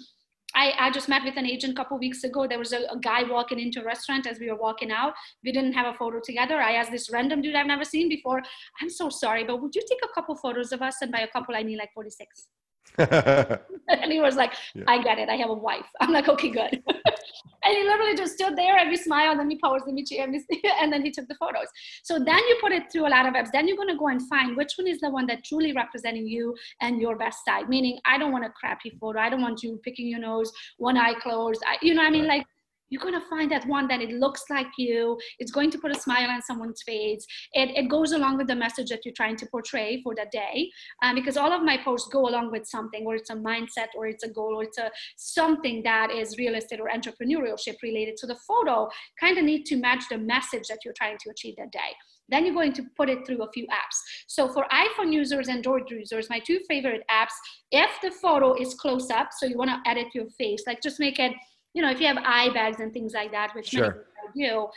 I, 0.55 0.73
I 0.79 0.91
just 0.91 1.09
met 1.09 1.23
with 1.23 1.37
an 1.37 1.45
agent 1.45 1.73
a 1.73 1.75
couple 1.75 1.97
weeks 1.97 2.23
ago. 2.23 2.47
There 2.47 2.59
was 2.59 2.73
a, 2.73 2.81
a, 2.91 2.99
guy 2.99 3.23
walking 3.23 3.59
into 3.59 3.81
a 3.81 3.85
restaurant 3.85 4.27
as 4.27 4.39
we 4.39 4.49
were 4.49 4.57
walking 4.57 4.91
out. 4.91 5.13
We 5.43 5.51
didn't 5.51 5.73
have 5.73 5.93
a 5.93 5.97
photo 5.97 6.19
together. 6.23 6.55
I 6.55 6.73
asked 6.73 6.91
this 6.91 7.09
random 7.11 7.41
dude 7.41 7.55
I've 7.55 7.67
never 7.67 7.83
seen 7.83 8.09
before, 8.09 8.41
I'm 8.81 8.89
so 8.89 9.09
sorry, 9.09 9.43
but 9.43 9.61
would 9.61 9.75
you 9.75 9.81
take 9.87 9.99
a 10.03 10.13
couple 10.13 10.35
photos 10.35 10.71
of 10.71 10.81
us? 10.81 10.97
And 11.01 11.11
by 11.11 11.21
a 11.21 11.27
couple, 11.27 11.55
I 11.55 11.63
mean 11.63 11.77
like 11.77 11.93
46. 11.93 12.47
and 12.97 14.11
he 14.11 14.19
was 14.19 14.35
like, 14.35 14.53
yeah. 14.73 14.83
I 14.87 15.01
get 15.01 15.19
it. 15.19 15.29
I 15.29 15.35
have 15.35 15.49
a 15.49 15.53
wife. 15.53 15.85
I'm 15.99 16.11
like, 16.11 16.27
okay, 16.27 16.49
good. 16.49 16.83
and 17.63 17.75
he 17.75 17.83
literally 17.83 18.15
just 18.15 18.33
stood 18.33 18.57
there 18.57 18.77
and 18.77 18.89
we 18.89 18.97
smiled 18.97 19.39
and 19.39 19.47
we 19.47 19.57
paused 19.57 19.85
and 19.85 19.95
we 19.95 20.03
cheered 20.03 20.33
and 20.81 20.91
then 20.91 21.03
he 21.03 21.11
took 21.11 21.27
the 21.27 21.35
photos. 21.35 21.67
So 22.03 22.17
then 22.17 22.37
you 22.37 22.57
put 22.61 22.71
it 22.71 22.91
through 22.91 23.07
a 23.07 23.09
lot 23.09 23.25
of 23.25 23.33
apps. 23.33 23.51
Then 23.51 23.67
you're 23.67 23.77
going 23.77 23.89
to 23.89 23.97
go 23.97 24.07
and 24.07 24.27
find 24.27 24.57
which 24.57 24.73
one 24.77 24.87
is 24.87 24.99
the 24.99 25.09
one 25.09 25.27
that 25.27 25.43
truly 25.43 25.73
representing 25.73 26.27
you 26.27 26.55
and 26.81 26.99
your 26.99 27.15
best 27.15 27.45
side. 27.45 27.69
Meaning, 27.69 27.99
I 28.05 28.17
don't 28.17 28.31
want 28.31 28.45
a 28.45 28.49
crappy 28.49 28.91
photo. 28.99 29.19
I 29.19 29.29
don't 29.29 29.41
want 29.41 29.63
you 29.63 29.79
picking 29.83 30.07
your 30.07 30.19
nose, 30.19 30.51
one 30.77 30.97
eye 30.97 31.13
closed. 31.21 31.61
I, 31.67 31.77
you 31.81 31.93
know, 31.93 32.01
what 32.01 32.07
I 32.07 32.11
mean, 32.11 32.27
right. 32.27 32.39
like 32.39 32.47
you're 32.91 33.01
going 33.01 33.19
to 33.19 33.27
find 33.27 33.49
that 33.51 33.65
one 33.67 33.87
that 33.87 34.01
it 34.01 34.11
looks 34.11 34.43
like 34.49 34.67
you 34.77 35.17
it's 35.39 35.51
going 35.51 35.71
to 35.71 35.79
put 35.79 35.95
a 35.95 35.99
smile 35.99 36.29
on 36.29 36.41
someone's 36.41 36.83
face. 36.83 37.25
It, 37.53 37.69
it 37.75 37.89
goes 37.89 38.11
along 38.11 38.37
with 38.37 38.47
the 38.47 38.55
message 38.55 38.89
that 38.89 38.99
you're 39.03 39.13
trying 39.15 39.37
to 39.37 39.45
portray 39.47 40.01
for 40.03 40.13
that 40.15 40.31
day 40.31 40.69
um, 41.01 41.15
because 41.15 41.37
all 41.37 41.51
of 41.51 41.63
my 41.63 41.77
posts 41.77 42.09
go 42.11 42.27
along 42.27 42.51
with 42.51 42.67
something 42.67 43.05
or 43.05 43.15
it's 43.15 43.29
a 43.29 43.35
mindset 43.35 43.87
or 43.95 44.07
it's 44.07 44.23
a 44.23 44.29
goal 44.29 44.59
or 44.59 44.63
it's 44.63 44.77
a 44.77 44.91
something 45.15 45.81
that 45.83 46.11
is 46.11 46.37
real 46.37 46.55
estate 46.55 46.79
or 46.79 46.89
entrepreneurship 46.89 47.75
related. 47.81 48.19
So 48.19 48.27
the 48.27 48.35
photo 48.47 48.89
kind 49.19 49.37
of 49.37 49.45
need 49.45 49.65
to 49.67 49.77
match 49.77 50.03
the 50.09 50.17
message 50.17 50.67
that 50.69 50.79
you're 50.83 50.93
trying 50.93 51.17
to 51.19 51.29
achieve 51.31 51.55
that 51.57 51.71
day. 51.71 51.79
Then 52.29 52.45
you're 52.45 52.55
going 52.55 52.73
to 52.73 52.83
put 52.95 53.09
it 53.09 53.25
through 53.25 53.43
a 53.43 53.51
few 53.51 53.65
apps. 53.67 53.97
So 54.27 54.47
for 54.47 54.65
iPhone 54.71 55.11
users 55.11 55.47
and 55.47 55.57
Android 55.57 55.89
users, 55.91 56.29
my 56.29 56.39
two 56.39 56.59
favorite 56.67 57.03
apps, 57.11 57.33
if 57.71 57.89
the 58.01 58.11
photo 58.11 58.59
is 58.59 58.73
close 58.73 59.11
up, 59.11 59.29
so 59.37 59.45
you 59.45 59.57
want 59.57 59.69
to 59.69 59.89
edit 59.89 60.07
your 60.15 60.27
face, 60.39 60.63
like 60.65 60.81
just 60.81 60.99
make 60.99 61.19
it 61.19 61.33
you 61.73 61.81
know, 61.81 61.89
if 61.89 61.99
you 61.99 62.07
have 62.07 62.17
eye 62.17 62.49
bags 62.53 62.79
and 62.79 62.91
things 62.93 63.13
like 63.13 63.31
that, 63.31 63.53
which 63.55 63.69
sure. 63.69 64.05
many 64.35 64.49
do, 64.49 64.67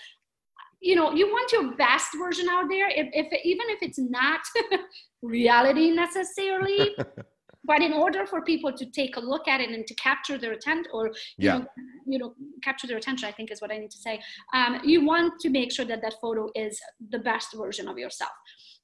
you 0.81 0.95
know, 0.95 1.13
you 1.13 1.27
want 1.27 1.51
your 1.53 1.75
best 1.77 2.09
version 2.19 2.47
out 2.51 2.67
there. 2.69 2.89
If, 2.89 3.09
if 3.13 3.27
even 3.45 3.67
if 3.71 3.79
it's 3.83 3.99
not 3.99 4.41
reality 5.23 5.91
necessarily, 5.91 6.95
but 7.65 7.81
in 7.81 7.93
order 7.93 8.27
for 8.27 8.43
people 8.43 8.73
to 8.73 8.87
take 8.87 9.17
a 9.17 9.21
look 9.21 9.49
at 9.49 9.61
it 9.61 9.71
and 9.71 9.87
to 9.87 9.95
capture 9.95 10.37
their 10.37 10.53
attention 10.53 10.85
or 10.93 11.07
you 11.07 11.13
yeah. 11.39 11.59
know 11.59 11.67
you 12.07 12.19
know 12.19 12.35
capture 12.63 12.87
their 12.87 12.99
attention 12.99 13.27
i 13.27 13.33
think 13.33 13.51
is 13.51 13.61
what 13.61 13.71
i 13.71 13.79
need 13.79 13.91
to 13.91 13.97
say 13.97 14.21
um, 14.53 14.81
you 14.85 15.05
want 15.05 15.41
to 15.41 15.49
make 15.49 15.73
sure 15.73 15.85
that 15.85 16.03
that 16.03 16.15
photo 16.21 16.49
is 16.55 16.79
the 17.11 17.19
best 17.19 17.55
version 17.55 17.89
of 17.89 17.97
yourself 17.97 18.33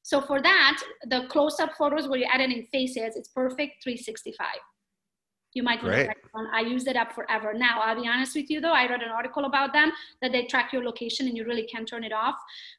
so 0.03 0.21
for 0.21 0.41
that 0.41 0.81
the 1.09 1.27
close-up 1.29 1.71
photos 1.77 2.09
where 2.09 2.19
you're 2.19 2.35
editing 2.35 2.67
faces 2.73 3.17
it's 3.17 3.29
perfect 3.29 3.83
365 3.83 4.47
you 5.55 5.63
might 5.63 5.83
want 5.83 5.95
to 5.95 6.05
try 6.05 6.15
one. 6.33 6.47
I 6.53 6.61
use 6.61 6.87
it 6.87 6.97
up 6.97 7.13
forever. 7.13 7.53
Now, 7.55 7.81
I'll 7.81 8.01
be 8.01 8.09
honest 8.09 8.35
with 8.35 8.51
you 8.51 8.61
though, 8.61 8.73
I 8.73 8.89
read 8.89 9.03
an 9.03 9.11
article 9.11 9.45
about 9.45 9.73
them 9.73 9.91
that 10.23 10.33
they 10.33 10.45
track 10.45 10.73
your 10.73 10.85
location 10.85 11.27
and 11.27 11.37
you 11.37 11.45
really 11.45 11.65
can't 11.65 11.89
turn 11.89 12.05
it 12.05 12.13
off. 12.13 12.37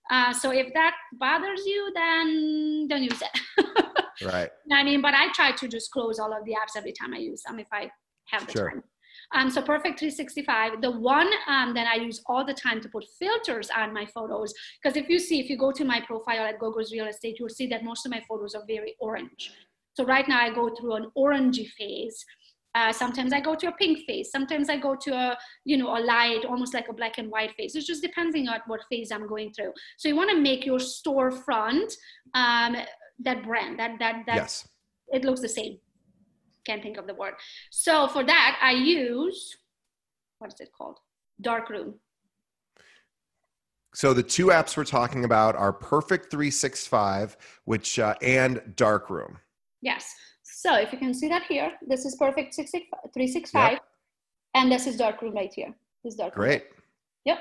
Uh, 0.10 0.34
so 0.34 0.51
if 0.51 0.73
that 0.73 0.95
bothers 1.13 1.65
you, 1.65 1.91
then 1.93 2.88
don't 2.88 3.03
use 3.03 3.21
it. 3.21 3.65
right. 4.25 4.49
I 4.71 4.84
mean, 4.84 5.01
but 5.01 5.13
I 5.13 5.31
try 5.34 5.51
to 5.51 5.67
just 5.67 5.91
close 5.91 6.19
all 6.19 6.31
of 6.31 6.45
the 6.45 6.51
apps 6.51 6.77
every 6.77 6.93
time 6.93 7.13
I 7.13 7.17
use 7.17 7.43
them 7.43 7.60
if 7.60 7.67
I 7.71 7.91
have 8.27 8.45
the 8.47 8.53
sure. 8.53 8.69
time. 8.69 8.84
Um, 9.34 9.49
so 9.49 9.62
Perfect 9.62 9.99
365, 9.99 10.81
the 10.81 10.91
one 10.91 11.29
um, 11.47 11.73
that 11.73 11.88
I 11.88 11.95
use 11.95 12.21
all 12.25 12.45
the 12.45 12.53
time 12.53 12.81
to 12.81 12.89
put 12.89 13.05
filters 13.17 13.69
on 13.75 13.93
my 13.93 14.05
photos, 14.05 14.53
because 14.81 14.97
if 14.97 15.07
you 15.07 15.19
see, 15.19 15.39
if 15.39 15.49
you 15.49 15.57
go 15.57 15.71
to 15.71 15.86
my 15.86 16.01
profile 16.01 16.45
at 16.45 16.60
GoGo's 16.60 16.91
Real 16.91 17.07
Estate, 17.07 17.38
you'll 17.39 17.49
see 17.49 17.67
that 17.67 17.84
most 17.84 18.05
of 18.05 18.12
my 18.12 18.21
photos 18.27 18.55
are 18.55 18.63
very 18.67 18.95
orange. 18.99 19.53
So 19.93 20.05
right 20.05 20.27
now 20.27 20.41
I 20.41 20.53
go 20.53 20.73
through 20.75 20.95
an 20.95 21.12
orangey 21.17 21.67
phase 21.77 22.25
uh, 22.73 22.93
sometimes 22.93 23.34
I 23.34 23.41
go 23.41 23.55
to 23.55 23.67
a 23.67 23.71
pink 23.73 24.05
face. 24.05 24.31
Sometimes 24.31 24.69
I 24.69 24.77
go 24.77 24.95
to 24.95 25.12
a, 25.13 25.38
you 25.65 25.77
know, 25.77 25.97
a 25.97 25.99
light, 25.99 26.45
almost 26.45 26.73
like 26.73 26.88
a 26.89 26.93
black 26.93 27.17
and 27.17 27.29
white 27.29 27.53
face. 27.55 27.75
It's 27.75 27.86
just 27.86 28.01
depending 28.01 28.47
on 28.47 28.60
what 28.67 28.81
phase 28.89 29.12
I'm 29.12 29.27
going 29.27 29.51
through. 29.53 29.73
So 29.97 30.07
you 30.07 30.15
want 30.15 30.29
to 30.29 30.38
make 30.38 30.65
your 30.65 30.79
storefront 30.79 31.93
um, 32.34 32.77
that 33.19 33.43
brand, 33.43 33.79
that 33.79 33.99
that 33.99 34.23
that 34.25 34.36
yes. 34.36 34.67
it 35.10 35.25
looks 35.25 35.41
the 35.41 35.49
same. 35.49 35.77
Can't 36.65 36.81
think 36.81 36.97
of 36.97 37.07
the 37.07 37.15
word. 37.15 37.34
So 37.71 38.07
for 38.07 38.23
that, 38.23 38.60
I 38.62 38.71
use 38.71 39.57
what 40.39 40.53
is 40.53 40.60
it 40.60 40.69
called? 40.75 40.97
Dark 41.41 41.69
room. 41.69 41.95
So 43.93 44.13
the 44.13 44.23
two 44.23 44.47
apps 44.47 44.77
we're 44.77 44.86
talking 44.86 45.25
about 45.25 45.55
are 45.55 45.73
Perfect 45.73 46.31
365, 46.31 47.36
which 47.65 47.99
uh, 47.99 48.15
and 48.21 48.62
Darkroom. 48.75 49.38
Yes. 49.81 50.15
So 50.63 50.76
if 50.76 50.93
you 50.93 51.00
can 51.00 51.12
see 51.15 51.28
that 51.28 51.41
here, 51.50 51.71
this 51.88 52.06
is 52.06 52.15
perfect 52.17 52.54
365, 52.54 53.71
yep. 53.71 53.82
and 54.54 54.71
this 54.71 54.86
is 54.86 54.95
dark 54.95 55.24
room 55.24 55.34
right 55.34 55.52
here. 55.52 55.74
This 56.04 56.13
darkroom. 56.13 56.45
Great. 56.45 56.65
Yep. 57.26 57.39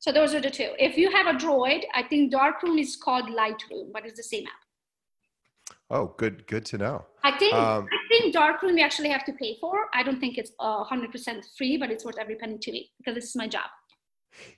So 0.00 0.10
those 0.10 0.34
are 0.34 0.40
the 0.40 0.50
two. 0.50 0.70
If 0.76 0.98
you 0.98 1.08
have 1.12 1.28
a 1.28 1.38
Droid, 1.38 1.84
I 1.94 2.02
think 2.02 2.32
dark 2.32 2.64
room 2.64 2.76
is 2.76 2.96
called 2.96 3.26
Lightroom, 3.26 3.92
but 3.92 4.04
it's 4.04 4.16
the 4.16 4.24
same 4.24 4.46
app. 4.46 5.76
Oh, 5.90 6.14
good, 6.16 6.44
good 6.48 6.64
to 6.66 6.78
know. 6.78 7.04
I 7.22 7.38
think 7.38 7.54
um, 7.54 7.86
I 7.86 7.98
think 8.08 8.34
darkroom 8.34 8.74
we 8.74 8.82
actually 8.82 9.10
have 9.10 9.24
to 9.26 9.32
pay 9.34 9.56
for. 9.60 9.86
I 9.94 10.02
don't 10.02 10.18
think 10.18 10.36
it's 10.36 10.50
hundred 10.58 11.12
percent 11.12 11.46
free, 11.56 11.76
but 11.76 11.92
it's 11.92 12.04
worth 12.04 12.18
every 12.18 12.34
penny 12.34 12.58
to 12.58 12.72
me 12.72 12.90
because 12.98 13.14
this 13.14 13.26
is 13.26 13.36
my 13.36 13.46
job. 13.46 13.70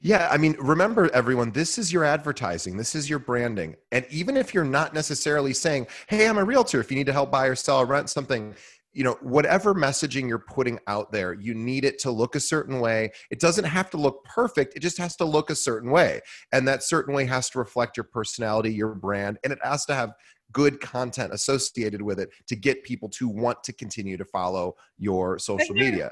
Yeah, 0.01 0.29
I 0.31 0.37
mean, 0.37 0.57
remember 0.59 1.11
everyone, 1.13 1.51
this 1.51 1.79
is 1.79 1.93
your 1.93 2.05
advertising, 2.05 2.77
this 2.77 2.95
is 2.95 3.11
your 3.11 3.19
branding. 3.19 3.77
And 3.93 4.07
even 4.11 4.37
if 4.37 4.55
you're 4.55 4.65
not 4.65 4.95
necessarily 4.95 5.53
saying, 5.53 5.87
"Hey, 6.09 6.29
I'm 6.29 6.39
a 6.39 6.45
realtor, 6.45 6.81
if 6.81 6.91
you 6.91 6.97
need 6.97 7.07
to 7.07 7.13
help 7.13 7.31
buy 7.31 7.47
or 7.47 7.55
sell 7.55 7.79
or 7.81 7.87
rent 7.87 8.11
something," 8.11 8.55
you 8.93 9.05
know, 9.05 9.19
whatever 9.21 9.75
messaging 9.75 10.29
you're 10.29 10.39
putting 10.39 10.79
out 10.87 11.13
there, 11.13 11.33
you 11.33 11.55
need 11.55 11.85
it 11.85 11.99
to 12.01 12.11
look 12.11 12.35
a 12.35 12.41
certain 12.41 12.81
way. 12.81 13.13
It 13.31 13.39
doesn't 13.39 13.65
have 13.65 13.91
to 13.91 13.97
look 13.97 14.25
perfect, 14.25 14.75
it 14.77 14.81
just 14.81 14.99
has 14.99 15.15
to 15.17 15.25
look 15.25 15.51
a 15.51 15.55
certain 15.55 15.91
way. 15.91 16.21
And 16.53 16.67
that 16.67 16.83
certain 16.83 17.15
way 17.15 17.27
has 17.27 17.51
to 17.51 17.59
reflect 17.59 17.97
your 17.97 18.05
personality, 18.05 18.73
your 18.73 18.95
brand, 18.95 19.39
and 19.45 19.53
it 19.53 19.59
has 19.63 19.85
to 19.87 19.95
have 19.95 20.13
good 20.53 20.81
content 20.81 21.33
associated 21.33 22.01
with 22.01 22.19
it 22.19 22.31
to 22.47 22.57
get 22.57 22.83
people 22.83 23.09
to 23.11 23.29
want 23.29 23.63
to 23.65 23.73
continue 23.73 24.17
to 24.17 24.25
follow 24.25 24.75
your 24.97 25.39
social 25.39 25.75
media. 25.75 26.11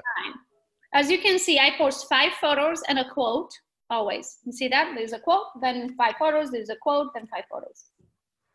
As 0.93 1.11
you 1.11 1.19
can 1.19 1.37
see, 1.37 1.59
I 1.59 1.71
post 1.77 2.07
five 2.09 2.33
photos 2.33 2.81
and 2.87 2.99
a 2.99 3.09
quote 3.09 3.51
always. 3.89 4.37
You 4.45 4.51
see 4.51 4.67
that? 4.69 4.93
There's 4.95 5.13
a 5.13 5.19
quote, 5.19 5.47
then 5.61 5.95
five 5.95 6.15
photos, 6.17 6.51
there's 6.51 6.69
a 6.69 6.75
quote, 6.75 7.13
then 7.13 7.27
five 7.27 7.43
photos. 7.51 7.85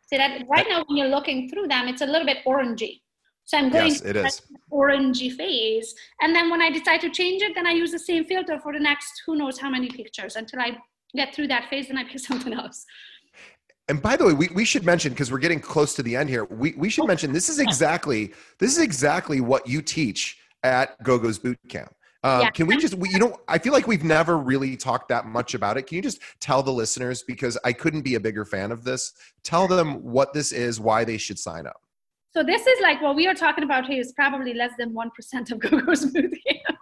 See 0.07 0.17
that? 0.17 0.43
Right 0.49 0.65
now, 0.69 0.83
when 0.87 0.97
you're 0.97 1.07
looking 1.07 1.49
through 1.49 1.67
them, 1.67 1.87
it's 1.87 2.01
a 2.01 2.05
little 2.05 2.25
bit 2.25 2.39
orangey. 2.45 3.01
So 3.45 3.57
I'm 3.57 3.69
going 3.69 3.87
yes, 3.87 4.01
it 4.01 4.15
is. 4.15 4.41
orangey 4.71 5.31
phase. 5.35 5.93
And 6.21 6.35
then 6.35 6.49
when 6.49 6.61
I 6.61 6.69
decide 6.69 7.01
to 7.01 7.09
change 7.09 7.41
it, 7.41 7.53
then 7.55 7.67
I 7.67 7.71
use 7.71 7.91
the 7.91 7.99
same 7.99 8.25
filter 8.25 8.59
for 8.59 8.73
the 8.73 8.79
next 8.79 9.21
who 9.25 9.35
knows 9.35 9.59
how 9.59 9.69
many 9.69 9.89
pictures 9.89 10.35
until 10.35 10.61
I 10.61 10.77
get 11.15 11.35
through 11.35 11.47
that 11.47 11.69
phase 11.69 11.89
and 11.89 11.99
I 11.99 12.05
pick 12.05 12.19
something 12.31 12.53
else. 12.53 12.85
And 13.89 14.01
by 14.01 14.15
the 14.15 14.25
way, 14.25 14.33
we, 14.33 14.47
we 14.53 14.63
should 14.63 14.85
mention 14.85 15.11
because 15.11 15.29
we're 15.29 15.39
getting 15.39 15.59
close 15.59 15.93
to 15.95 16.03
the 16.03 16.15
end 16.15 16.29
here. 16.29 16.45
We, 16.45 16.73
we 16.77 16.89
should 16.89 17.03
oh. 17.03 17.07
mention 17.07 17.33
this 17.33 17.49
is 17.49 17.59
exactly 17.59 18.33
this 18.59 18.71
is 18.71 18.81
exactly 18.81 19.41
what 19.41 19.67
you 19.67 19.81
teach 19.81 20.37
at 20.63 21.01
GoGo's 21.03 21.37
Boot 21.37 21.59
Camp. 21.67 21.93
Um, 22.23 22.41
yeah. 22.41 22.49
Can 22.51 22.67
we 22.67 22.77
just, 22.77 22.93
we, 22.95 23.09
you 23.09 23.19
know, 23.19 23.37
I 23.47 23.57
feel 23.57 23.73
like 23.73 23.85
we've 23.85 24.03
never 24.03 24.37
really 24.37 24.77
talked 24.77 25.09
that 25.09 25.25
much 25.25 25.55
about 25.55 25.77
it. 25.77 25.87
Can 25.87 25.97
you 25.97 26.01
just 26.01 26.19
tell 26.39 26.63
the 26.63 26.71
listeners, 26.71 27.21
because 27.21 27.57
I 27.65 27.73
couldn't 27.73 28.01
be 28.01 28.15
a 28.15 28.19
bigger 28.19 28.45
fan 28.45 28.71
of 28.71 28.83
this, 28.83 29.13
tell 29.43 29.67
them 29.67 29.95
what 30.03 30.33
this 30.33 30.53
is, 30.53 30.79
why 30.79 31.03
they 31.03 31.17
should 31.17 31.37
sign 31.37 31.67
up? 31.67 31.81
So 32.33 32.41
this 32.41 32.65
is 32.65 32.79
like 32.81 33.01
what 33.01 33.15
we 33.15 33.27
are 33.27 33.35
talking 33.35 33.63
about 33.63 33.85
here 33.85 33.99
is 33.99 34.11
probably 34.13 34.53
less 34.53 34.71
than 34.77 34.91
1% 34.91 35.51
of 35.51 35.59
Boot 36.13 36.33
Camp. 36.47 36.72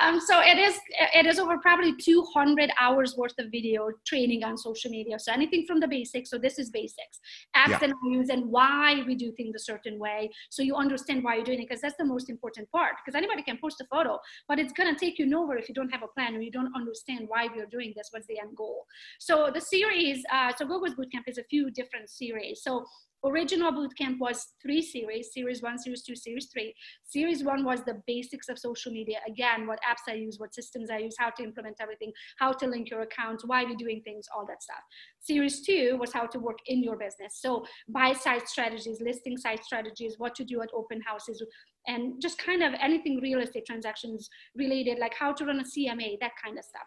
Um, 0.00 0.20
so 0.20 0.40
it 0.40 0.58
is 0.58 0.78
it 1.14 1.26
is 1.26 1.38
over 1.38 1.58
probably 1.58 1.94
200 1.96 2.70
hours 2.80 3.16
worth 3.16 3.38
of 3.38 3.50
video 3.50 3.90
training 4.06 4.44
on 4.44 4.56
social 4.56 4.90
media. 4.90 5.18
So 5.18 5.32
anything 5.32 5.64
from 5.66 5.80
the 5.80 5.88
basics. 5.88 6.30
So 6.30 6.38
this 6.38 6.58
is 6.58 6.70
basics, 6.70 7.20
acts 7.54 7.82
yeah. 7.82 7.90
and 7.90 7.94
use, 8.04 8.28
and 8.28 8.46
why 8.50 9.02
we 9.06 9.14
do 9.14 9.32
things 9.32 9.54
a 9.54 9.58
certain 9.58 9.98
way. 9.98 10.30
So 10.50 10.62
you 10.62 10.76
understand 10.76 11.22
why 11.22 11.36
you're 11.36 11.44
doing 11.44 11.60
it, 11.60 11.68
because 11.68 11.82
that's 11.82 11.96
the 11.96 12.04
most 12.04 12.30
important 12.30 12.70
part. 12.70 12.94
Because 13.04 13.16
anybody 13.16 13.42
can 13.42 13.58
post 13.58 13.80
a 13.80 13.84
photo, 13.84 14.18
but 14.48 14.58
it's 14.58 14.72
gonna 14.72 14.98
take 14.98 15.18
you 15.18 15.26
nowhere 15.26 15.58
if 15.58 15.68
you 15.68 15.74
don't 15.74 15.90
have 15.90 16.02
a 16.02 16.08
plan 16.08 16.34
or 16.36 16.40
you 16.40 16.50
don't 16.50 16.74
understand 16.74 17.26
why 17.28 17.46
are 17.46 17.66
doing 17.66 17.92
this. 17.96 18.08
What's 18.10 18.26
the 18.26 18.38
end 18.38 18.56
goal? 18.56 18.86
So 19.18 19.50
the 19.52 19.60
series. 19.60 20.24
Uh, 20.32 20.52
so 20.56 20.66
GoGo's 20.66 20.94
Bootcamp 20.94 21.26
is 21.26 21.38
a 21.38 21.44
few 21.44 21.70
different 21.70 22.08
series. 22.08 22.62
So 22.62 22.84
original 23.24 23.72
bootcamp 23.72 24.18
was 24.18 24.54
three 24.60 24.82
series 24.82 25.32
series 25.32 25.62
one 25.62 25.78
series 25.78 26.02
two 26.02 26.16
series 26.16 26.48
three. 26.52 26.74
Series 27.04 27.44
one 27.44 27.64
was 27.64 27.82
the 27.84 28.00
basics 28.06 28.48
of 28.48 28.58
social 28.58 28.92
media. 28.92 29.18
Again 29.26 29.66
what 29.66 29.78
apps 29.88 30.10
i 30.10 30.14
use 30.14 30.38
what 30.38 30.54
systems 30.54 30.90
i 30.90 30.98
use 30.98 31.14
how 31.18 31.30
to 31.30 31.42
implement 31.42 31.76
everything 31.80 32.12
how 32.38 32.52
to 32.52 32.66
link 32.66 32.90
your 32.90 33.02
accounts 33.02 33.44
why 33.46 33.64
we're 33.64 33.76
doing 33.76 34.02
things 34.04 34.26
all 34.34 34.46
that 34.46 34.62
stuff. 34.62 34.82
Series 35.20 35.64
two 35.64 35.96
was 36.00 36.12
how 36.12 36.26
to 36.26 36.38
work 36.38 36.58
in 36.66 36.82
your 36.82 36.96
business. 36.96 37.38
So 37.40 37.64
buy 37.88 38.12
site 38.12 38.48
strategies 38.48 39.00
listing 39.00 39.36
site 39.36 39.64
strategies 39.64 40.14
what 40.18 40.34
to 40.36 40.44
do 40.44 40.62
at 40.62 40.70
open 40.74 41.00
houses 41.00 41.42
and 41.86 42.20
just 42.20 42.38
kind 42.38 42.62
of 42.62 42.72
anything 42.80 43.20
real 43.20 43.40
estate 43.40 43.66
transactions 43.66 44.28
related 44.56 44.98
like 44.98 45.14
how 45.14 45.32
to 45.32 45.44
run 45.44 45.60
a 45.60 45.64
cma 45.64 46.18
that 46.20 46.32
kind 46.42 46.58
of 46.58 46.64
stuff 46.64 46.86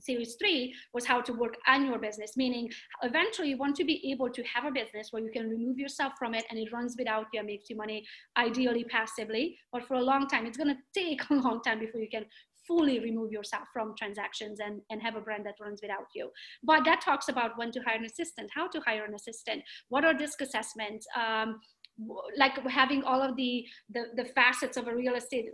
series 0.00 0.36
three 0.38 0.74
was 0.92 1.04
how 1.04 1.20
to 1.20 1.32
work 1.32 1.56
on 1.66 1.86
your 1.86 1.98
business 1.98 2.36
meaning 2.36 2.68
eventually 3.02 3.48
you 3.48 3.56
want 3.56 3.76
to 3.76 3.84
be 3.84 4.10
able 4.10 4.30
to 4.30 4.42
have 4.42 4.64
a 4.64 4.70
business 4.70 5.08
where 5.10 5.22
you 5.22 5.30
can 5.30 5.48
remove 5.48 5.78
yourself 5.78 6.12
from 6.18 6.34
it 6.34 6.44
and 6.50 6.58
it 6.58 6.72
runs 6.72 6.94
without 6.98 7.26
you 7.32 7.40
and 7.40 7.46
makes 7.46 7.68
you 7.70 7.76
money 7.76 8.04
ideally 8.36 8.84
passively 8.84 9.56
but 9.72 9.86
for 9.86 9.94
a 9.94 10.02
long 10.02 10.26
time 10.26 10.46
it's 10.46 10.56
going 10.56 10.74
to 10.74 11.00
take 11.00 11.22
a 11.30 11.34
long 11.34 11.60
time 11.62 11.78
before 11.78 12.00
you 12.00 12.08
can 12.10 12.24
fully 12.66 13.00
remove 13.00 13.32
yourself 13.32 13.64
from 13.72 13.94
transactions 13.98 14.60
and, 14.60 14.80
and 14.90 15.02
have 15.02 15.16
a 15.16 15.20
brand 15.20 15.44
that 15.44 15.54
runs 15.60 15.80
without 15.82 16.06
you. 16.14 16.30
But 16.62 16.84
that 16.84 17.00
talks 17.00 17.28
about 17.28 17.58
when 17.58 17.72
to 17.72 17.80
hire 17.80 17.96
an 17.96 18.04
assistant, 18.04 18.50
how 18.54 18.68
to 18.68 18.80
hire 18.86 19.04
an 19.04 19.14
assistant, 19.14 19.62
what 19.88 20.04
are 20.04 20.14
disc 20.14 20.40
assessments, 20.40 21.04
um, 21.16 21.60
like 22.36 22.56
having 22.68 23.02
all 23.02 23.20
of 23.20 23.36
the, 23.36 23.64
the, 23.92 24.04
the 24.16 24.24
facets 24.24 24.76
of 24.76 24.86
a 24.86 24.94
real 24.94 25.16
estate 25.16 25.46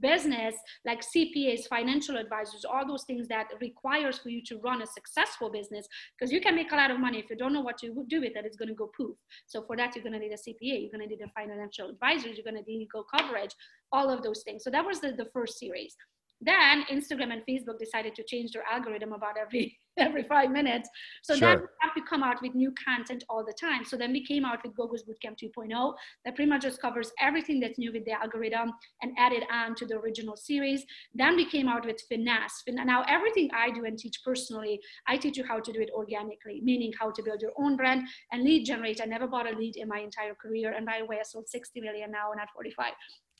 business 0.00 0.54
like 0.84 1.00
cpas 1.00 1.66
financial 1.68 2.16
advisors 2.16 2.64
all 2.64 2.86
those 2.86 3.04
things 3.04 3.28
that 3.28 3.46
requires 3.60 4.18
for 4.18 4.28
you 4.28 4.42
to 4.42 4.58
run 4.58 4.82
a 4.82 4.86
successful 4.86 5.50
business 5.50 5.86
because 6.18 6.32
you 6.32 6.40
can 6.40 6.54
make 6.54 6.72
a 6.72 6.76
lot 6.76 6.90
of 6.90 6.98
money. 6.98 7.18
If 7.18 7.30
you 7.30 7.36
don't 7.36 7.52
know 7.52 7.60
what 7.60 7.78
to 7.78 7.88
do 8.08 8.20
with 8.20 8.36
it 8.36 8.44
it's 8.44 8.56
going 8.56 8.68
to 8.68 8.74
go 8.74 8.90
poof. 8.96 9.16
So 9.46 9.62
for 9.62 9.76
that 9.76 9.94
you're 9.94 10.04
going 10.04 10.14
to 10.14 10.18
need 10.18 10.32
a 10.32 10.36
cpa 10.36 10.82
you're 10.82 10.90
going 10.90 11.08
to 11.08 11.14
need 11.14 11.20
a 11.22 11.30
financial 11.30 11.90
advisor 11.90 12.28
you're 12.28 12.44
going 12.44 12.62
to 12.62 12.70
need 12.70 12.78
legal 12.78 13.04
coverage 13.04 13.54
all 13.92 14.10
of 14.10 14.22
those 14.22 14.42
things. 14.44 14.64
So 14.64 14.70
that 14.70 14.84
was 14.84 15.00
the, 15.00 15.12
the 15.12 15.28
first 15.32 15.58
series. 15.58 15.96
Then 16.40 16.84
Instagram 16.90 17.32
and 17.32 17.42
Facebook 17.48 17.78
decided 17.78 18.14
to 18.16 18.24
change 18.24 18.52
their 18.52 18.64
algorithm 18.70 19.12
about 19.12 19.36
every 19.40 19.78
every 19.98 20.24
five 20.24 20.50
minutes. 20.50 20.88
So 21.22 21.34
sure. 21.34 21.48
then 21.48 21.58
we 21.60 21.66
have 21.80 21.94
to 21.94 22.02
come 22.02 22.22
out 22.22 22.42
with 22.42 22.54
new 22.54 22.72
content 22.84 23.24
all 23.28 23.44
the 23.44 23.54
time. 23.60 23.84
So 23.84 23.96
then 23.96 24.12
we 24.12 24.24
came 24.24 24.44
out 24.44 24.60
with 24.64 24.74
Gogo's 24.74 25.04
Bootcamp 25.04 25.36
2.0 25.42 25.94
that 26.24 26.34
pretty 26.34 26.48
much 26.48 26.62
just 26.62 26.80
covers 26.80 27.12
everything 27.20 27.60
that's 27.60 27.78
new 27.78 27.92
with 27.92 28.04
the 28.04 28.12
algorithm 28.12 28.72
and 29.02 29.12
added 29.18 29.44
on 29.52 29.74
to 29.76 29.86
the 29.86 29.94
original 29.96 30.36
series. 30.36 30.84
Then 31.14 31.36
we 31.36 31.48
came 31.48 31.68
out 31.68 31.86
with 31.86 32.00
Finesse. 32.08 32.62
Now 32.68 33.04
everything 33.08 33.50
I 33.54 33.70
do 33.70 33.84
and 33.84 33.98
teach 33.98 34.20
personally, 34.24 34.80
I 35.06 35.16
teach 35.16 35.36
you 35.36 35.44
how 35.44 35.60
to 35.60 35.72
do 35.72 35.80
it 35.80 35.90
organically, 35.94 36.60
meaning 36.62 36.92
how 36.98 37.10
to 37.10 37.22
build 37.22 37.40
your 37.40 37.52
own 37.58 37.76
brand 37.76 38.02
and 38.32 38.42
lead 38.42 38.64
generate. 38.64 39.00
I 39.00 39.06
never 39.06 39.26
bought 39.26 39.52
a 39.52 39.56
lead 39.56 39.76
in 39.76 39.88
my 39.88 40.00
entire 40.00 40.34
career. 40.34 40.72
And 40.72 40.86
by 40.86 40.98
the 40.98 41.06
way, 41.06 41.18
I 41.20 41.22
sold 41.22 41.48
60 41.48 41.80
million 41.80 42.10
now, 42.10 42.30
not 42.36 42.48
45 42.54 42.92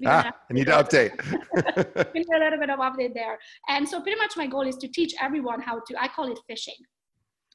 ah, 0.07 0.33
I 0.51 0.53
need 0.53 0.67
to 0.67 0.73
update. 0.73 1.13
we 2.15 2.21
need 2.21 2.29
a 2.35 2.39
little 2.39 2.59
bit 2.59 2.71
of 2.71 2.79
update 2.81 3.15
there. 3.15 3.39
And 3.69 3.89
so 3.89 4.01
pretty 4.01 4.19
much 4.19 4.37
my 4.37 4.47
goal 4.47 4.67
is 4.67 4.77
to 4.79 4.89
teach 4.89 5.15
everyone 5.21 5.61
how 5.61 5.81
to, 5.87 6.03
I 6.03 6.09
call 6.09 6.31
it 6.31 6.39
fishing 6.47 6.75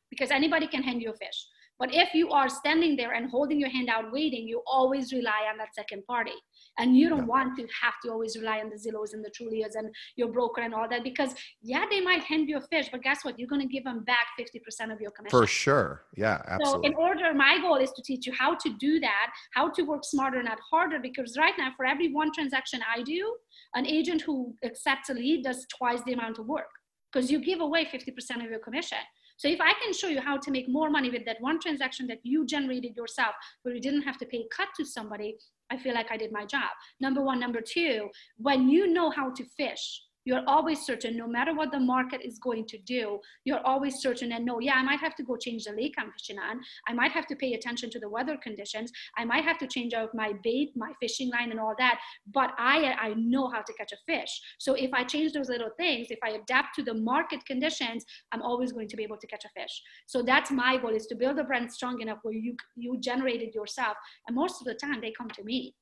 because 0.10 0.32
anybody 0.32 0.67
can 0.67 0.84
hand 0.84 1.02
you 1.02 1.12
a 1.12 1.13
fish. 1.13 1.45
But 1.79 1.93
if 1.93 2.13
you 2.13 2.29
are 2.29 2.49
standing 2.49 2.97
there 2.97 3.13
and 3.13 3.31
holding 3.31 3.59
your 3.59 3.69
hand 3.69 3.89
out 3.89 4.11
waiting, 4.11 4.45
you 4.47 4.61
always 4.67 5.13
rely 5.13 5.47
on 5.49 5.57
that 5.59 5.73
second 5.73 6.05
party. 6.05 6.33
And 6.77 6.95
you 6.95 7.09
don't 7.09 7.25
want 7.25 7.57
to 7.57 7.63
have 7.81 7.93
to 8.03 8.11
always 8.11 8.37
rely 8.37 8.59
on 8.59 8.69
the 8.69 8.75
Zillows 8.75 9.13
and 9.13 9.23
the 9.23 9.31
Trulias 9.31 9.75
and 9.75 9.89
your 10.17 10.27
broker 10.27 10.61
and 10.61 10.73
all 10.73 10.89
that 10.89 11.03
because, 11.03 11.33
yeah, 11.61 11.85
they 11.89 12.01
might 12.01 12.23
hand 12.23 12.49
you 12.49 12.57
a 12.57 12.61
fish, 12.61 12.89
but 12.91 13.01
guess 13.01 13.23
what? 13.23 13.39
You're 13.39 13.47
going 13.47 13.61
to 13.61 13.67
give 13.67 13.85
them 13.85 14.03
back 14.03 14.27
50% 14.39 14.93
of 14.93 14.99
your 14.99 15.11
commission. 15.11 15.39
For 15.39 15.47
sure. 15.47 16.03
Yeah, 16.15 16.41
absolutely. 16.47 16.89
So, 16.89 16.91
in 16.91 16.95
order, 16.95 17.33
my 17.33 17.59
goal 17.61 17.77
is 17.77 17.91
to 17.91 18.01
teach 18.01 18.27
you 18.27 18.33
how 18.33 18.55
to 18.55 18.69
do 18.77 18.99
that, 18.99 19.31
how 19.53 19.69
to 19.69 19.83
work 19.83 20.03
smarter, 20.03 20.43
not 20.43 20.59
harder, 20.69 20.99
because 20.99 21.37
right 21.37 21.53
now, 21.57 21.71
for 21.77 21.85
every 21.85 22.11
one 22.11 22.31
transaction 22.33 22.81
I 22.93 23.03
do, 23.03 23.35
an 23.75 23.85
agent 23.85 24.21
who 24.21 24.53
accepts 24.63 25.09
a 25.09 25.13
lead 25.13 25.43
does 25.43 25.65
twice 25.77 26.01
the 26.05 26.13
amount 26.13 26.39
of 26.39 26.47
work 26.47 26.69
because 27.11 27.31
you 27.31 27.39
give 27.39 27.59
away 27.59 27.85
50% 27.85 28.43
of 28.43 28.49
your 28.49 28.59
commission. 28.59 28.99
So 29.39 29.47
if 29.47 29.62
I 29.62 29.71
can 29.82 29.93
show 29.93 30.10
you 30.10 30.19
how 30.19 30.38
to 30.38 30.52
make 30.52 30.67
more 30.67 30.89
money 30.89 31.10
with 31.10 31.23
that 31.23 31.38
one 31.39 31.62
transaction 31.62 32.08
that 32.08 32.19
you 32.23 32.45
generated 32.45 32.97
yourself, 32.97 33.34
where 33.62 33.73
you 33.73 33.80
didn't 33.80 34.02
have 34.02 34.17
to 34.17 34.25
pay 34.25 34.43
cut 34.56 34.67
to 34.78 34.86
somebody, 34.86 35.38
I 35.71 35.78
feel 35.78 35.93
like 35.93 36.12
I 36.12 36.17
did 36.17 36.34
my 36.34 36.45
job. 36.45 36.71
Number 36.99 37.21
one. 37.21 37.39
Number 37.39 37.62
two, 37.62 38.10
when 38.38 38.67
you 38.67 38.91
know 38.91 39.10
how 39.10 39.32
to 39.32 39.45
fish, 39.45 40.02
you're 40.29 40.47
always 40.55 40.79
certain 40.89 41.17
no 41.17 41.27
matter 41.27 41.53
what 41.59 41.71
the 41.71 41.79
market 41.79 42.21
is 42.29 42.37
going 42.47 42.65
to 42.73 42.77
do 42.95 43.19
you're 43.45 43.65
always 43.71 43.95
certain 44.05 44.31
and 44.33 44.45
know 44.45 44.59
yeah 44.59 44.75
i 44.81 44.83
might 44.89 44.99
have 45.05 45.15
to 45.19 45.23
go 45.29 45.35
change 45.45 45.63
the 45.65 45.75
lake 45.81 45.95
i'm 45.97 46.11
fishing 46.17 46.39
on. 46.47 46.59
I 46.87 46.93
might 46.93 47.11
have 47.11 47.27
to 47.27 47.35
pay 47.35 47.53
attention 47.53 47.89
to 47.91 47.99
the 47.99 48.09
weather 48.09 48.37
conditions. 48.47 48.91
I 49.17 49.25
might 49.25 49.43
have 49.43 49.57
to 49.59 49.67
change 49.75 49.93
out 49.93 50.13
my 50.13 50.33
bait 50.43 50.69
my 50.75 50.91
fishing 51.01 51.29
line 51.35 51.51
and 51.51 51.59
all 51.59 51.75
that 51.79 51.99
but 52.37 52.51
i 52.57 52.75
i 53.07 53.09
know 53.31 53.49
how 53.53 53.61
to 53.61 53.73
catch 53.79 53.91
a 53.97 54.01
fish. 54.11 54.33
So 54.59 54.73
if 54.85 54.91
i 54.93 55.03
change 55.03 55.33
those 55.33 55.49
little 55.49 55.73
things 55.77 56.07
if 56.09 56.19
i 56.23 56.31
adapt 56.41 56.75
to 56.75 56.83
the 56.83 56.93
market 57.11 57.45
conditions 57.51 58.05
i'm 58.31 58.41
always 58.41 58.71
going 58.71 58.89
to 58.89 58.97
be 58.99 59.03
able 59.03 59.17
to 59.23 59.27
catch 59.33 59.45
a 59.45 59.53
fish. 59.59 59.75
So 60.13 60.21
that's 60.21 60.51
my 60.51 60.77
goal 60.77 60.95
is 61.01 61.07
to 61.07 61.15
build 61.15 61.39
a 61.39 61.43
brand 61.43 61.71
strong 61.71 62.01
enough 62.01 62.19
where 62.23 62.39
you 62.45 62.55
you 62.75 62.99
generate 63.09 63.41
it 63.47 63.55
yourself. 63.55 63.95
And 64.27 64.35
most 64.35 64.61
of 64.61 64.65
the 64.65 64.75
time 64.85 64.99
they 65.01 65.13
come 65.19 65.29
to 65.37 65.43
me 65.43 65.75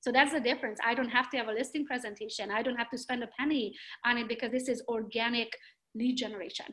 so 0.00 0.10
that's 0.10 0.32
the 0.32 0.40
difference. 0.40 0.78
I 0.84 0.94
don't 0.94 1.08
have 1.10 1.30
to 1.30 1.36
have 1.36 1.48
a 1.48 1.52
listing 1.52 1.84
presentation. 1.84 2.50
I 2.50 2.62
don't 2.62 2.76
have 2.76 2.90
to 2.90 2.98
spend 2.98 3.22
a 3.22 3.28
penny 3.38 3.74
on 4.04 4.18
it 4.18 4.28
because 4.28 4.50
this 4.50 4.68
is 4.68 4.82
organic 4.88 5.48
lead 5.94 6.16
generation. 6.16 6.66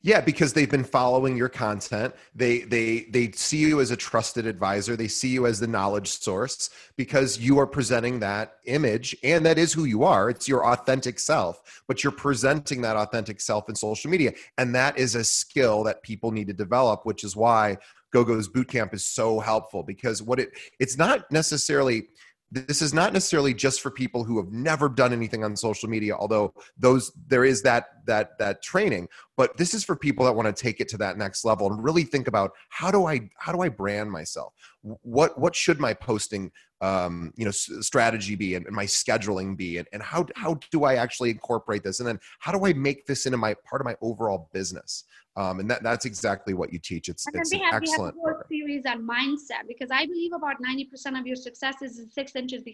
Yeah, 0.00 0.20
because 0.20 0.52
they've 0.52 0.70
been 0.70 0.84
following 0.84 1.36
your 1.36 1.48
content. 1.48 2.14
They 2.34 2.60
they 2.60 3.06
they 3.10 3.32
see 3.32 3.58
you 3.58 3.80
as 3.80 3.90
a 3.90 3.96
trusted 3.96 4.46
advisor. 4.46 4.96
They 4.96 5.08
see 5.08 5.28
you 5.28 5.46
as 5.46 5.60
the 5.60 5.66
knowledge 5.66 6.08
source 6.08 6.70
because 6.96 7.38
you 7.38 7.58
are 7.58 7.66
presenting 7.66 8.20
that 8.20 8.54
image 8.64 9.14
and 9.24 9.44
that 9.44 9.58
is 9.58 9.72
who 9.72 9.84
you 9.84 10.04
are. 10.04 10.30
It's 10.30 10.48
your 10.48 10.66
authentic 10.66 11.18
self, 11.18 11.82
but 11.86 12.02
you're 12.02 12.12
presenting 12.12 12.80
that 12.82 12.96
authentic 12.96 13.40
self 13.40 13.68
in 13.68 13.74
social 13.74 14.10
media. 14.10 14.32
And 14.56 14.74
that 14.74 14.96
is 14.96 15.16
a 15.16 15.24
skill 15.24 15.82
that 15.84 16.02
people 16.02 16.30
need 16.30 16.46
to 16.46 16.54
develop, 16.54 17.04
which 17.04 17.24
is 17.24 17.36
why 17.36 17.76
GoGo's 18.14 18.48
bootcamp 18.48 18.94
is 18.94 19.04
so 19.04 19.40
helpful 19.40 19.82
because 19.82 20.22
what 20.22 20.38
it 20.38 20.50
it's 20.78 20.96
not 20.96 21.30
necessarily 21.30 22.08
this 22.50 22.80
is 22.80 22.94
not 22.94 23.12
necessarily 23.12 23.52
just 23.52 23.80
for 23.80 23.90
people 23.90 24.24
who 24.24 24.38
have 24.38 24.50
never 24.52 24.88
done 24.88 25.12
anything 25.12 25.44
on 25.44 25.56
social 25.56 25.88
media 25.88 26.14
although 26.14 26.52
those 26.78 27.12
there 27.26 27.44
is 27.44 27.62
that 27.62 27.86
that 28.06 28.38
that 28.38 28.62
training 28.62 29.08
but 29.36 29.56
this 29.56 29.74
is 29.74 29.84
for 29.84 29.94
people 29.94 30.24
that 30.24 30.32
want 30.32 30.54
to 30.54 30.62
take 30.62 30.80
it 30.80 30.88
to 30.88 30.96
that 30.98 31.16
next 31.16 31.44
level 31.44 31.70
and 31.70 31.82
really 31.82 32.04
think 32.04 32.26
about 32.26 32.52
how 32.70 32.90
do 32.90 33.06
i 33.06 33.28
how 33.38 33.52
do 33.52 33.60
i 33.60 33.68
brand 33.68 34.10
myself? 34.10 34.52
What 34.82 35.38
what 35.38 35.54
should 35.54 35.80
my 35.80 35.94
posting 35.94 36.50
um, 36.80 37.32
you 37.36 37.44
know 37.44 37.50
strategy 37.50 38.34
be 38.34 38.54
and, 38.54 38.66
and 38.66 38.74
my 38.74 38.84
scheduling 38.84 39.56
be 39.56 39.78
and, 39.78 39.88
and 39.92 40.02
how 40.02 40.26
how 40.36 40.58
do 40.70 40.84
i 40.84 40.96
actually 40.96 41.30
incorporate 41.30 41.82
this? 41.82 42.00
And 42.00 42.08
then 42.08 42.18
how 42.40 42.52
do 42.52 42.66
i 42.66 42.72
make 42.72 43.06
this 43.06 43.26
into 43.26 43.38
my 43.38 43.54
part 43.68 43.80
of 43.80 43.86
my 43.86 43.96
overall 44.02 44.50
business 44.52 45.04
um, 45.38 45.60
and 45.60 45.70
that, 45.70 45.84
that's 45.84 46.04
exactly 46.04 46.52
what 46.52 46.72
you 46.72 46.80
teach. 46.80 47.08
It's, 47.08 47.24
it's 47.32 47.52
we 47.52 47.60
have, 47.60 47.74
excellent 47.74 48.16
we 48.16 48.22
have 48.26 48.40
a 48.40 48.48
series 48.48 48.82
on 48.86 49.06
mindset 49.06 49.68
because 49.68 49.88
I 49.88 50.04
believe 50.04 50.32
about 50.32 50.56
90% 50.60 51.18
of 51.18 51.28
your 51.28 51.36
success 51.36 51.76
is 51.80 52.04
six 52.10 52.34
inches 52.34 52.64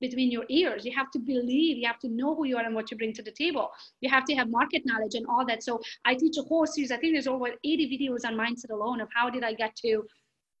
between 0.00 0.32
your 0.32 0.44
ears. 0.48 0.84
You 0.84 0.92
have 0.96 1.12
to 1.12 1.20
believe, 1.20 1.76
you 1.76 1.86
have 1.86 2.00
to 2.00 2.08
know 2.08 2.34
who 2.34 2.44
you 2.44 2.56
are 2.56 2.64
and 2.64 2.74
what 2.74 2.90
you 2.90 2.96
bring 2.96 3.12
to 3.12 3.22
the 3.22 3.30
table. 3.30 3.70
You 4.00 4.10
have 4.10 4.24
to 4.24 4.34
have 4.34 4.50
market 4.50 4.82
knowledge 4.84 5.14
and 5.14 5.26
all 5.28 5.46
that. 5.46 5.62
So 5.62 5.80
I 6.04 6.16
teach 6.16 6.36
a 6.38 6.42
whole 6.42 6.66
series. 6.66 6.90
I 6.90 6.96
think 6.96 7.14
there's 7.14 7.28
over 7.28 7.50
80 7.62 7.86
videos 7.86 8.26
on 8.26 8.34
mindset 8.34 8.70
alone 8.72 9.00
of 9.00 9.08
how 9.14 9.30
did 9.30 9.44
I 9.44 9.52
get 9.52 9.76
to 9.76 10.02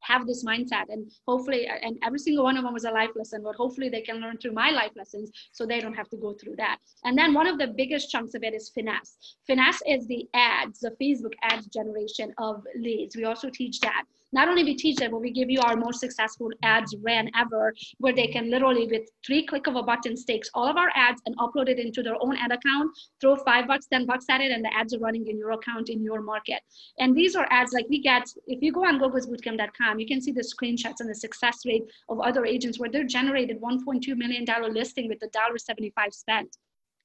have 0.00 0.26
this 0.26 0.44
mindset. 0.44 0.84
And 0.88 1.10
hopefully 1.26 1.66
and 1.68 1.98
every 2.04 2.18
single 2.18 2.44
one 2.44 2.56
of 2.56 2.64
them 2.64 2.72
was 2.72 2.84
a 2.84 2.90
life 2.90 3.10
lesson 3.16 3.42
but 3.42 3.54
hopefully 3.54 3.88
they 3.88 4.02
can 4.02 4.16
learn 4.16 4.38
through 4.38 4.52
my 4.52 4.70
life 4.70 4.92
lessons 4.96 5.30
so 5.52 5.66
they 5.66 5.80
don't 5.80 5.94
have 5.94 6.08
to 6.10 6.16
go 6.16 6.34
through 6.34 6.56
that. 6.56 6.78
And 7.04 7.16
then 7.16 7.34
one 7.34 7.46
of 7.46 7.58
the 7.58 7.68
biggest 7.68 8.10
chunks 8.10 8.34
of 8.34 8.42
it 8.42 8.54
is 8.54 8.70
finesse. 8.70 9.36
Finesse 9.46 9.82
is 9.86 10.06
the 10.06 10.26
ads 10.34 10.80
the 10.80 10.94
facebook 11.00 11.34
ads 11.42 11.66
generation 11.66 12.32
of 12.38 12.62
leads. 12.76 13.16
We 13.16 13.24
also 13.24 13.50
teach 13.50 13.80
that 13.80 14.04
not 14.32 14.48
only 14.48 14.64
we 14.64 14.74
teach 14.74 14.96
them, 14.96 15.12
but 15.12 15.20
we 15.20 15.30
give 15.30 15.50
you 15.50 15.60
our 15.60 15.76
most 15.76 16.00
successful 16.00 16.50
ads 16.62 16.94
ran 17.00 17.30
ever, 17.38 17.74
where 17.98 18.14
they 18.14 18.26
can 18.26 18.50
literally 18.50 18.86
with 18.86 19.08
three 19.24 19.46
click 19.46 19.66
of 19.66 19.76
a 19.76 19.82
button 19.82 20.16
stakes 20.16 20.50
all 20.54 20.66
of 20.66 20.76
our 20.76 20.90
ads 20.94 21.22
and 21.26 21.36
upload 21.38 21.68
it 21.68 21.78
into 21.78 22.02
their 22.02 22.16
own 22.20 22.36
ad 22.36 22.52
account, 22.52 22.90
throw 23.20 23.36
five 23.36 23.66
bucks, 23.66 23.86
ten 23.86 24.06
bucks 24.06 24.26
at 24.28 24.40
it, 24.40 24.50
and 24.50 24.64
the 24.64 24.74
ads 24.74 24.94
are 24.94 24.98
running 24.98 25.26
in 25.28 25.38
your 25.38 25.52
account 25.52 25.88
in 25.88 26.02
your 26.02 26.20
market. 26.20 26.60
And 26.98 27.16
these 27.16 27.36
are 27.36 27.46
ads 27.50 27.72
like 27.72 27.86
we 27.88 28.00
get, 28.00 28.28
if 28.46 28.62
you 28.62 28.72
go 28.72 28.84
on 28.84 28.98
gogosbootcamp.com, 28.98 29.98
you 29.98 30.06
can 30.06 30.20
see 30.20 30.32
the 30.32 30.42
screenshots 30.42 31.00
and 31.00 31.08
the 31.08 31.14
success 31.14 31.64
rate 31.64 31.84
of 32.08 32.20
other 32.20 32.44
agents 32.44 32.78
where 32.78 32.90
they're 32.90 33.04
generated 33.04 33.60
$1.2 33.60 34.16
million 34.16 34.44
listing 34.72 35.08
with 35.08 35.20
the 35.20 35.28
$1.75 35.28 35.92
spent. 36.12 36.56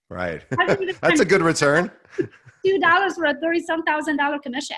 Right. 0.09 0.43
That's 1.01 1.21
a 1.21 1.25
good 1.25 1.41
return. 1.41 1.91
$2 2.65 3.15
for 3.15 3.25
a 3.25 3.33
30 3.33 3.59
some 3.61 3.83
thousand 3.83 4.17
dollar 4.17 4.39
commission. 4.39 4.77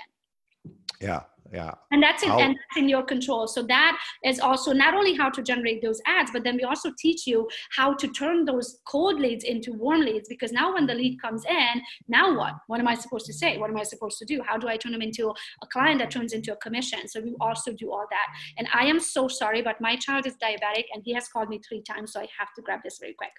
Yeah 1.00 1.20
yeah. 1.52 1.72
And 1.90 2.02
that's 2.02 2.22
in, 2.22 2.30
and 2.30 2.54
that's 2.54 2.76
in 2.76 2.88
your 2.88 3.02
control. 3.02 3.46
So 3.46 3.62
that 3.64 3.98
is 4.24 4.40
also 4.40 4.72
not 4.72 4.94
only 4.94 5.14
how 5.14 5.30
to 5.30 5.42
generate 5.42 5.82
those 5.82 6.00
ads 6.06 6.30
but 6.30 6.44
then 6.44 6.56
we 6.56 6.64
also 6.64 6.92
teach 6.98 7.26
you 7.26 7.48
how 7.70 7.94
to 7.94 8.08
turn 8.08 8.44
those 8.44 8.80
cold 8.86 9.20
leads 9.20 9.44
into 9.44 9.72
warm 9.72 10.00
leads 10.00 10.28
because 10.28 10.52
now 10.52 10.74
when 10.74 10.86
the 10.86 10.94
lead 10.94 11.20
comes 11.20 11.44
in 11.44 11.82
now 12.08 12.36
what? 12.36 12.54
What 12.66 12.80
am 12.80 12.88
i 12.88 12.94
supposed 12.94 13.26
to 13.26 13.32
say? 13.32 13.58
What 13.58 13.70
am 13.70 13.76
i 13.76 13.82
supposed 13.82 14.18
to 14.18 14.24
do? 14.24 14.42
How 14.46 14.56
do 14.56 14.68
i 14.68 14.76
turn 14.76 14.92
them 14.92 15.02
into 15.02 15.28
a 15.62 15.66
client 15.72 15.98
that 16.00 16.10
turns 16.10 16.32
into 16.32 16.52
a 16.52 16.56
commission? 16.56 17.08
So 17.08 17.20
we 17.20 17.34
also 17.40 17.72
do 17.72 17.90
all 17.90 18.06
that. 18.10 18.26
And 18.58 18.68
i 18.74 18.84
am 18.84 19.00
so 19.00 19.28
sorry 19.28 19.62
but 19.62 19.80
my 19.80 19.96
child 19.96 20.26
is 20.26 20.34
diabetic 20.34 20.84
and 20.92 21.02
he 21.04 21.12
has 21.14 21.28
called 21.28 21.48
me 21.48 21.60
three 21.66 21.82
times 21.82 22.12
so 22.12 22.20
i 22.20 22.28
have 22.38 22.52
to 22.56 22.62
grab 22.62 22.80
this 22.84 22.98
very 23.00 23.14
quick. 23.14 23.32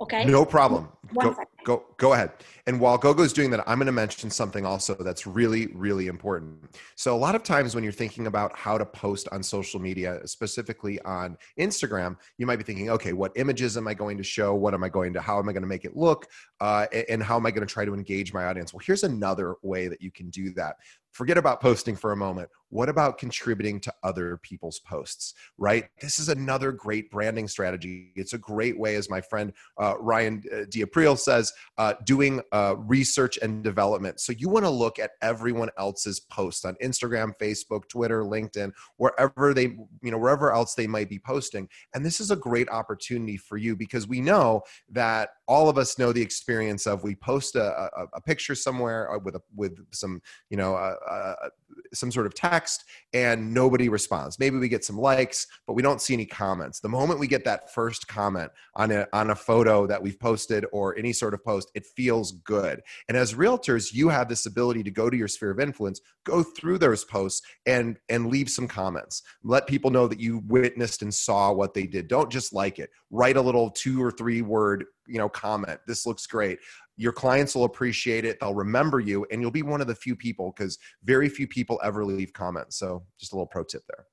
Okay. 0.00 0.24
No 0.24 0.44
problem. 0.44 0.88
Go, 1.14 1.36
go, 1.64 1.84
go 1.96 2.12
ahead. 2.12 2.32
And 2.66 2.80
while 2.80 2.98
Gogo's 2.98 3.32
doing 3.32 3.50
that, 3.50 3.62
I'm 3.68 3.78
going 3.78 3.86
to 3.86 3.92
mention 3.92 4.30
something 4.30 4.64
also 4.64 4.94
that's 4.94 5.26
really, 5.26 5.66
really 5.68 6.06
important. 6.06 6.76
So, 6.96 7.14
a 7.14 7.18
lot 7.18 7.34
of 7.34 7.42
times 7.42 7.74
when 7.74 7.84
you're 7.84 7.92
thinking 7.92 8.26
about 8.26 8.56
how 8.56 8.78
to 8.78 8.86
post 8.86 9.28
on 9.32 9.42
social 9.42 9.80
media, 9.80 10.20
specifically 10.26 11.00
on 11.02 11.36
Instagram, 11.58 12.16
you 12.38 12.46
might 12.46 12.56
be 12.56 12.64
thinking, 12.64 12.90
okay, 12.90 13.12
what 13.12 13.32
images 13.36 13.76
am 13.76 13.86
I 13.86 13.94
going 13.94 14.16
to 14.18 14.24
show? 14.24 14.54
What 14.54 14.74
am 14.74 14.82
I 14.82 14.88
going 14.88 15.12
to, 15.14 15.20
how 15.20 15.38
am 15.38 15.48
I 15.48 15.52
going 15.52 15.62
to 15.62 15.68
make 15.68 15.84
it 15.84 15.96
look? 15.96 16.26
Uh, 16.60 16.86
and 17.08 17.22
how 17.22 17.36
am 17.36 17.46
I 17.46 17.50
going 17.50 17.66
to 17.66 17.72
try 17.72 17.84
to 17.84 17.94
engage 17.94 18.32
my 18.32 18.46
audience? 18.46 18.72
Well, 18.72 18.82
here's 18.84 19.04
another 19.04 19.56
way 19.62 19.88
that 19.88 20.00
you 20.00 20.10
can 20.10 20.30
do 20.30 20.52
that 20.54 20.76
forget 21.14 21.38
about 21.38 21.60
posting 21.60 21.94
for 21.94 22.12
a 22.12 22.16
moment. 22.16 22.50
What 22.70 22.88
about 22.88 23.18
contributing 23.18 23.80
to 23.80 23.94
other 24.02 24.36
people's 24.38 24.80
posts, 24.80 25.34
right? 25.58 25.84
This 26.00 26.18
is 26.18 26.28
another 26.28 26.72
great 26.72 27.08
branding 27.08 27.46
strategy. 27.46 28.12
It's 28.16 28.32
a 28.32 28.38
great 28.38 28.76
way, 28.76 28.96
as 28.96 29.08
my 29.08 29.20
friend 29.20 29.52
uh, 29.80 29.94
Ryan 30.00 30.42
uh, 30.52 30.64
Says, 31.12 31.52
uh, 31.76 31.94
doing 32.04 32.40
uh, 32.52 32.76
research 32.78 33.38
and 33.42 33.62
development. 33.62 34.20
So 34.20 34.32
you 34.32 34.48
want 34.48 34.64
to 34.64 34.70
look 34.70 34.98
at 34.98 35.12
everyone 35.20 35.68
else's 35.78 36.20
posts 36.20 36.64
on 36.64 36.76
Instagram, 36.82 37.32
Facebook, 37.40 37.88
Twitter, 37.88 38.22
LinkedIn, 38.22 38.72
wherever 38.96 39.52
they, 39.52 39.76
you 40.02 40.10
know, 40.10 40.18
wherever 40.18 40.52
else 40.52 40.74
they 40.74 40.86
might 40.86 41.10
be 41.10 41.18
posting. 41.18 41.68
And 41.94 42.04
this 42.04 42.20
is 42.20 42.30
a 42.30 42.36
great 42.36 42.68
opportunity 42.68 43.36
for 43.36 43.56
you 43.56 43.76
because 43.76 44.08
we 44.08 44.20
know 44.20 44.62
that 44.90 45.30
all 45.46 45.68
of 45.68 45.78
us 45.78 45.98
know 45.98 46.12
the 46.12 46.22
experience 46.22 46.86
of 46.86 47.02
we 47.02 47.14
post 47.16 47.56
a, 47.56 47.64
a, 47.64 48.06
a 48.14 48.20
picture 48.20 48.54
somewhere 48.54 49.12
uh, 49.12 49.18
with 49.18 49.36
a, 49.36 49.40
with 49.54 49.78
some, 49.92 50.20
you 50.50 50.56
know, 50.56 50.74
uh, 50.74 50.94
uh, 51.08 51.48
some 51.92 52.10
sort 52.10 52.26
of 52.26 52.34
text 52.34 52.84
and 53.12 53.52
nobody 53.52 53.88
responds. 53.88 54.38
Maybe 54.38 54.58
we 54.58 54.68
get 54.68 54.84
some 54.84 54.98
likes, 54.98 55.46
but 55.66 55.74
we 55.74 55.82
don't 55.82 56.00
see 56.00 56.14
any 56.14 56.26
comments. 56.26 56.80
The 56.80 56.88
moment 56.88 57.20
we 57.20 57.26
get 57.26 57.44
that 57.44 57.72
first 57.72 58.08
comment 58.08 58.50
on 58.74 58.90
a, 58.90 59.06
on 59.12 59.30
a 59.30 59.34
photo 59.34 59.86
that 59.86 60.02
we've 60.02 60.18
posted 60.18 60.66
or 60.72 60.96
any 60.96 61.12
sort 61.12 61.34
of 61.34 61.44
post, 61.44 61.70
it 61.74 61.86
feels 61.96 62.32
good. 62.32 62.80
And 63.08 63.16
as 63.16 63.34
realtors, 63.34 63.92
you 63.92 64.08
have 64.08 64.28
this 64.28 64.46
ability 64.46 64.82
to 64.84 64.90
go 64.90 65.10
to 65.10 65.16
your 65.16 65.28
sphere 65.28 65.50
of 65.50 65.60
influence, 65.60 66.00
go 66.24 66.42
through 66.42 66.78
those 66.78 67.04
posts 67.04 67.46
and, 67.66 67.98
and 68.08 68.28
leave 68.28 68.48
some 68.48 68.68
comments. 68.68 69.22
Let 69.42 69.66
people 69.66 69.90
know 69.90 70.08
that 70.08 70.20
you 70.20 70.42
witnessed 70.46 71.02
and 71.02 71.12
saw 71.12 71.52
what 71.52 71.74
they 71.74 71.86
did. 71.86 72.08
Don't 72.08 72.30
just 72.30 72.52
like 72.52 72.78
it. 72.78 72.90
Write 73.10 73.36
a 73.36 73.42
little 73.42 73.70
two 73.70 74.02
or 74.02 74.10
three 74.10 74.42
word 74.42 74.84
you 75.06 75.18
know 75.18 75.28
comment 75.28 75.80
this 75.86 76.06
looks 76.06 76.26
great. 76.26 76.58
Your 76.96 77.12
clients 77.12 77.54
will 77.54 77.64
appreciate 77.64 78.24
it 78.24 78.38
they'll 78.40 78.54
remember 78.54 79.00
you 79.00 79.26
and 79.30 79.40
you'll 79.40 79.50
be 79.50 79.62
one 79.62 79.80
of 79.80 79.86
the 79.86 79.94
few 79.94 80.14
people 80.14 80.52
because 80.56 80.78
very 81.02 81.28
few 81.28 81.48
people 81.48 81.80
ever 81.82 82.04
leave 82.04 82.32
comments. 82.32 82.78
So 82.78 83.04
just 83.18 83.32
a 83.32 83.36
little 83.36 83.46
pro 83.46 83.64
tip 83.64 83.82
there. 83.88 84.06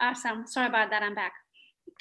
Awesome. 0.00 0.46
Sorry 0.46 0.68
about 0.68 0.90
that 0.90 1.02
i'm 1.02 1.14
back. 1.14 1.32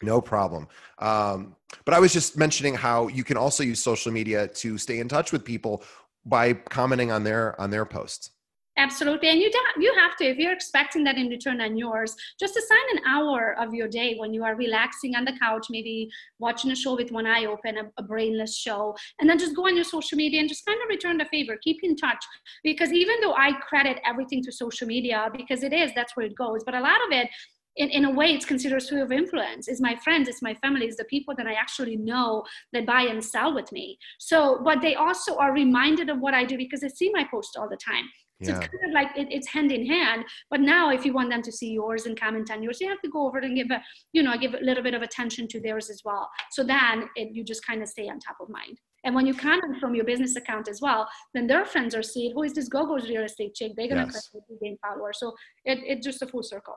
No 0.01 0.21
problem. 0.21 0.67
Um, 0.99 1.55
but 1.85 1.93
i 1.93 1.99
was 1.99 2.13
just 2.13 2.37
mentioning 2.37 2.73
how 2.73 3.07
you 3.07 3.23
can 3.23 3.37
also 3.37 3.63
use 3.63 3.81
social 3.81 4.11
media 4.11 4.47
to 4.47 4.77
stay 4.77 4.99
in 4.99 5.07
touch 5.07 5.31
with 5.31 5.43
people 5.43 5.83
by 6.25 6.53
commenting 6.53 7.11
on 7.11 7.23
their 7.23 7.59
on 7.61 7.69
their 7.69 7.85
posts 7.85 8.31
Absolutely. 8.77 9.29
And 9.29 9.39
you, 9.39 9.49
do, 9.49 9.59
you 9.79 9.93
have 9.95 10.17
to, 10.17 10.25
if 10.25 10.37
you're 10.37 10.51
expecting 10.51 11.05
that 11.05 11.17
in 11.17 11.29
return 11.29 11.61
on 11.61 11.77
yours, 11.77 12.13
just 12.37 12.57
assign 12.57 12.97
an 12.97 13.03
hour 13.07 13.55
of 13.57 13.73
your 13.73 13.87
day 13.87 14.15
when 14.17 14.33
you 14.33 14.43
are 14.43 14.55
relaxing 14.55 15.15
on 15.15 15.23
the 15.23 15.31
couch, 15.39 15.67
maybe 15.69 16.09
watching 16.39 16.71
a 16.71 16.75
show 16.75 16.93
with 16.95 17.09
one 17.09 17.25
eye 17.25 17.45
open, 17.45 17.77
a, 17.77 17.83
a 17.97 18.03
brainless 18.03 18.57
show, 18.57 18.93
and 19.19 19.29
then 19.29 19.39
just 19.39 19.55
go 19.55 19.67
on 19.67 19.75
your 19.75 19.85
social 19.85 20.17
media 20.17 20.41
and 20.41 20.49
just 20.49 20.65
kind 20.65 20.77
of 20.83 20.89
return 20.89 21.17
the 21.17 21.25
favor, 21.25 21.57
keep 21.63 21.77
in 21.83 21.95
touch. 21.95 22.23
Because 22.63 22.91
even 22.91 23.15
though 23.21 23.33
I 23.33 23.53
credit 23.53 23.99
everything 24.05 24.43
to 24.43 24.51
social 24.51 24.87
media, 24.87 25.29
because 25.35 25.63
it 25.63 25.71
is, 25.71 25.91
that's 25.95 26.17
where 26.17 26.25
it 26.25 26.35
goes, 26.35 26.61
but 26.65 26.75
a 26.75 26.81
lot 26.81 26.99
of 27.07 27.11
it, 27.11 27.29
in, 27.77 27.89
in 27.89 28.05
a 28.05 28.11
way 28.11 28.27
it's 28.27 28.45
considered 28.45 28.81
sphere 28.81 29.03
of 29.03 29.11
influence 29.11 29.67
it's 29.67 29.81
my 29.81 29.97
friends 29.97 30.29
it's 30.29 30.41
my 30.41 30.53
family 30.53 30.85
it's 30.85 30.95
the 30.95 31.03
people 31.05 31.35
that 31.35 31.45
i 31.45 31.53
actually 31.53 31.97
know 31.97 32.41
that 32.71 32.85
buy 32.85 33.01
and 33.01 33.21
sell 33.21 33.53
with 33.53 33.69
me 33.73 33.97
so 34.17 34.61
but 34.63 34.81
they 34.81 34.95
also 34.95 35.35
are 35.35 35.51
reminded 35.51 36.09
of 36.09 36.19
what 36.19 36.33
i 36.33 36.45
do 36.45 36.57
because 36.57 36.79
they 36.79 36.87
see 36.87 37.11
my 37.11 37.25
post 37.29 37.57
all 37.59 37.67
the 37.67 37.75
time 37.75 38.05
so 38.45 38.51
yeah. 38.51 38.59
it's 38.59 38.67
kind 38.67 38.85
of 38.85 38.93
like 38.93 39.17
it, 39.17 39.27
it's 39.31 39.47
hand 39.47 39.71
in 39.71 39.85
hand. 39.85 40.25
But 40.49 40.61
now, 40.61 40.91
if 40.91 41.05
you 41.05 41.13
want 41.13 41.29
them 41.29 41.41
to 41.41 41.51
see 41.51 41.71
yours 41.71 42.05
and 42.05 42.19
comment 42.19 42.51
on 42.51 42.61
yours, 42.63 42.79
you 42.79 42.87
have 42.89 43.01
to 43.01 43.09
go 43.09 43.27
over 43.27 43.39
and 43.39 43.55
give 43.55 43.71
a, 43.71 43.81
you 44.13 44.23
know, 44.23 44.37
give 44.37 44.53
a 44.53 44.59
little 44.59 44.83
bit 44.83 44.93
of 44.93 45.01
attention 45.01 45.47
to 45.49 45.59
theirs 45.59 45.89
as 45.89 46.01
well. 46.05 46.29
So 46.51 46.63
then 46.63 47.09
it, 47.15 47.29
you 47.33 47.43
just 47.43 47.65
kind 47.65 47.81
of 47.81 47.89
stay 47.89 48.09
on 48.09 48.19
top 48.19 48.37
of 48.41 48.49
mind. 48.49 48.79
And 49.03 49.13
when 49.13 49.27
you 49.27 49.35
comment 49.35 49.79
from 49.79 49.93
your 49.93 50.03
business 50.03 50.35
account 50.35 50.67
as 50.67 50.81
well, 50.81 51.07
then 51.33 51.45
their 51.45 51.63
friends 51.65 51.93
are 51.93 52.03
seeing 52.03 52.33
who 52.33 52.43
is 52.43 52.53
this 52.53 52.67
Gogo's 52.67 53.07
real 53.07 53.23
estate 53.23 53.53
chick? 53.53 53.73
They're 53.75 53.87
gonna 53.87 54.09
yes. 54.11 54.29
gain 54.61 54.77
followers. 54.81 55.19
So 55.19 55.33
it, 55.63 55.79
it's 55.83 56.05
just 56.05 56.21
a 56.21 56.27
full 56.27 56.43
circle. 56.43 56.75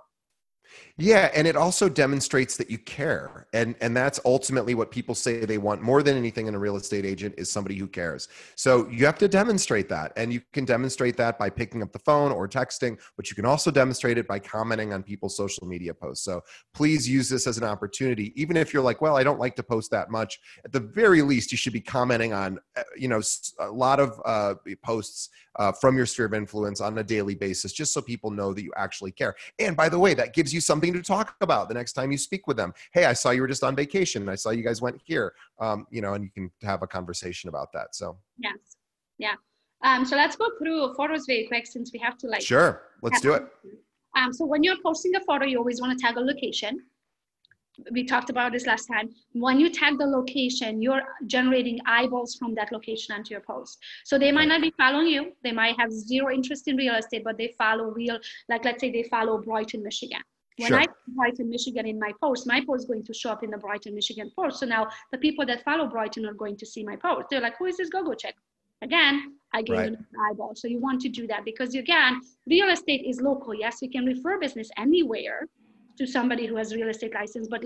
Yeah, 0.96 1.30
and 1.34 1.46
it 1.46 1.56
also 1.56 1.88
demonstrates 1.88 2.56
that 2.56 2.70
you 2.70 2.78
care. 2.78 3.46
And 3.52 3.76
and 3.80 3.96
that's 3.96 4.20
ultimately 4.24 4.74
what 4.74 4.90
people 4.90 5.14
say 5.14 5.44
they 5.44 5.58
want 5.58 5.82
more 5.82 6.02
than 6.02 6.16
anything 6.16 6.46
in 6.46 6.54
a 6.54 6.58
real 6.58 6.76
estate 6.76 7.04
agent 7.04 7.34
is 7.38 7.50
somebody 7.50 7.76
who 7.76 7.86
cares. 7.86 8.28
So 8.56 8.88
you 8.88 9.06
have 9.06 9.18
to 9.18 9.28
demonstrate 9.28 9.88
that. 9.90 10.12
And 10.16 10.32
you 10.32 10.40
can 10.52 10.64
demonstrate 10.64 11.16
that 11.18 11.38
by 11.38 11.50
picking 11.50 11.82
up 11.82 11.92
the 11.92 11.98
phone 12.00 12.32
or 12.32 12.48
texting, 12.48 12.98
but 13.16 13.30
you 13.30 13.36
can 13.36 13.44
also 13.44 13.70
demonstrate 13.70 14.18
it 14.18 14.26
by 14.26 14.38
commenting 14.38 14.92
on 14.92 15.02
people's 15.02 15.36
social 15.36 15.66
media 15.66 15.94
posts. 15.94 16.24
So 16.24 16.42
please 16.74 17.08
use 17.08 17.28
this 17.28 17.46
as 17.46 17.58
an 17.58 17.64
opportunity 17.64 18.32
even 18.40 18.56
if 18.56 18.72
you're 18.72 18.82
like, 18.82 19.00
well, 19.00 19.16
I 19.16 19.22
don't 19.22 19.38
like 19.38 19.56
to 19.56 19.62
post 19.62 19.90
that 19.90 20.10
much. 20.10 20.40
At 20.64 20.72
the 20.72 20.80
very 20.80 21.22
least, 21.22 21.52
you 21.52 21.58
should 21.58 21.72
be 21.72 21.80
commenting 21.80 22.32
on 22.32 22.58
uh, 22.76 22.82
you 22.96 23.08
know 23.08 23.20
a 23.58 23.70
lot 23.70 24.00
of 24.00 24.20
uh, 24.24 24.54
posts 24.82 25.30
uh, 25.58 25.72
from 25.72 25.96
your 25.96 26.06
sphere 26.06 26.26
of 26.26 26.34
influence 26.34 26.80
on 26.80 26.96
a 26.98 27.04
daily 27.04 27.34
basis 27.34 27.72
just 27.72 27.92
so 27.92 28.00
people 28.00 28.30
know 28.30 28.52
that 28.54 28.62
you 28.62 28.72
actually 28.76 29.10
care. 29.10 29.34
And 29.58 29.76
by 29.76 29.88
the 29.88 29.98
way, 29.98 30.14
that 30.14 30.34
gives 30.34 30.54
you 30.54 30.57
something 30.60 30.92
to 30.92 31.02
talk 31.02 31.36
about 31.40 31.68
the 31.68 31.74
next 31.74 31.92
time 31.92 32.10
you 32.10 32.18
speak 32.18 32.46
with 32.46 32.56
them. 32.56 32.72
Hey, 32.92 33.04
I 33.04 33.12
saw 33.12 33.30
you 33.30 33.42
were 33.42 33.48
just 33.48 33.64
on 33.64 33.76
vacation. 33.76 34.28
I 34.28 34.34
saw 34.34 34.50
you 34.50 34.62
guys 34.62 34.80
went 34.80 35.00
here. 35.04 35.34
Um, 35.58 35.86
you 35.90 36.00
know, 36.00 36.14
and 36.14 36.24
you 36.24 36.30
can 36.30 36.50
have 36.62 36.82
a 36.82 36.86
conversation 36.86 37.48
about 37.48 37.72
that. 37.72 37.94
So 37.94 38.18
yes, 38.38 38.56
yeah. 39.18 39.34
Um, 39.84 40.04
so 40.04 40.16
let's 40.16 40.36
go 40.36 40.48
through 40.58 40.94
photos 40.94 41.24
very 41.26 41.46
quick 41.46 41.66
since 41.66 41.92
we 41.92 41.98
have 42.00 42.18
to 42.18 42.26
like. 42.26 42.42
Sure, 42.42 42.82
let's 43.02 43.20
do 43.20 43.34
it. 43.34 43.46
Um, 44.16 44.32
so 44.32 44.44
when 44.44 44.62
you're 44.62 44.80
posting 44.82 45.14
a 45.14 45.20
photo, 45.20 45.44
you 45.44 45.58
always 45.58 45.80
want 45.80 45.96
to 45.96 46.04
tag 46.04 46.16
a 46.16 46.20
location 46.20 46.80
we 47.92 48.04
talked 48.04 48.30
about 48.30 48.52
this 48.52 48.66
last 48.66 48.86
time 48.86 49.08
when 49.32 49.60
you 49.60 49.70
tag 49.70 49.98
the 49.98 50.06
location 50.06 50.82
you're 50.82 51.02
generating 51.26 51.78
eyeballs 51.86 52.34
from 52.34 52.54
that 52.54 52.72
location 52.72 53.14
onto 53.14 53.30
your 53.30 53.40
post 53.40 53.78
so 54.04 54.18
they 54.18 54.32
might 54.32 54.48
not 54.48 54.60
be 54.60 54.72
following 54.76 55.06
you 55.06 55.32
they 55.44 55.52
might 55.52 55.78
have 55.78 55.92
zero 55.92 56.32
interest 56.32 56.68
in 56.68 56.76
real 56.76 56.94
estate 56.94 57.22
but 57.24 57.38
they 57.38 57.54
follow 57.58 57.90
real 57.90 58.18
like 58.48 58.64
let's 58.64 58.80
say 58.80 58.90
they 58.90 59.04
follow 59.04 59.38
brighton 59.38 59.82
michigan 59.82 60.20
when 60.58 60.68
sure. 60.68 60.80
I 60.80 60.86
Brighton, 61.08 61.48
Michigan 61.48 61.86
in 61.86 61.98
my 61.98 62.12
post, 62.20 62.46
my 62.46 62.60
post 62.64 62.82
is 62.82 62.86
going 62.86 63.04
to 63.04 63.14
show 63.14 63.30
up 63.30 63.42
in 63.42 63.50
the 63.50 63.58
Brighton, 63.58 63.94
Michigan 63.94 64.30
post. 64.36 64.60
So 64.60 64.66
now 64.66 64.88
the 65.12 65.18
people 65.18 65.46
that 65.46 65.64
follow 65.64 65.86
Brighton 65.86 66.26
are 66.26 66.34
going 66.34 66.56
to 66.56 66.66
see 66.66 66.84
my 66.84 66.96
post. 66.96 67.28
They're 67.30 67.40
like, 67.40 67.56
who 67.58 67.66
is 67.66 67.76
this 67.76 67.88
Gogo 67.88 68.14
check? 68.14 68.34
Again, 68.82 69.34
I 69.52 69.62
gave 69.62 69.76
right. 69.76 69.88
an 69.88 70.06
eyeball. 70.30 70.54
So 70.54 70.68
you 70.68 70.78
want 70.80 71.00
to 71.02 71.08
do 71.08 71.26
that 71.28 71.44
because 71.44 71.74
again, 71.74 72.20
real 72.46 72.70
estate 72.70 73.04
is 73.06 73.20
local. 73.20 73.54
Yes, 73.54 73.78
we 73.80 73.88
can 73.88 74.04
refer 74.04 74.38
business 74.38 74.70
anywhere 74.76 75.48
to 75.96 76.06
somebody 76.06 76.46
who 76.46 76.56
has 76.56 76.74
real 76.74 76.88
estate 76.88 77.14
license, 77.14 77.48
but 77.48 77.62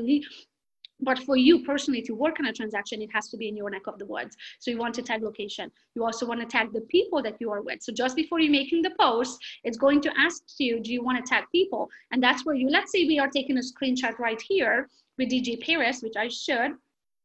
but 1.03 1.19
for 1.21 1.37
you 1.37 1.65
personally 1.65 2.03
to 2.03 2.15
work 2.15 2.41
on 2.41 2.47
a 2.47 2.53
transaction 2.53 3.03
it 3.03 3.11
has 3.13 3.29
to 3.29 3.37
be 3.37 3.49
in 3.49 3.57
your 3.57 3.71
neck 3.71 3.87
of 3.87 3.99
the 3.99 4.07
woods. 4.07 4.37
So 4.59 4.71
you 4.71 4.79
want 4.79 4.95
to 4.95 5.03
tag 5.03 5.23
location. 5.23 5.71
You 5.95 6.05
also 6.05 6.27
want 6.27 6.41
to 6.41 6.47
tag 6.47 6.73
the 6.73 6.83
people 6.83 7.23
that 7.23 7.37
you 7.41 7.51
are 7.51 7.63
with. 7.63 7.83
So 7.83 7.93
just 7.93 8.17
before 8.17 8.41
you're 8.41 8.51
making 8.51 8.83
the 8.83 8.95
post 8.99 9.39
it's 9.65 9.77
going 9.77 10.01
to 10.03 10.13
ask 10.19 10.43
you 10.59 10.81
do 10.81 10.93
you 10.93 11.03
want 11.03 11.25
to 11.25 11.29
tag 11.29 11.45
people? 11.53 11.89
And 12.11 12.23
that's 12.23 12.45
where 12.47 12.55
you 12.55 12.69
let's 12.71 12.93
say 12.93 13.05
we 13.07 13.19
are 13.19 13.29
taking 13.29 13.59
a 13.59 13.61
screenshot 13.61 14.19
right 14.19 14.41
here 14.49 14.89
with 15.19 15.29
dj 15.29 15.61
paris 15.61 16.01
which 16.03 16.17
i 16.17 16.27
should 16.29 16.73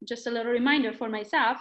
just 0.06 0.28
a 0.28 0.32
little 0.32 0.52
reminder 0.52 0.94
for 0.94 1.10
myself. 1.10 1.58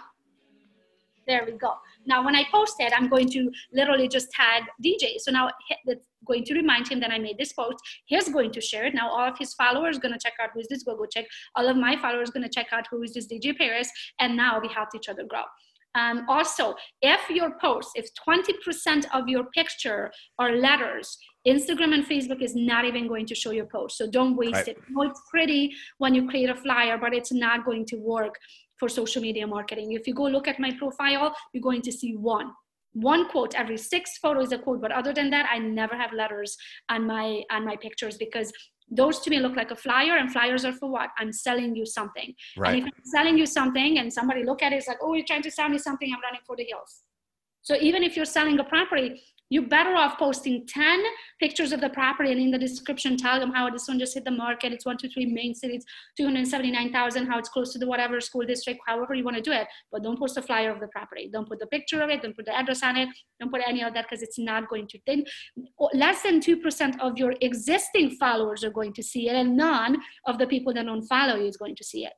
There 1.27 1.43
we 1.45 1.53
go. 1.53 1.73
Now, 2.07 2.23
when 2.23 2.35
I 2.35 2.45
post 2.51 2.75
it, 2.79 2.93
I'm 2.95 3.09
going 3.09 3.29
to 3.29 3.51
literally 3.73 4.07
just 4.07 4.31
tag 4.31 4.63
DJ. 4.83 5.19
So 5.19 5.31
now 5.31 5.49
it's 5.85 6.07
going 6.25 6.43
to 6.45 6.53
remind 6.53 6.87
him 6.87 6.99
that 7.01 7.11
I 7.11 7.19
made 7.19 7.37
this 7.37 7.53
post. 7.53 7.77
He's 8.05 8.29
going 8.29 8.51
to 8.51 8.61
share 8.61 8.85
it. 8.85 8.95
Now, 8.95 9.09
all 9.09 9.29
of 9.29 9.37
his 9.37 9.53
followers 9.53 9.99
going 9.99 10.13
to 10.13 10.19
check 10.19 10.33
out 10.41 10.49
who 10.53 10.61
is 10.61 10.67
this. 10.67 10.83
Go 10.83 10.95
go 10.95 11.05
check. 11.05 11.25
All 11.55 11.67
of 11.67 11.77
my 11.77 11.95
followers 11.97 12.29
going 12.29 12.43
to 12.43 12.49
check 12.49 12.67
out 12.71 12.85
who 12.89 13.03
is 13.03 13.13
this 13.13 13.27
DJ 13.27 13.57
Paris. 13.57 13.89
And 14.19 14.35
now 14.35 14.59
we 14.59 14.67
help 14.69 14.89
each 14.95 15.09
other 15.09 15.23
grow. 15.23 15.43
Um, 15.95 16.25
also, 16.29 16.75
if 17.01 17.27
your 17.29 17.57
post, 17.59 17.89
if 17.95 18.09
20% 18.27 19.05
of 19.13 19.27
your 19.27 19.45
picture 19.55 20.11
are 20.37 20.51
letters, 20.55 21.17
Instagram 21.47 21.93
and 21.93 22.05
Facebook 22.05 22.41
is 22.41 22.55
not 22.55 22.85
even 22.85 23.07
going 23.07 23.25
to 23.25 23.33
show 23.33 23.51
your 23.51 23.65
post. 23.65 23.97
So 23.97 24.09
don't 24.09 24.35
waste 24.35 24.53
right. 24.53 24.67
it. 24.67 24.77
It's 24.89 25.21
pretty 25.29 25.73
when 25.97 26.13
you 26.13 26.27
create 26.27 26.49
a 26.49 26.55
flyer, 26.55 26.97
but 26.97 27.13
it's 27.13 27.31
not 27.31 27.65
going 27.65 27.85
to 27.87 27.95
work 27.95 28.35
for 28.79 28.89
social 28.89 29.21
media 29.21 29.47
marketing. 29.47 29.93
If 29.93 30.07
you 30.07 30.13
go 30.13 30.23
look 30.23 30.47
at 30.47 30.59
my 30.59 30.71
profile, 30.77 31.35
you're 31.53 31.63
going 31.63 31.81
to 31.83 31.91
see 31.91 32.15
one 32.15 32.51
one 32.93 33.27
quote 33.29 33.53
every 33.53 33.77
six 33.77 34.17
photos 34.17 34.51
a 34.51 34.57
quote 34.57 34.81
but 34.81 34.91
other 34.91 35.13
than 35.13 35.29
that 35.29 35.47
i 35.51 35.59
never 35.59 35.95
have 35.95 36.11
letters 36.13 36.57
on 36.89 37.05
my 37.05 37.43
on 37.51 37.63
my 37.63 37.75
pictures 37.75 38.17
because 38.17 38.51
those 38.89 39.19
to 39.19 39.29
me 39.29 39.39
look 39.39 39.55
like 39.55 39.69
a 39.69 39.75
flyer 39.75 40.17
and 40.17 40.31
flyers 40.31 40.65
are 40.65 40.73
for 40.73 40.89
what 40.89 41.09
i'm 41.19 41.31
selling 41.31 41.75
you 41.75 41.85
something 41.85 42.33
right. 42.57 42.69
and 42.69 42.79
if 42.79 42.85
i'm 42.85 43.03
selling 43.05 43.37
you 43.37 43.45
something 43.45 43.99
and 43.99 44.11
somebody 44.11 44.43
look 44.43 44.63
at 44.63 44.73
it 44.73 44.77
it's 44.77 44.87
like 44.87 44.97
oh 45.01 45.13
you're 45.13 45.25
trying 45.25 45.43
to 45.43 45.51
sell 45.51 45.69
me 45.69 45.77
something 45.77 46.11
i'm 46.11 46.21
running 46.21 46.41
for 46.47 46.55
the 46.55 46.63
hills 46.63 47.03
so 47.61 47.75
even 47.81 48.01
if 48.01 48.15
you're 48.15 48.25
selling 48.25 48.59
a 48.59 48.63
property 48.63 49.21
you're 49.49 49.67
better 49.67 49.95
off 49.95 50.17
posting 50.17 50.65
10 50.67 51.03
pictures 51.39 51.71
of 51.71 51.81
the 51.81 51.89
property 51.89 52.31
and 52.31 52.41
in 52.41 52.51
the 52.51 52.57
description 52.57 53.15
tell 53.15 53.39
them 53.39 53.51
how 53.51 53.69
this 53.69 53.87
one 53.87 53.99
just 53.99 54.13
hit 54.13 54.25
the 54.25 54.31
market. 54.31 54.73
It's 54.73 54.85
one 54.85 54.97
two 54.97 55.09
three 55.09 55.25
main 55.25 55.53
cities 55.55 55.85
279000 56.17 57.27
how 57.27 57.37
it's 57.39 57.49
close 57.49 57.71
to 57.73 57.79
the 57.79 57.87
whatever 57.87 58.19
school 58.19 58.45
district 58.45 58.79
however 58.87 59.13
you 59.13 59.23
want 59.23 59.37
to 59.37 59.41
do 59.41 59.51
it. 59.51 59.67
But 59.91 60.03
don't 60.03 60.19
post 60.19 60.37
a 60.37 60.41
flyer 60.41 60.71
of 60.71 60.79
the 60.79 60.87
property. 60.87 61.29
Don't 61.31 61.47
put 61.47 61.59
the 61.59 61.67
picture 61.67 62.01
of 62.01 62.09
it 62.09 62.21
don't 62.21 62.35
put 62.35 62.45
the 62.45 62.55
address 62.55 62.83
on 62.83 62.97
it 62.97 63.09
don't 63.39 63.51
put 63.51 63.61
any 63.67 63.83
of 63.83 63.93
that 63.93 64.05
because 64.09 64.21
it's 64.21 64.39
not 64.39 64.67
going 64.69 64.87
to 64.87 64.99
then 65.07 65.23
less 65.93 66.23
than 66.23 66.39
2% 66.39 66.99
of 66.99 67.17
your 67.17 67.33
existing 67.41 68.11
followers 68.11 68.63
are 68.63 68.69
going 68.69 68.93
to 68.93 69.03
see 69.03 69.29
it 69.29 69.35
and 69.35 69.55
none 69.55 69.97
of 70.25 70.37
the 70.37 70.47
people 70.47 70.73
that 70.73 70.85
don't 70.85 71.03
follow 71.03 71.35
you 71.35 71.45
is 71.45 71.57
going 71.57 71.75
to 71.75 71.83
see 71.83 72.05
it. 72.05 72.13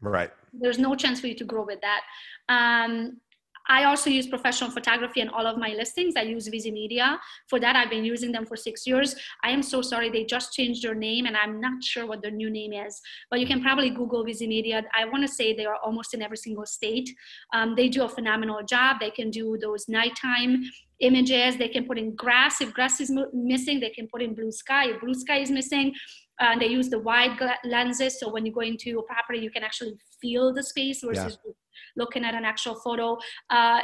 Right. 0.00 0.30
There's 0.52 0.78
no 0.78 0.94
chance 0.94 1.20
for 1.20 1.26
you 1.26 1.34
to 1.34 1.44
grow 1.44 1.64
with 1.64 1.80
that. 1.80 2.02
Um, 2.48 3.20
I 3.68 3.84
also 3.84 4.10
use 4.10 4.26
professional 4.26 4.70
photography 4.70 5.20
in 5.20 5.28
all 5.28 5.46
of 5.46 5.58
my 5.58 5.70
listings. 5.70 6.14
I 6.16 6.22
use 6.22 6.48
VisiMedia. 6.48 7.18
For 7.48 7.60
that, 7.60 7.76
I've 7.76 7.90
been 7.90 8.04
using 8.04 8.32
them 8.32 8.46
for 8.46 8.56
six 8.56 8.86
years. 8.86 9.14
I 9.44 9.50
am 9.50 9.62
so 9.62 9.82
sorry, 9.82 10.10
they 10.10 10.24
just 10.24 10.52
changed 10.52 10.82
their 10.82 10.94
name 10.94 11.26
and 11.26 11.36
I'm 11.36 11.60
not 11.60 11.82
sure 11.82 12.06
what 12.06 12.22
their 12.22 12.30
new 12.30 12.50
name 12.50 12.72
is. 12.72 13.00
But 13.30 13.40
you 13.40 13.46
can 13.46 13.62
probably 13.62 13.90
Google 13.90 14.24
VisiMedia. 14.24 14.82
I 14.94 15.04
want 15.04 15.22
to 15.22 15.28
say 15.28 15.54
they 15.54 15.66
are 15.66 15.76
almost 15.84 16.14
in 16.14 16.22
every 16.22 16.38
single 16.38 16.66
state. 16.66 17.10
Um, 17.52 17.74
they 17.76 17.88
do 17.88 18.04
a 18.04 18.08
phenomenal 18.08 18.62
job. 18.62 18.96
They 19.00 19.10
can 19.10 19.30
do 19.30 19.58
those 19.60 19.88
nighttime 19.88 20.64
images. 21.00 21.56
They 21.56 21.68
can 21.68 21.86
put 21.86 21.98
in 21.98 22.14
grass. 22.14 22.60
If 22.60 22.72
grass 22.72 23.00
is 23.00 23.12
missing, 23.32 23.80
they 23.80 23.90
can 23.90 24.08
put 24.08 24.22
in 24.22 24.34
blue 24.34 24.50
sky. 24.50 24.90
If 24.90 25.00
blue 25.00 25.14
sky 25.14 25.38
is 25.38 25.50
missing, 25.50 25.94
uh, 26.40 26.58
they 26.58 26.66
use 26.66 26.88
the 26.88 26.98
wide 26.98 27.38
lenses. 27.64 28.18
So 28.18 28.32
when 28.32 28.46
you 28.46 28.52
go 28.52 28.60
into 28.60 28.98
a 28.98 29.02
property, 29.02 29.40
you 29.40 29.50
can 29.50 29.62
actually 29.62 29.94
feel 30.20 30.52
the 30.52 30.62
space 30.62 31.02
versus 31.02 31.38
yeah 31.44 31.52
looking 31.96 32.24
at 32.24 32.34
an 32.34 32.44
actual 32.44 32.74
photo. 32.76 33.18
Uh, 33.50 33.80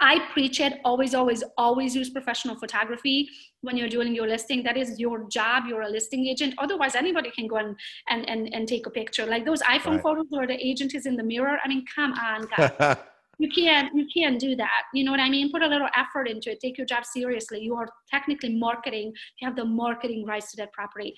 I 0.00 0.18
preach 0.32 0.60
it 0.60 0.78
always, 0.84 1.14
always, 1.14 1.42
always 1.56 1.96
use 1.96 2.10
professional 2.10 2.56
photography 2.56 3.28
when 3.62 3.76
you're 3.76 3.88
doing 3.88 4.14
your 4.14 4.28
listing. 4.28 4.62
That 4.62 4.76
is 4.76 5.00
your 5.00 5.26
job. 5.28 5.64
You're 5.66 5.82
a 5.82 5.88
listing 5.88 6.26
agent. 6.26 6.54
Otherwise, 6.58 6.94
anybody 6.94 7.30
can 7.30 7.46
go 7.46 7.56
and 7.56 7.76
and 8.08 8.28
and, 8.28 8.52
and 8.52 8.68
take 8.68 8.86
a 8.86 8.90
picture. 8.90 9.24
Like 9.24 9.46
those 9.46 9.62
iPhone 9.62 9.92
right. 9.92 10.02
photos 10.02 10.26
where 10.28 10.46
the 10.46 10.66
agent 10.66 10.94
is 10.94 11.06
in 11.06 11.16
the 11.16 11.22
mirror. 11.22 11.58
I 11.64 11.68
mean, 11.68 11.84
come 11.94 12.12
on, 12.12 12.46
guys. 12.54 12.98
you 13.38 13.48
can't 13.48 13.94
you 13.94 14.06
can't 14.14 14.38
do 14.38 14.54
that. 14.56 14.82
You 14.92 15.04
know 15.04 15.12
what 15.12 15.20
I 15.20 15.30
mean? 15.30 15.50
Put 15.50 15.62
a 15.62 15.66
little 15.66 15.88
effort 15.96 16.28
into 16.28 16.52
it. 16.52 16.60
Take 16.60 16.76
your 16.76 16.86
job 16.86 17.06
seriously. 17.06 17.60
You 17.60 17.74
are 17.76 17.88
technically 18.10 18.54
marketing. 18.54 19.14
You 19.40 19.48
have 19.48 19.56
the 19.56 19.64
marketing 19.64 20.26
rights 20.26 20.50
to 20.50 20.56
that 20.58 20.72
property 20.72 21.16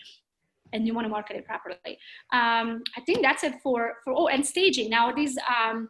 and 0.73 0.87
you 0.87 0.95
want 0.95 1.05
to 1.05 1.09
market 1.09 1.37
it 1.37 1.45
properly. 1.45 1.99
Um, 2.33 2.83
I 2.97 3.01
think 3.07 3.23
that's 3.23 3.45
it 3.45 3.55
for 3.63 3.95
for 4.05 4.13
oh 4.17 4.29
and 4.29 4.45
staging. 4.45 4.91
Now 4.91 5.13
these 5.13 5.39
um, 5.39 5.89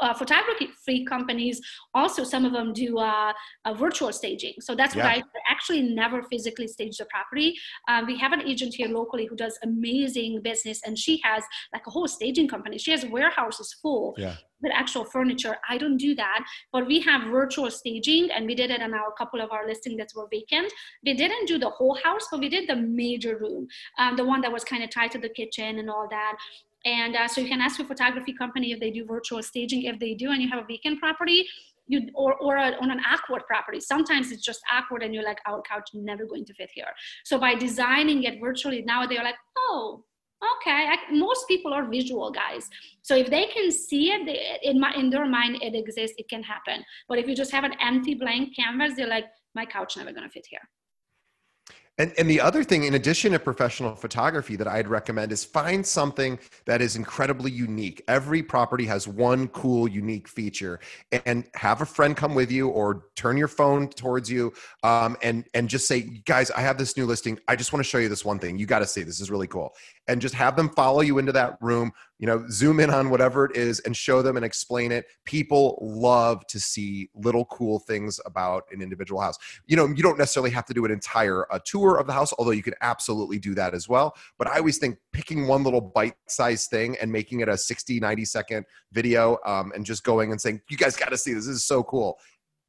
uh, 0.00 0.14
photography 0.14 0.68
free 0.84 1.04
companies 1.04 1.60
also 1.94 2.24
some 2.24 2.44
of 2.44 2.52
them 2.52 2.72
do 2.72 2.98
uh, 2.98 3.32
virtual 3.76 4.12
staging. 4.12 4.54
So 4.60 4.74
that's 4.74 4.94
yeah. 4.94 5.04
what 5.04 5.18
i 5.18 5.22
actually 5.50 5.82
never 5.82 6.22
physically 6.24 6.66
stage 6.66 6.96
the 6.96 7.04
property. 7.06 7.54
Um, 7.88 8.06
we 8.06 8.18
have 8.18 8.32
an 8.32 8.42
agent 8.42 8.74
here 8.74 8.88
locally 8.88 9.26
who 9.26 9.36
does 9.36 9.58
amazing 9.62 10.40
business 10.42 10.80
and 10.84 10.98
she 10.98 11.20
has 11.22 11.44
like 11.72 11.86
a 11.86 11.90
whole 11.90 12.08
staging 12.08 12.48
company. 12.48 12.78
She 12.78 12.90
has 12.90 13.04
warehouses 13.04 13.76
full 13.80 14.14
yeah. 14.18 14.36
with 14.62 14.72
actual 14.74 15.04
furniture. 15.04 15.56
I 15.68 15.78
don't 15.78 15.96
do 15.96 16.14
that 16.16 16.44
but 16.72 16.86
we 16.86 17.00
have 17.00 17.30
virtual 17.30 17.70
staging 17.70 18.30
and 18.30 18.46
we 18.46 18.54
did 18.54 18.70
it 18.70 18.82
on 18.82 18.94
our 18.94 19.12
couple 19.16 19.40
of 19.40 19.52
our 19.52 19.66
listings 19.66 19.98
that 19.98 20.08
were 20.16 20.28
vacant. 20.30 20.72
We 21.04 21.14
didn't 21.14 21.46
do 21.46 21.58
the 21.58 21.70
whole 21.70 21.96
house 22.02 22.26
but 22.30 22.40
we 22.40 22.48
did 22.48 22.68
the 22.68 22.76
major 22.76 23.38
room 23.38 23.68
um, 23.98 24.16
the 24.16 24.24
one 24.24 24.40
that 24.40 24.52
was 24.52 24.64
kind 24.64 24.82
of 24.82 24.90
tied 24.90 25.12
to 25.12 25.18
the 25.18 25.28
kitchen 25.28 25.78
and 25.78 25.90
all 25.90 26.08
that 26.10 26.36
and 26.84 27.16
uh, 27.16 27.26
so 27.26 27.40
you 27.40 27.48
can 27.48 27.60
ask 27.60 27.78
your 27.78 27.88
photography 27.88 28.32
company 28.32 28.72
if 28.72 28.80
they 28.80 28.90
do 28.90 29.04
virtual 29.06 29.42
staging. 29.42 29.84
If 29.84 29.98
they 29.98 30.14
do, 30.14 30.30
and 30.30 30.42
you 30.42 30.48
have 30.50 30.62
a 30.62 30.66
vacant 30.66 31.00
property, 31.00 31.46
you 31.86 32.08
or 32.14 32.34
or 32.34 32.56
a, 32.56 32.72
on 32.80 32.90
an 32.90 33.00
awkward 33.10 33.42
property. 33.46 33.80
Sometimes 33.80 34.32
it's 34.32 34.42
just 34.42 34.60
awkward, 34.72 35.02
and 35.02 35.14
you're 35.14 35.24
like, 35.24 35.38
our 35.46 35.62
couch 35.62 35.90
never 35.94 36.26
going 36.26 36.44
to 36.46 36.54
fit 36.54 36.70
here. 36.74 36.92
So 37.24 37.38
by 37.38 37.54
designing 37.54 38.24
it 38.24 38.40
virtually, 38.40 38.82
now 38.82 39.06
they're 39.06 39.24
like, 39.24 39.36
oh, 39.56 40.04
okay. 40.56 40.88
I, 40.92 40.96
most 41.12 41.48
people 41.48 41.72
are 41.72 41.88
visual 41.88 42.30
guys, 42.30 42.68
so 43.02 43.16
if 43.16 43.30
they 43.30 43.46
can 43.46 43.70
see 43.70 44.10
it 44.10 44.26
they, 44.26 44.68
in 44.68 44.78
my 44.78 44.92
in 44.94 45.08
their 45.10 45.26
mind, 45.26 45.62
it 45.62 45.74
exists. 45.74 46.16
It 46.18 46.28
can 46.28 46.42
happen. 46.42 46.84
But 47.08 47.18
if 47.18 47.26
you 47.26 47.34
just 47.34 47.52
have 47.52 47.64
an 47.64 47.74
empty 47.80 48.14
blank 48.14 48.54
canvas, 48.54 48.92
they're 48.96 49.08
like, 49.08 49.26
my 49.54 49.64
couch 49.64 49.96
never 49.96 50.12
gonna 50.12 50.28
fit 50.28 50.46
here. 50.50 50.68
And, 51.96 52.12
and 52.18 52.28
the 52.28 52.40
other 52.40 52.64
thing, 52.64 52.84
in 52.84 52.94
addition 52.94 53.32
to 53.32 53.38
professional 53.38 53.94
photography, 53.94 54.56
that 54.56 54.66
I'd 54.66 54.88
recommend 54.88 55.30
is 55.30 55.44
find 55.44 55.86
something 55.86 56.40
that 56.66 56.80
is 56.82 56.96
incredibly 56.96 57.52
unique. 57.52 58.02
Every 58.08 58.42
property 58.42 58.84
has 58.86 59.06
one 59.06 59.46
cool, 59.48 59.86
unique 59.86 60.26
feature, 60.26 60.80
and 61.24 61.44
have 61.54 61.82
a 61.82 61.86
friend 61.86 62.16
come 62.16 62.34
with 62.34 62.50
you 62.50 62.68
or 62.68 63.06
turn 63.14 63.36
your 63.36 63.46
phone 63.46 63.88
towards 63.88 64.28
you 64.28 64.52
um, 64.82 65.16
and 65.22 65.44
and 65.54 65.68
just 65.68 65.86
say, 65.86 66.00
guys, 66.00 66.50
I 66.50 66.62
have 66.62 66.78
this 66.78 66.96
new 66.96 67.06
listing. 67.06 67.38
I 67.46 67.54
just 67.54 67.72
want 67.72 67.84
to 67.84 67.88
show 67.88 67.98
you 67.98 68.08
this 68.08 68.24
one 68.24 68.40
thing. 68.40 68.58
You 68.58 68.66
got 68.66 68.80
to 68.80 68.86
see 68.86 69.04
this 69.04 69.20
is 69.20 69.30
really 69.30 69.46
cool 69.46 69.72
and 70.08 70.20
just 70.20 70.34
have 70.34 70.56
them 70.56 70.70
follow 70.70 71.00
you 71.00 71.18
into 71.18 71.32
that 71.32 71.58
room 71.60 71.92
you 72.18 72.26
know 72.26 72.44
zoom 72.50 72.80
in 72.80 72.90
on 72.90 73.10
whatever 73.10 73.44
it 73.46 73.56
is 73.56 73.80
and 73.80 73.96
show 73.96 74.22
them 74.22 74.36
and 74.36 74.44
explain 74.44 74.92
it. 74.92 75.06
People 75.24 75.78
love 75.80 76.46
to 76.46 76.60
see 76.60 77.10
little 77.14 77.44
cool 77.46 77.78
things 77.78 78.20
about 78.26 78.64
an 78.72 78.80
individual 78.80 79.20
house. 79.20 79.36
You 79.66 79.76
know 79.76 79.86
you 79.86 80.02
don't 80.02 80.18
necessarily 80.18 80.50
have 80.50 80.64
to 80.66 80.74
do 80.74 80.84
an 80.84 80.90
entire 80.90 81.46
a 81.50 81.60
tour 81.64 81.98
of 81.98 82.06
the 82.06 82.12
house 82.12 82.32
although 82.38 82.52
you 82.52 82.62
can 82.62 82.74
absolutely 82.80 83.38
do 83.38 83.54
that 83.54 83.74
as 83.74 83.88
well. 83.88 84.14
But 84.38 84.48
i 84.48 84.58
always 84.58 84.78
think 84.78 84.98
picking 85.12 85.46
one 85.46 85.64
little 85.64 85.80
bite-sized 85.80 86.70
thing 86.70 86.96
and 87.00 87.10
making 87.10 87.40
it 87.40 87.48
a 87.48 87.56
60 87.56 88.00
90 88.00 88.24
second 88.24 88.66
video 88.92 89.38
um, 89.44 89.72
and 89.74 89.84
just 89.84 90.04
going 90.04 90.30
and 90.30 90.40
saying 90.40 90.60
you 90.68 90.76
guys 90.76 90.96
got 90.96 91.10
to 91.10 91.18
see 91.18 91.34
this. 91.34 91.46
this 91.46 91.56
is 91.56 91.64
so 91.64 91.82
cool. 91.82 92.18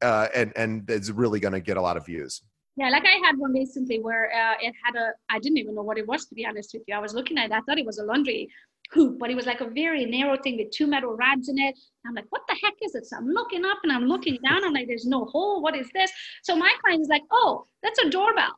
Uh, 0.02 0.28
and 0.36 0.52
and 0.56 0.90
it's 0.90 1.10
really 1.10 1.40
going 1.40 1.54
to 1.54 1.62
get 1.62 1.78
a 1.78 1.82
lot 1.82 1.98
of 1.98 2.06
views. 2.06 2.42
Yeah, 2.78 2.90
like 2.90 3.06
I 3.06 3.26
had 3.26 3.38
one 3.38 3.54
recently 3.54 4.00
where 4.02 4.30
uh, 4.34 4.56
it 4.62 4.74
had 4.84 4.96
a, 5.00 5.12
I 5.30 5.40
didn't 5.40 5.60
even 5.60 5.76
know 5.76 5.82
what 5.82 5.98
it 5.98 6.06
was 6.06 6.26
to 6.26 6.36
be 6.36 6.46
honest 6.46 6.74
with 6.74 6.84
you. 6.88 6.96
I 6.96 7.00
was 7.00 7.14
looking 7.14 7.38
at 7.38 7.46
it, 7.46 7.52
I 7.54 7.62
thought 7.62 7.78
it 7.78 7.86
was 7.86 8.00
a 8.00 8.04
laundry 8.04 8.50
hoop, 8.92 9.20
but 9.20 9.30
it 9.30 9.36
was 9.36 9.46
like 9.46 9.62
a 9.62 9.70
very 9.70 10.06
narrow 10.06 10.38
thing 10.38 10.58
with 10.58 10.72
two 10.72 10.88
metal 10.88 11.16
rods 11.16 11.50
in 11.50 11.58
it. 11.58 11.76
I'm 12.06 12.14
like, 12.14 12.26
what 12.30 12.42
the 12.48 12.56
heck 12.62 12.74
is 12.82 12.96
it? 12.96 13.06
So 13.06 13.18
I'm 13.18 13.28
looking 13.28 13.66
up 13.66 13.78
and 13.84 13.92
I'm 13.92 14.06
looking 14.06 14.38
down. 14.44 14.64
I'm 14.64 14.74
like, 14.74 14.88
there's 14.88 15.06
no 15.06 15.26
hole. 15.26 15.62
What 15.62 15.76
is 15.76 15.90
this? 15.94 16.12
So 16.44 16.56
my 16.56 16.72
client 16.84 17.02
is 17.02 17.08
like, 17.08 17.24
oh, 17.32 17.66
that's 17.84 18.00
a 18.00 18.10
doorbell. 18.10 18.56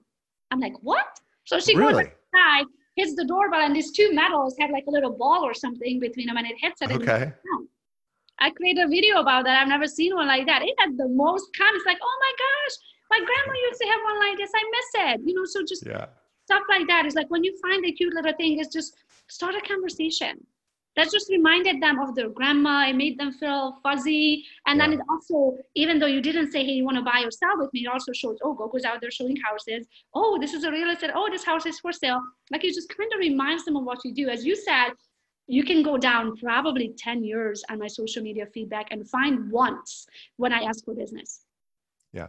I'm 0.51 0.59
like, 0.59 0.73
what? 0.81 1.05
So 1.45 1.59
she 1.59 1.75
really? 1.75 2.03
goes 2.03 2.13
inside, 2.33 2.65
hits 2.95 3.15
the 3.15 3.25
doorbell, 3.25 3.61
and 3.61 3.75
these 3.75 3.91
two 3.91 4.13
metals 4.13 4.55
have 4.59 4.69
like 4.69 4.85
a 4.87 4.91
little 4.91 5.11
ball 5.11 5.43
or 5.43 5.53
something 5.53 5.99
between 5.99 6.27
them, 6.27 6.37
and 6.37 6.47
it 6.47 6.57
hits 6.59 6.81
it. 6.81 6.91
Okay. 6.91 7.31
I 8.39 8.51
created 8.51 8.85
a 8.85 8.87
video 8.87 9.19
about 9.19 9.45
that. 9.45 9.59
I've 9.59 9.67
never 9.67 9.87
seen 9.87 10.13
one 10.13 10.27
like 10.27 10.45
that. 10.45 10.61
It 10.61 10.75
had 10.77 10.97
the 10.97 11.07
most 11.07 11.49
comments, 11.57 11.85
like, 11.85 11.97
oh 12.01 12.17
my 12.21 12.33
gosh, 12.37 12.75
my 13.09 13.17
grandma 13.17 13.59
used 13.67 13.81
to 13.81 13.87
have 13.87 13.99
one 14.03 14.19
like 14.19 14.37
this. 14.37 14.51
I 14.53 14.63
miss 14.71 14.89
it. 15.11 15.21
You 15.25 15.33
know, 15.33 15.45
so 15.45 15.63
just 15.65 15.85
yeah. 15.85 16.05
stuff 16.45 16.63
like 16.69 16.87
that 16.87 17.05
is 17.05 17.15
like 17.15 17.29
when 17.29 17.43
you 17.43 17.57
find 17.61 17.85
a 17.85 17.91
cute 17.91 18.13
little 18.13 18.33
thing, 18.33 18.59
it's 18.59 18.73
just 18.73 18.95
start 19.27 19.55
a 19.55 19.61
conversation. 19.61 20.45
That 20.95 21.11
just 21.11 21.29
reminded 21.29 21.79
them 21.79 21.99
of 21.99 22.15
their 22.15 22.29
grandma. 22.29 22.87
It 22.89 22.95
made 22.95 23.19
them 23.19 23.31
feel 23.31 23.77
fuzzy. 23.83 24.43
And 24.65 24.79
yeah. 24.79 24.87
then 24.87 24.93
it 24.93 24.99
also, 25.07 25.55
even 25.75 25.99
though 25.99 26.07
you 26.07 26.21
didn't 26.21 26.51
say, 26.51 26.65
hey, 26.65 26.71
you 26.71 26.83
want 26.83 26.97
to 26.97 27.03
buy 27.03 27.21
or 27.23 27.29
sell 27.29 27.55
with 27.55 27.71
me, 27.71 27.81
it 27.81 27.87
also 27.87 28.11
shows, 28.13 28.39
oh, 28.43 28.55
GoGo's 28.55 28.83
out 28.83 28.99
there 28.99 29.11
showing 29.11 29.37
houses. 29.37 29.87
Oh, 30.15 30.39
this 30.41 30.53
is 30.53 30.63
a 30.63 30.71
real 30.71 30.89
estate. 30.89 31.11
Oh, 31.13 31.29
this 31.31 31.45
house 31.45 31.67
is 31.67 31.79
for 31.79 31.91
sale. 31.91 32.19
Like 32.51 32.63
it 32.63 32.73
just 32.73 32.89
kind 32.89 33.11
of 33.13 33.19
reminds 33.19 33.63
them 33.63 33.75
of 33.75 33.83
what 33.83 33.99
you 34.03 34.11
do. 34.11 34.27
As 34.27 34.43
you 34.43 34.55
said, 34.55 34.89
you 35.45 35.63
can 35.63 35.83
go 35.83 35.97
down 35.97 36.35
probably 36.35 36.95
10 36.97 37.23
years 37.23 37.63
on 37.69 37.77
my 37.77 37.87
social 37.87 38.23
media 38.23 38.47
feedback 38.51 38.87
and 38.89 39.07
find 39.07 39.51
once 39.51 40.07
when 40.37 40.51
I 40.51 40.63
ask 40.63 40.83
for 40.83 40.95
business. 40.95 41.41
Yeah. 42.11 42.27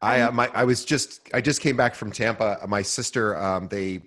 I 0.00 0.20
uh, 0.20 0.32
my 0.32 0.48
I 0.54 0.64
was 0.64 0.84
just 0.84 1.28
I 1.34 1.40
just 1.40 1.60
came 1.60 1.76
back 1.76 1.94
from 1.94 2.12
Tampa. 2.12 2.58
My 2.68 2.82
sister 2.82 3.36
um, 3.36 3.68
they 3.68 4.02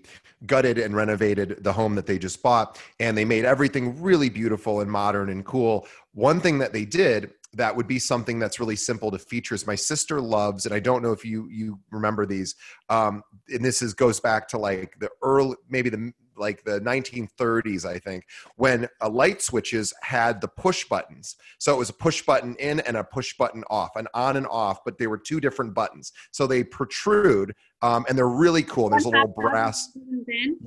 gutted 0.45 0.77
and 0.77 0.95
renovated 0.95 1.63
the 1.63 1.73
home 1.73 1.95
that 1.95 2.05
they 2.05 2.17
just 2.17 2.41
bought, 2.41 2.79
and 2.99 3.17
they 3.17 3.25
made 3.25 3.45
everything 3.45 4.01
really 4.01 4.29
beautiful 4.29 4.81
and 4.81 4.91
modern 4.91 5.29
and 5.29 5.45
cool. 5.45 5.87
One 6.13 6.39
thing 6.39 6.59
that 6.59 6.73
they 6.73 6.85
did 6.85 7.31
that 7.53 7.75
would 7.75 7.87
be 7.87 7.99
something 7.99 8.37
that's 8.37 8.59
really 8.59 8.75
simple 8.75 9.09
to 9.11 9.17
feature 9.17 9.55
is 9.55 9.65
my 9.65 9.75
sister 9.75 10.21
loves, 10.21 10.65
and 10.65 10.73
I 10.73 10.79
don't 10.79 11.01
know 11.01 11.11
if 11.11 11.25
you 11.25 11.47
you 11.49 11.79
remember 11.91 12.25
these. 12.25 12.55
Um, 12.89 13.23
and 13.49 13.63
this 13.65 13.81
is 13.81 13.93
goes 13.93 14.19
back 14.19 14.47
to 14.49 14.57
like 14.57 14.95
the 14.99 15.09
early 15.23 15.55
maybe 15.69 15.89
the 15.89 16.13
like 16.39 16.63
the 16.63 16.79
1930s, 16.79 17.85
I 17.85 17.99
think, 17.99 18.25
when 18.55 18.87
a 19.01 19.09
light 19.09 19.41
switches 19.41 19.93
had 20.01 20.41
the 20.41 20.47
push 20.47 20.85
buttons. 20.85 21.35
So 21.59 21.73
it 21.75 21.77
was 21.77 21.89
a 21.89 21.93
push 21.93 22.21
button 22.21 22.55
in 22.55 22.79
and 22.81 22.97
a 22.97 23.03
push 23.03 23.35
button 23.37 23.63
off, 23.69 23.95
an 23.95 24.07
on 24.13 24.37
and 24.37 24.47
off, 24.47 24.79
but 24.85 24.97
they 24.97 25.07
were 25.07 25.17
two 25.17 25.39
different 25.39 25.73
buttons. 25.73 26.11
So 26.31 26.47
they 26.47 26.63
protrude 26.63 27.53
um, 27.81 28.05
and 28.09 28.17
they're 28.17 28.27
really 28.27 28.63
cool. 28.63 28.89
There's 28.89 29.05
a 29.05 29.09
little 29.09 29.33
brass. 29.35 29.97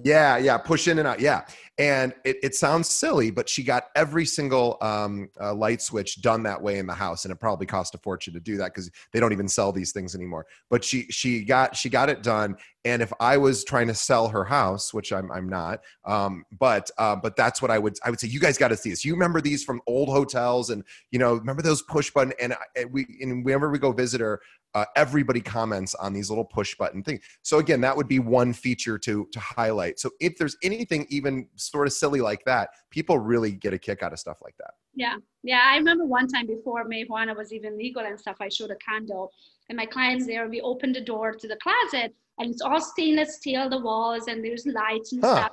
Yeah, 0.02 0.38
yeah, 0.38 0.56
push 0.58 0.88
in 0.88 0.98
and 0.98 1.06
out. 1.06 1.20
Yeah, 1.20 1.44
and 1.78 2.14
it, 2.24 2.36
it 2.42 2.54
sounds 2.54 2.88
silly, 2.88 3.30
but 3.30 3.48
she 3.48 3.62
got 3.62 3.84
every 3.96 4.24
single 4.24 4.78
um, 4.80 5.28
uh, 5.40 5.54
light 5.54 5.82
switch 5.82 6.22
done 6.22 6.42
that 6.44 6.60
way 6.60 6.78
in 6.78 6.86
the 6.86 6.94
house, 6.94 7.24
and 7.24 7.32
it 7.32 7.36
probably 7.36 7.66
cost 7.66 7.94
a 7.94 7.98
fortune 7.98 8.32
to 8.34 8.40
do 8.40 8.56
that 8.56 8.74
because 8.74 8.90
they 9.12 9.20
don't 9.20 9.32
even 9.32 9.48
sell 9.48 9.72
these 9.72 9.92
things 9.92 10.14
anymore. 10.14 10.46
But 10.70 10.84
she 10.84 11.02
she 11.10 11.44
got 11.44 11.76
she 11.76 11.88
got 11.88 12.08
it 12.08 12.22
done, 12.22 12.56
and 12.84 13.02
if 13.02 13.12
I 13.20 13.36
was 13.36 13.62
trying 13.62 13.88
to 13.88 13.94
sell 13.94 14.28
her 14.28 14.44
house, 14.44 14.94
which 14.94 15.12
I'm 15.12 15.30
I'm 15.30 15.48
not, 15.48 15.80
um, 16.04 16.44
but 16.58 16.90
uh, 16.98 17.16
but 17.16 17.36
that's 17.36 17.60
what 17.60 17.70
I 17.70 17.78
would 17.78 17.96
I 18.04 18.10
would 18.10 18.20
say. 18.20 18.28
You 18.28 18.40
guys 18.40 18.58
got 18.58 18.68
to 18.68 18.76
see 18.76 18.90
this. 18.90 19.04
You 19.04 19.12
remember 19.12 19.40
these 19.40 19.64
from 19.64 19.80
old 19.86 20.08
hotels, 20.08 20.70
and 20.70 20.82
you 21.10 21.18
know 21.18 21.34
remember 21.34 21.62
those 21.62 21.82
push 21.82 22.10
button, 22.10 22.32
and, 22.40 22.54
and 22.74 22.92
we 22.92 23.06
and 23.20 23.44
whenever 23.44 23.70
we 23.70 23.78
go 23.78 23.92
visit 23.92 24.20
her, 24.20 24.40
uh, 24.74 24.84
everybody 24.96 25.40
comments 25.40 25.94
on 25.94 26.12
these 26.12 26.30
little 26.30 26.44
push 26.44 26.74
button 26.76 27.02
things. 27.02 27.22
So 27.42 27.58
again, 27.58 27.80
that 27.82 27.96
would 27.96 28.08
be 28.08 28.18
one 28.18 28.52
feature 28.52 28.98
to 28.98 29.28
to 29.30 29.40
highlight. 29.40 29.98
So 30.00 30.10
if 30.20 30.36
there's 30.38 30.56
anything 30.62 31.06
even 31.10 31.48
sort 31.56 31.86
of 31.86 31.92
silly 31.92 32.20
like 32.20 32.44
that, 32.46 32.70
people 32.90 33.18
really 33.18 33.52
get 33.52 33.74
a 33.74 33.78
kick 33.78 34.02
out 34.02 34.12
of 34.12 34.18
stuff 34.18 34.38
like 34.42 34.56
that. 34.58 34.72
Yeah, 34.94 35.16
yeah. 35.42 35.60
I 35.64 35.76
remember 35.76 36.04
one 36.04 36.28
time 36.28 36.46
before 36.46 36.84
marijuana 36.84 37.36
was 37.36 37.52
even 37.52 37.76
legal 37.76 38.02
and 38.02 38.18
stuff. 38.18 38.36
I 38.40 38.48
showed 38.48 38.70
a 38.70 38.76
candle, 38.76 39.30
and 39.68 39.76
my 39.76 39.86
clients 39.86 40.26
there. 40.26 40.48
We 40.48 40.60
opened 40.60 40.94
the 40.94 41.00
door 41.00 41.32
to 41.32 41.48
the 41.48 41.56
closet, 41.56 42.14
and 42.38 42.50
it's 42.50 42.62
all 42.62 42.80
stainless 42.80 43.36
steel, 43.36 43.68
the 43.68 43.80
walls, 43.80 44.28
and 44.28 44.44
there's 44.44 44.66
lights 44.66 45.12
and 45.12 45.22
huh. 45.22 45.36
stuff. 45.36 45.52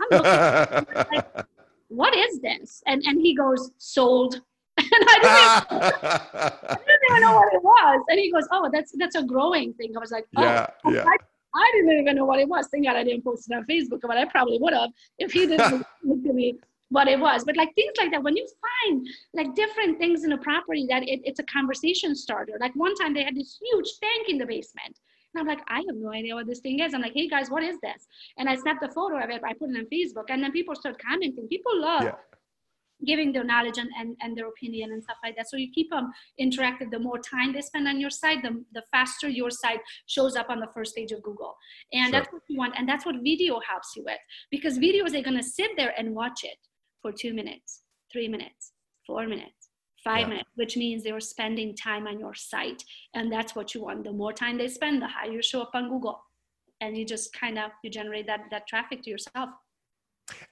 I'm 0.00 0.78
looking, 0.80 1.06
like, 1.12 1.46
what 1.88 2.16
is 2.16 2.40
this? 2.40 2.82
And 2.86 3.02
and 3.04 3.20
he 3.20 3.34
goes, 3.34 3.72
sold 3.78 4.40
and 5.00 5.04
I 5.08 5.18
didn't, 5.22 5.82
I 6.70 6.74
didn't, 6.74 7.10
even 7.10 7.22
know 7.22 7.34
what 7.36 7.54
it 7.54 7.62
was. 7.62 8.04
And 8.08 8.18
he 8.18 8.30
goes, 8.30 8.46
"Oh, 8.50 8.68
that's 8.72 8.92
that's 8.98 9.16
a 9.16 9.22
growing 9.22 9.72
thing." 9.74 9.96
I 9.96 10.00
was 10.00 10.10
like, 10.10 10.26
"Oh, 10.36 10.42
yeah, 10.42 10.66
yeah." 10.86 11.04
I, 11.06 11.16
I, 11.54 11.72
didn't 11.74 12.00
even 12.00 12.16
know 12.16 12.24
what 12.24 12.40
it 12.40 12.48
was. 12.48 12.68
Thank 12.68 12.84
God 12.84 12.96
I 12.96 13.04
didn't 13.04 13.24
post 13.24 13.50
it 13.50 13.54
on 13.54 13.64
Facebook, 13.64 14.00
but 14.02 14.16
I 14.16 14.26
probably 14.26 14.58
would 14.60 14.74
have 14.74 14.90
if 15.18 15.32
he 15.32 15.46
didn't 15.46 15.86
look 16.04 16.22
to 16.24 16.32
me 16.32 16.58
what 16.90 17.08
it 17.08 17.18
was. 17.18 17.44
But 17.44 17.56
like 17.56 17.74
things 17.74 17.92
like 17.98 18.10
that, 18.10 18.22
when 18.22 18.36
you 18.36 18.46
find 18.86 19.06
like 19.34 19.54
different 19.54 19.98
things 19.98 20.24
in 20.24 20.32
a 20.32 20.38
property 20.38 20.86
that 20.90 21.02
it, 21.02 21.20
it's 21.24 21.40
a 21.40 21.44
conversation 21.44 22.14
starter. 22.14 22.54
Like 22.60 22.74
one 22.74 22.94
time 22.96 23.14
they 23.14 23.24
had 23.24 23.36
this 23.36 23.58
huge 23.60 23.88
tank 24.02 24.28
in 24.28 24.38
the 24.38 24.46
basement. 24.46 24.98
And 25.34 25.40
I'm 25.40 25.46
like, 25.46 25.64
I 25.68 25.76
have 25.76 25.96
no 25.96 26.12
idea 26.12 26.34
what 26.34 26.46
this 26.46 26.60
thing 26.60 26.80
is. 26.80 26.92
I'm 26.92 27.00
like, 27.00 27.14
hey 27.14 27.28
guys, 27.28 27.50
what 27.50 27.62
is 27.62 27.78
this? 27.82 28.06
And 28.36 28.50
I 28.50 28.56
snapped 28.56 28.84
a 28.84 28.88
photo 28.88 29.18
of 29.18 29.30
it. 29.30 29.40
I 29.42 29.54
put 29.54 29.70
it 29.70 29.78
on 29.78 29.86
Facebook, 29.86 30.24
and 30.28 30.42
then 30.42 30.52
people 30.52 30.74
start 30.74 31.00
commenting. 31.00 31.48
People 31.48 31.80
love 31.80 32.02
yeah 32.02 32.14
giving 33.06 33.32
their 33.32 33.44
knowledge 33.44 33.78
and, 33.78 33.90
and, 33.98 34.16
and 34.20 34.36
their 34.36 34.48
opinion 34.48 34.92
and 34.92 35.02
stuff 35.02 35.16
like 35.22 35.36
that. 35.36 35.48
So 35.48 35.56
you 35.56 35.68
keep 35.74 35.90
them 35.90 36.10
interactive. 36.40 36.90
The 36.90 36.98
more 36.98 37.18
time 37.18 37.52
they 37.52 37.60
spend 37.60 37.88
on 37.88 38.00
your 38.00 38.10
site, 38.10 38.42
the, 38.42 38.64
the 38.72 38.82
faster 38.92 39.28
your 39.28 39.50
site 39.50 39.80
shows 40.06 40.36
up 40.36 40.50
on 40.50 40.60
the 40.60 40.68
first 40.74 40.94
page 40.94 41.12
of 41.12 41.22
Google. 41.22 41.54
And 41.92 42.06
sure. 42.06 42.12
that's 42.12 42.32
what 42.32 42.42
you 42.48 42.58
want. 42.58 42.74
And 42.76 42.88
that's 42.88 43.06
what 43.06 43.16
video 43.22 43.60
helps 43.68 43.94
you 43.96 44.04
with 44.04 44.18
because 44.50 44.78
videos, 44.78 45.10
they're 45.12 45.22
going 45.22 45.36
to 45.36 45.42
sit 45.42 45.70
there 45.76 45.94
and 45.98 46.14
watch 46.14 46.44
it 46.44 46.58
for 47.00 47.12
two 47.12 47.34
minutes, 47.34 47.82
three 48.12 48.28
minutes, 48.28 48.72
four 49.06 49.26
minutes, 49.26 49.68
five 50.04 50.20
yeah. 50.20 50.28
minutes, 50.28 50.50
which 50.54 50.76
means 50.76 51.02
they're 51.02 51.20
spending 51.20 51.74
time 51.76 52.06
on 52.06 52.18
your 52.18 52.34
site. 52.34 52.82
And 53.14 53.32
that's 53.32 53.54
what 53.54 53.74
you 53.74 53.82
want. 53.82 54.04
The 54.04 54.12
more 54.12 54.32
time 54.32 54.58
they 54.58 54.68
spend, 54.68 55.02
the 55.02 55.08
higher 55.08 55.30
you 55.30 55.42
show 55.42 55.62
up 55.62 55.70
on 55.74 55.88
Google. 55.88 56.20
And 56.80 56.96
you 56.96 57.04
just 57.04 57.32
kind 57.32 57.58
of, 57.58 57.70
you 57.84 57.90
generate 57.90 58.26
that, 58.26 58.40
that 58.50 58.66
traffic 58.66 59.02
to 59.02 59.10
yourself. 59.10 59.50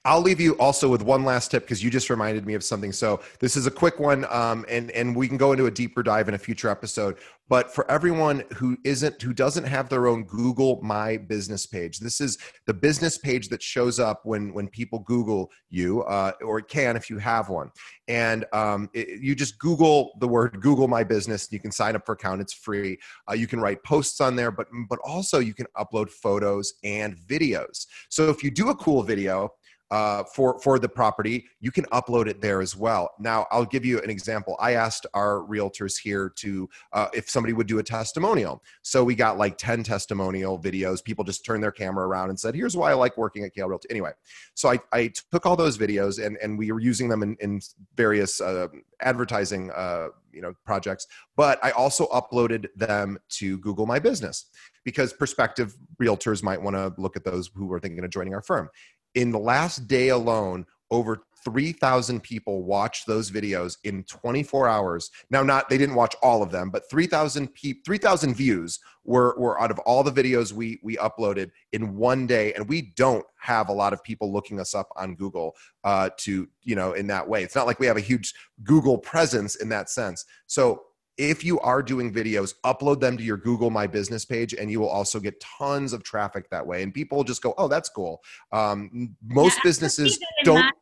I'll 0.03 0.21
leave 0.21 0.39
you 0.39 0.53
also 0.57 0.89
with 0.89 1.03
one 1.03 1.23
last 1.23 1.51
tip 1.51 1.63
because 1.63 1.83
you 1.83 1.89
just 1.89 2.09
reminded 2.09 2.45
me 2.45 2.55
of 2.55 2.63
something. 2.63 2.91
So 2.91 3.21
this 3.39 3.55
is 3.55 3.67
a 3.67 3.71
quick 3.71 3.99
one, 3.99 4.25
um, 4.29 4.65
and 4.67 4.89
and 4.91 5.15
we 5.15 5.27
can 5.27 5.37
go 5.37 5.51
into 5.51 5.67
a 5.67 5.71
deeper 5.71 6.01
dive 6.01 6.27
in 6.27 6.33
a 6.33 6.39
future 6.39 6.69
episode. 6.69 7.17
But 7.51 7.69
for 7.75 7.91
everyone 7.91 8.45
who 8.55 8.77
isn't 8.85 9.21
who 9.21 9.33
doesn't 9.33 9.65
have 9.65 9.89
their 9.89 10.07
own 10.07 10.23
Google 10.23 10.79
My 10.81 11.17
Business 11.17 11.65
page, 11.65 11.99
this 11.99 12.21
is 12.21 12.37
the 12.65 12.73
business 12.73 13.17
page 13.17 13.49
that 13.49 13.61
shows 13.61 13.99
up 13.99 14.21
when 14.23 14.53
when 14.53 14.69
people 14.69 14.99
Google 14.99 15.51
you, 15.69 16.01
uh, 16.03 16.31
or 16.41 16.59
it 16.59 16.69
can 16.69 16.95
if 16.95 17.09
you 17.09 17.17
have 17.17 17.49
one. 17.49 17.69
And 18.07 18.45
um, 18.53 18.89
it, 18.93 19.21
you 19.21 19.35
just 19.35 19.59
Google 19.59 20.13
the 20.21 20.29
word 20.29 20.61
Google 20.61 20.87
My 20.87 21.03
Business. 21.03 21.49
You 21.51 21.59
can 21.59 21.73
sign 21.73 21.93
up 21.93 22.05
for 22.05 22.13
account; 22.13 22.39
it's 22.39 22.53
free. 22.53 22.97
Uh, 23.29 23.33
you 23.33 23.47
can 23.47 23.59
write 23.59 23.83
posts 23.83 24.21
on 24.21 24.37
there, 24.37 24.51
but 24.51 24.67
but 24.87 24.99
also 25.03 25.39
you 25.39 25.53
can 25.53 25.67
upload 25.75 26.09
photos 26.09 26.75
and 26.85 27.17
videos. 27.17 27.85
So 28.07 28.29
if 28.29 28.45
you 28.45 28.49
do 28.49 28.69
a 28.69 28.75
cool 28.75 29.03
video 29.03 29.49
uh, 29.91 30.23
for 30.23 30.57
for 30.59 30.79
the 30.79 30.87
property, 30.87 31.45
you 31.59 31.69
can 31.69 31.83
upload 31.87 32.27
it 32.27 32.39
there 32.39 32.61
as 32.61 32.77
well. 32.77 33.11
Now, 33.19 33.45
I'll 33.51 33.65
give 33.65 33.83
you 33.83 33.99
an 33.99 34.09
example. 34.09 34.55
I 34.59 34.73
asked 34.75 35.05
our 35.13 35.45
realtors 35.49 35.99
here 35.99 36.31
to 36.37 36.69
uh, 36.93 37.07
if 37.13 37.29
somebody 37.29 37.51
would 37.51 37.67
do 37.67 37.79
a 37.79 37.83
testimonial. 37.83 38.63
So 38.83 39.03
we 39.03 39.15
got 39.15 39.37
like 39.37 39.57
ten 39.57 39.83
testimonial 39.83 40.57
videos. 40.57 41.03
People 41.03 41.25
just 41.25 41.45
turned 41.45 41.61
their 41.61 41.73
camera 41.73 42.07
around 42.07 42.29
and 42.29 42.39
said, 42.39 42.55
"Here's 42.55 42.77
why 42.77 42.91
I 42.91 42.93
like 42.93 43.17
working 43.17 43.43
at 43.43 43.53
Kale 43.53 43.67
Realty." 43.67 43.89
Anyway, 43.89 44.11
so 44.53 44.71
I, 44.71 44.79
I 44.93 45.11
took 45.31 45.45
all 45.45 45.57
those 45.57 45.77
videos 45.77 46.25
and 46.25 46.37
and 46.41 46.57
we 46.57 46.71
were 46.71 46.79
using 46.79 47.09
them 47.09 47.21
in, 47.21 47.35
in 47.41 47.59
various 47.97 48.39
uh, 48.39 48.67
advertising 49.01 49.71
uh, 49.71 50.07
you 50.31 50.41
know 50.41 50.53
projects, 50.65 51.05
but 51.35 51.59
I 51.61 51.71
also 51.71 52.07
uploaded 52.07 52.67
them 52.77 53.19
to 53.31 53.57
Google 53.57 53.85
My 53.85 53.99
Business 53.99 54.45
because 54.85 55.11
prospective 55.11 55.75
realtors 56.01 56.41
might 56.41 56.61
want 56.61 56.75
to 56.75 56.93
look 56.97 57.17
at 57.17 57.25
those 57.25 57.51
who 57.53 57.71
are 57.73 57.79
thinking 57.79 58.03
of 58.03 58.09
joining 58.09 58.33
our 58.33 58.41
firm 58.41 58.69
in 59.15 59.31
the 59.31 59.39
last 59.39 59.87
day 59.87 60.09
alone, 60.09 60.65
over 60.89 61.23
3,000 61.43 62.21
people 62.21 62.63
watched 62.63 63.07
those 63.07 63.31
videos 63.31 63.77
in 63.83 64.03
24 64.03 64.67
hours. 64.67 65.09
Now, 65.29 65.41
not 65.41 65.69
they 65.69 65.77
didn't 65.77 65.95
watch 65.95 66.15
all 66.21 66.43
of 66.43 66.51
them, 66.51 66.69
but 66.69 66.89
3,000 66.89 67.53
pe- 67.53 67.81
3,000 67.83 68.35
views 68.35 68.79
were, 69.03 69.35
were 69.39 69.59
out 69.59 69.71
of 69.71 69.79
all 69.79 70.03
the 70.03 70.11
videos 70.11 70.53
we 70.53 70.79
we 70.83 70.97
uploaded 70.97 71.49
in 71.71 71.95
one 71.95 72.27
day. 72.27 72.53
And 72.53 72.69
we 72.69 72.93
don't 72.95 73.25
have 73.39 73.69
a 73.69 73.73
lot 73.73 73.93
of 73.93 74.03
people 74.03 74.31
looking 74.31 74.59
us 74.59 74.75
up 74.75 74.89
on 74.95 75.15
Google 75.15 75.55
uh, 75.83 76.09
to 76.17 76.47
you 76.63 76.75
know 76.75 76.93
in 76.93 77.07
that 77.07 77.27
way. 77.27 77.43
It's 77.43 77.55
not 77.55 77.65
like 77.65 77.79
we 77.79 77.87
have 77.87 77.97
a 77.97 78.01
huge 78.01 78.33
Google 78.63 78.97
presence 78.97 79.55
in 79.55 79.69
that 79.69 79.89
sense. 79.89 80.25
So 80.45 80.83
if 81.21 81.43
you 81.43 81.59
are 81.59 81.83
doing 81.83 82.11
videos, 82.11 82.55
upload 82.65 82.99
them 82.99 83.15
to 83.15 83.23
your 83.23 83.37
Google 83.37 83.69
My 83.69 83.85
Business 83.85 84.25
page, 84.25 84.55
and 84.55 84.71
you 84.71 84.79
will 84.79 84.89
also 84.89 85.19
get 85.19 85.39
tons 85.39 85.93
of 85.93 86.03
traffic 86.03 86.49
that 86.49 86.65
way. 86.65 86.81
And 86.81 86.91
people 86.91 87.23
just 87.23 87.43
go, 87.43 87.53
"Oh, 87.57 87.67
that's 87.67 87.89
cool." 87.89 88.21
Um, 88.51 89.15
most 89.23 89.57
yeah, 89.57 89.69
businesses 89.69 90.19
don't. 90.43 90.73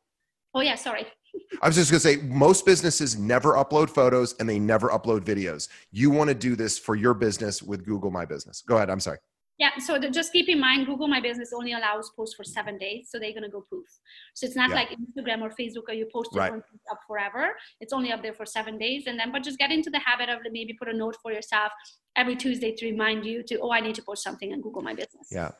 oh 0.53 0.61
yeah, 0.61 0.75
sorry. 0.75 1.05
I 1.61 1.67
was 1.67 1.75
just 1.75 1.91
going 1.91 1.99
to 1.99 2.07
say, 2.07 2.27
most 2.27 2.65
businesses 2.65 3.17
never 3.17 3.53
upload 3.53 3.89
photos 3.89 4.33
and 4.39 4.49
they 4.49 4.57
never 4.57 4.89
upload 4.89 5.21
videos. 5.21 5.67
You 5.91 6.09
want 6.09 6.29
to 6.29 6.33
do 6.33 6.55
this 6.55 6.79
for 6.79 6.95
your 6.95 7.13
business 7.13 7.61
with 7.61 7.85
Google 7.85 8.09
My 8.09 8.25
Business. 8.25 8.63
Go 8.65 8.77
ahead. 8.77 8.89
I'm 8.89 8.99
sorry. 8.99 9.19
Yeah, 9.59 9.71
so 9.77 9.99
the, 9.99 10.09
just 10.09 10.31
keep 10.31 10.47
in 10.47 10.57
mind, 10.57 10.87
Google 10.87 11.09
My 11.09 11.19
Business 11.19 11.51
only 11.53 11.73
allows 11.73 12.09
posts 12.15 12.33
for 12.33 12.45
seven 12.45 12.77
days, 12.77 13.09
so 13.11 13.19
they're 13.19 13.33
gonna 13.33 13.49
go 13.49 13.65
poof. 13.69 13.87
So 14.33 14.45
it's 14.45 14.55
not 14.55 14.69
yeah. 14.69 14.75
like 14.75 14.89
Instagram 14.89 15.41
or 15.41 15.49
Facebook 15.49 15.87
where 15.87 15.97
you 15.97 16.07
post 16.11 16.29
it 16.33 16.39
right. 16.39 16.53
up 16.53 16.99
forever. 17.05 17.49
It's 17.81 17.91
only 17.91 18.13
up 18.13 18.23
there 18.23 18.33
for 18.33 18.45
seven 18.45 18.77
days, 18.77 19.03
and 19.05 19.19
then 19.19 19.33
but 19.33 19.43
just 19.43 19.59
get 19.59 19.69
into 19.69 19.89
the 19.89 19.99
habit 19.99 20.29
of 20.29 20.39
maybe 20.49 20.73
put 20.73 20.87
a 20.87 20.93
note 20.93 21.17
for 21.21 21.33
yourself 21.33 21.73
every 22.15 22.37
Tuesday 22.37 22.73
to 22.73 22.85
remind 22.85 23.25
you 23.25 23.43
to 23.43 23.59
oh 23.59 23.71
I 23.71 23.81
need 23.81 23.95
to 23.95 24.01
post 24.01 24.23
something 24.23 24.53
on 24.53 24.61
Google 24.61 24.81
My 24.81 24.93
Business. 24.93 25.27
Yeah, 25.29 25.51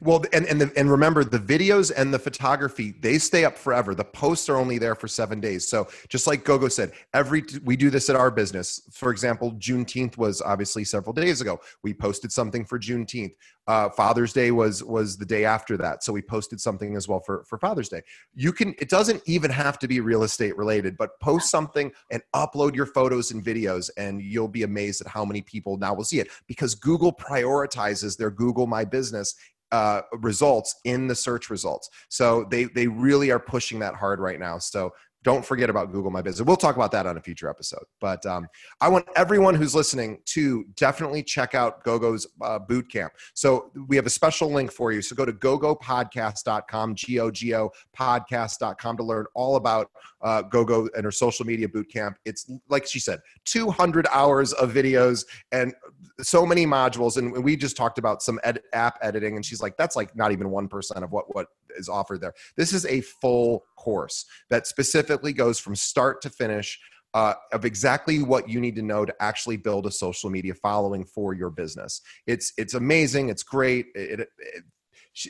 well, 0.00 0.24
and 0.32 0.46
and 0.46 0.60
the, 0.60 0.72
and 0.76 0.90
remember 0.90 1.24
the 1.24 1.38
videos 1.38 1.92
and 1.94 2.12
the 2.12 2.18
photography 2.18 2.94
they 3.00 3.18
stay 3.18 3.44
up 3.44 3.56
forever. 3.56 3.94
The 3.94 4.04
posts 4.04 4.48
are 4.48 4.56
only 4.56 4.78
there 4.78 4.94
for 4.94 5.08
seven 5.08 5.40
days. 5.40 5.68
So 5.68 5.88
just 6.08 6.26
like 6.26 6.44
GoGo 6.44 6.68
said, 6.68 6.92
every 7.14 7.44
we 7.64 7.76
do 7.76 7.90
this 7.90 8.08
at 8.10 8.16
our 8.16 8.30
business. 8.30 8.82
For 8.92 9.10
example, 9.10 9.52
Juneteenth 9.52 10.16
was 10.16 10.40
obviously 10.42 10.84
several 10.84 11.12
days 11.12 11.40
ago. 11.40 11.60
We 11.82 11.94
posted 11.94 12.32
something 12.32 12.64
for 12.64 12.78
Juneteenth. 12.78 13.32
Uh, 13.66 13.90
Father's 13.90 14.32
Day 14.32 14.50
was 14.50 14.82
was 14.82 15.16
the 15.18 15.26
day 15.26 15.44
after 15.44 15.76
that, 15.76 16.02
so 16.02 16.12
we 16.12 16.22
posted 16.22 16.60
something 16.60 16.96
as 16.96 17.06
well 17.06 17.20
for 17.20 17.44
for 17.44 17.58
Father's 17.58 17.88
Day. 17.88 18.02
You 18.34 18.52
can. 18.52 18.74
It 18.78 18.88
doesn't 18.88 19.22
even 19.26 19.50
have 19.50 19.78
to 19.80 19.88
be 19.88 20.00
real 20.00 20.22
estate 20.22 20.56
related, 20.56 20.96
but 20.96 21.20
post 21.20 21.50
something 21.50 21.92
and 22.10 22.22
upload 22.34 22.74
your 22.74 22.86
photos 22.86 23.30
and 23.30 23.44
videos, 23.44 23.90
and 23.98 24.22
you'll 24.22 24.48
be 24.48 24.62
amazed 24.62 25.02
at 25.02 25.06
how 25.06 25.24
many 25.24 25.42
people 25.42 25.76
now 25.76 25.92
will 25.92 26.04
see 26.04 26.18
it 26.18 26.28
because 26.46 26.74
Google 26.74 27.12
prioritizes 27.12 28.16
their 28.16 28.30
Google 28.30 28.66
My 28.66 28.84
Business 28.84 29.34
uh, 29.72 30.02
results 30.12 30.76
in 30.84 31.06
the 31.06 31.14
search 31.14 31.50
results. 31.50 31.88
So 32.08 32.46
they 32.50 32.64
they 32.64 32.86
really 32.86 33.30
are 33.30 33.38
pushing 33.38 33.78
that 33.80 33.94
hard 33.94 34.20
right 34.20 34.38
now. 34.38 34.58
So 34.58 34.92
don't 35.24 35.44
forget 35.44 35.68
about 35.68 35.92
Google 35.92 36.10
My 36.10 36.22
Business. 36.22 36.46
We'll 36.46 36.56
talk 36.56 36.76
about 36.76 36.92
that 36.92 37.06
on 37.06 37.16
a 37.16 37.20
future 37.20 37.48
episode. 37.48 37.84
But 38.00 38.24
um, 38.24 38.46
I 38.80 38.88
want 38.88 39.06
everyone 39.16 39.54
who's 39.54 39.74
listening 39.74 40.18
to 40.26 40.64
definitely 40.76 41.22
check 41.22 41.54
out 41.54 41.82
GoGo's 41.84 42.26
uh, 42.40 42.58
boot 42.58 42.90
camp. 42.90 43.12
So 43.34 43.70
we 43.88 43.96
have 43.96 44.06
a 44.06 44.10
special 44.10 44.50
link 44.50 44.70
for 44.70 44.92
you. 44.92 45.02
So 45.02 45.16
go 45.16 45.24
to 45.24 45.32
gogopodcast.com, 45.32 46.94
G 46.94 47.18
O 47.20 47.30
G 47.30 47.54
O 47.54 47.70
podcast.com 47.96 48.96
to 48.96 49.02
learn 49.02 49.26
all 49.34 49.56
about 49.56 49.90
uh, 50.22 50.42
GoGo 50.42 50.88
and 50.96 51.04
her 51.04 51.10
social 51.10 51.44
media 51.44 51.68
boot 51.68 51.90
camp. 51.90 52.16
It's 52.24 52.50
like 52.68 52.86
she 52.86 53.00
said, 53.00 53.20
200 53.44 54.06
hours 54.12 54.52
of 54.54 54.72
videos 54.72 55.24
and 55.52 55.74
so 56.20 56.46
many 56.46 56.66
modules. 56.66 57.16
And 57.16 57.44
we 57.44 57.56
just 57.56 57.76
talked 57.76 57.98
about 57.98 58.22
some 58.22 58.38
ed- 58.44 58.60
app 58.72 58.98
editing, 59.02 59.36
and 59.36 59.44
she's 59.44 59.60
like, 59.60 59.76
that's 59.76 59.96
like 59.96 60.14
not 60.16 60.32
even 60.32 60.48
1% 60.48 61.02
of 61.02 61.12
what, 61.12 61.34
what 61.34 61.48
is 61.76 61.88
offered 61.88 62.20
there. 62.20 62.34
This 62.56 62.72
is 62.72 62.86
a 62.86 63.00
full 63.00 63.64
course 63.76 64.24
that 64.50 64.66
specifically 64.66 65.32
goes 65.32 65.58
from 65.58 65.74
start 65.76 66.22
to 66.22 66.30
finish 66.30 66.78
uh, 67.14 67.34
of 67.52 67.64
exactly 67.64 68.22
what 68.22 68.48
you 68.48 68.60
need 68.60 68.76
to 68.76 68.82
know 68.82 69.04
to 69.04 69.14
actually 69.20 69.56
build 69.56 69.86
a 69.86 69.90
social 69.90 70.30
media 70.30 70.54
following 70.54 71.04
for 71.04 71.34
your 71.34 71.50
business. 71.50 72.00
It's 72.26 72.52
it's 72.58 72.74
amazing. 72.74 73.28
It's 73.30 73.42
great. 73.42 73.86
It, 73.94 74.20
it, 74.20 74.28
it, 74.38 74.64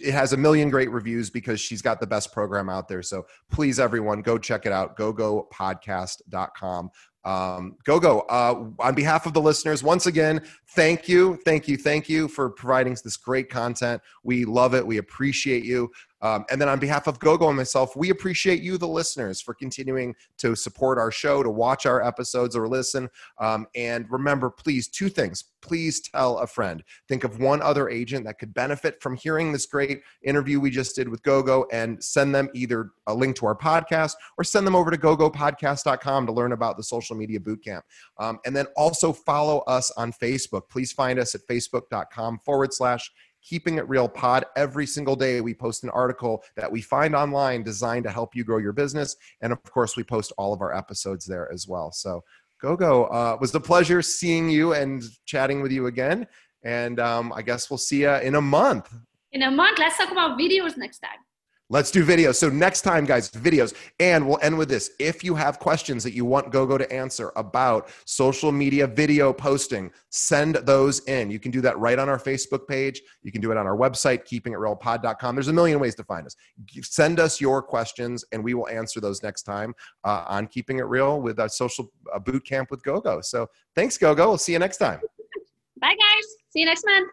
it 0.03 0.13
has 0.13 0.33
a 0.33 0.37
million 0.37 0.71
great 0.71 0.91
reviews 0.91 1.31
because 1.31 1.61
she's 1.61 1.81
got 1.81 2.01
the 2.01 2.07
best 2.07 2.33
program 2.33 2.69
out 2.69 2.89
there. 2.89 3.03
So 3.03 3.27
please, 3.51 3.81
everyone, 3.81 4.21
go 4.23 4.37
check 4.37 4.67
it 4.67 4.73
out. 4.73 4.99
GoGoPodcast.com. 4.99 6.91
Um, 7.25 7.77
go 7.85 8.01
go. 8.01 8.21
Uh, 8.21 8.71
on 8.79 8.95
behalf 8.95 9.27
of 9.27 9.35
the 9.35 9.41
listeners, 9.41 9.83
once 9.83 10.07
again, 10.07 10.41
thank 10.75 11.09
you, 11.09 11.39
thank 11.45 11.69
you, 11.69 11.77
thank 11.77 12.09
you 12.09 12.29
for 12.29 12.51
providing 12.51 12.97
this 13.05 13.17
great 13.17 13.51
content. 13.51 14.01
We 14.23 14.45
love 14.45 14.75
it. 14.75 14.87
We 14.87 14.99
appreciate 14.99 15.65
you. 15.65 15.91
Um, 16.21 16.45
and 16.51 16.61
then 16.61 16.69
on 16.69 16.79
behalf 16.79 17.07
of 17.07 17.19
GoGo 17.19 17.49
and 17.49 17.57
myself, 17.57 17.97
we 17.97 18.11
appreciate 18.11 18.63
you, 18.63 18.79
the 18.79 18.89
listeners, 18.89 19.41
for 19.41 19.55
continuing 19.55 20.15
to 20.39 20.55
support 20.55 20.99
our 20.99 21.11
show, 21.11 21.43
to 21.43 21.51
watch 21.51 21.87
our 21.87 22.03
episodes 22.03 22.57
or 22.57 22.69
listen. 22.69 23.09
Um, 23.39 23.67
and 23.75 24.07
remember, 24.11 24.51
please, 24.51 24.89
two 24.89 25.09
things. 25.09 25.45
Please 25.61 26.01
tell 26.01 26.39
a 26.39 26.47
friend. 26.47 26.83
Think 27.09 27.25
of 27.25 27.41
one 27.41 27.61
other 27.63 27.89
agent 27.89 28.25
that 28.27 28.39
could 28.39 28.55
benefit 28.55 29.03
from 29.03 29.17
hearing 29.17 29.53
this 29.53 29.67
great 29.67 30.03
interview 30.23 30.61
we 30.61 30.71
just 30.71 30.95
did 30.95 31.09
with 31.09 31.23
GoGo 31.23 31.67
and 31.73 32.03
send 32.03 32.35
them 32.35 32.49
either 32.55 32.91
a 33.07 33.15
link 33.15 33.37
to 33.37 33.47
our 33.47 33.57
podcast 33.57 34.15
or 34.37 34.45
send 34.45 34.67
them 34.67 34.77
over 34.77 34.91
to 34.91 34.97
gogopodcast.com 34.97 36.27
to 36.27 36.33
learn 36.33 36.53
about 36.53 36.77
the 36.77 36.83
social 36.83 37.17
media 37.17 37.41
bootcamp. 37.41 37.83
Um, 38.19 38.39
and 38.47 38.55
then 38.55 38.67
also 38.77 39.13
follow 39.13 39.61
us 39.61 39.91
on 39.93 40.13
Facebook. 40.13 40.69
Please 40.69 40.93
find 40.93 41.19
us 41.19 41.35
at 41.35 41.47
facebook.com 41.49 42.41
forward 42.45 42.73
slash 42.73 43.11
Keeping 43.49 43.79
It 43.79 43.89
Real 43.89 44.09
Pod. 44.09 44.45
Every 44.57 44.85
single 44.87 45.17
day, 45.17 45.41
we 45.41 45.55
post 45.55 45.83
an 45.83 45.91
article 45.91 46.43
that 46.57 46.71
we 46.71 46.83
find 46.83 47.15
online 47.15 47.63
designed 47.63 48.05
to 48.05 48.11
help 48.11 48.35
you 48.35 48.45
grow 48.45 48.59
your 48.59 48.75
business. 48.75 49.17
And 49.41 49.53
of 49.53 49.63
course, 49.63 49.97
we 49.97 50.05
post 50.05 50.33
all 50.37 50.53
of 50.53 50.61
our 50.61 50.77
episodes 50.77 51.25
there 51.25 51.51
as 51.51 51.67
well. 51.67 51.91
So, 51.91 52.23
GoGo, 52.61 53.05
uh, 53.05 53.39
was 53.41 53.55
a 53.55 53.61
pleasure 53.61 54.03
seeing 54.03 54.51
you 54.51 54.75
and 54.75 55.03
chatting 55.25 55.63
with 55.63 55.73
you 55.73 55.87
again. 55.87 56.27
And 56.63 57.01
um, 57.01 57.33
I 57.35 57.41
guess 57.41 57.71
we'll 57.71 57.79
see 57.79 58.03
you 58.03 58.11
in 58.17 58.35
a 58.35 58.43
month. 58.43 58.93
In 59.33 59.43
a 59.43 59.51
month, 59.51 59.79
let's 59.79 59.97
talk 59.97 60.11
about 60.11 60.39
videos 60.39 60.77
next 60.77 60.99
time. 60.99 61.19
Let's 61.71 61.91
do 61.91 62.03
videos. 62.05 62.37
So 62.37 62.49
next 62.49 62.81
time, 62.81 63.05
guys, 63.05 63.31
videos. 63.31 63.75
And 64.01 64.27
we'll 64.27 64.39
end 64.41 64.57
with 64.57 64.71
this. 64.71 64.93
If 64.99 65.23
you 65.23 65.35
have 65.35 65.59
questions 65.59 66.03
that 66.05 66.15
you 66.15 66.25
want 66.25 66.51
GoGo 66.51 66.79
to 66.79 66.91
answer 66.91 67.31
about 67.37 67.91
social 68.07 68.51
media 68.51 68.87
video 68.87 69.35
posting, 69.35 69.91
send 70.09 70.57
those 70.57 71.01
in. 71.01 71.31
You 71.31 71.39
can 71.39 71.51
do 71.51 71.61
that 71.61 71.79
right 71.79 71.99
on 71.99 72.09
our 72.09 72.19
Facebook 72.19 72.67
page. 72.67 73.03
You 73.23 73.31
can 73.31 73.43
do 73.43 73.51
it 73.51 73.59
on 73.59 73.67
our 73.67 73.77
website, 73.77 74.27
keepingitrealpod.com. 74.27 75.35
There's 75.35 75.49
a 75.49 75.53
million 75.53 75.79
ways 75.79 75.95
to 75.97 76.05
find 76.05 76.27
us. 76.27 76.37
Send 76.83 77.21
us 77.21 77.39
your 77.39 77.63
questions, 77.63 78.25
and 78.33 78.43
we 78.43 78.55
will 78.55 78.69
answer 78.69 79.01
those 79.01 79.23
next 79.23 79.43
time 79.43 79.75
uh, 80.05 80.25
on 80.27 80.47
Keeping 80.47 80.79
It 80.79 80.87
Real 80.87 81.21
with 81.21 81.39
a 81.39 81.51
social 81.51 81.93
boot 82.25 82.47
camp 82.47 82.71
with 82.71 82.83
GoGo. 82.83 83.21
So 83.21 83.47
thanks, 83.75 83.99
GoGo. 83.99 84.29
We'll 84.29 84.39
see 84.39 84.53
you 84.53 84.59
next 84.59 84.79
time. 84.79 85.01
Bye, 85.81 85.95
guys. 85.95 86.25
See 86.51 86.61
you 86.61 86.67
next 86.67 86.85
month. 86.87 87.11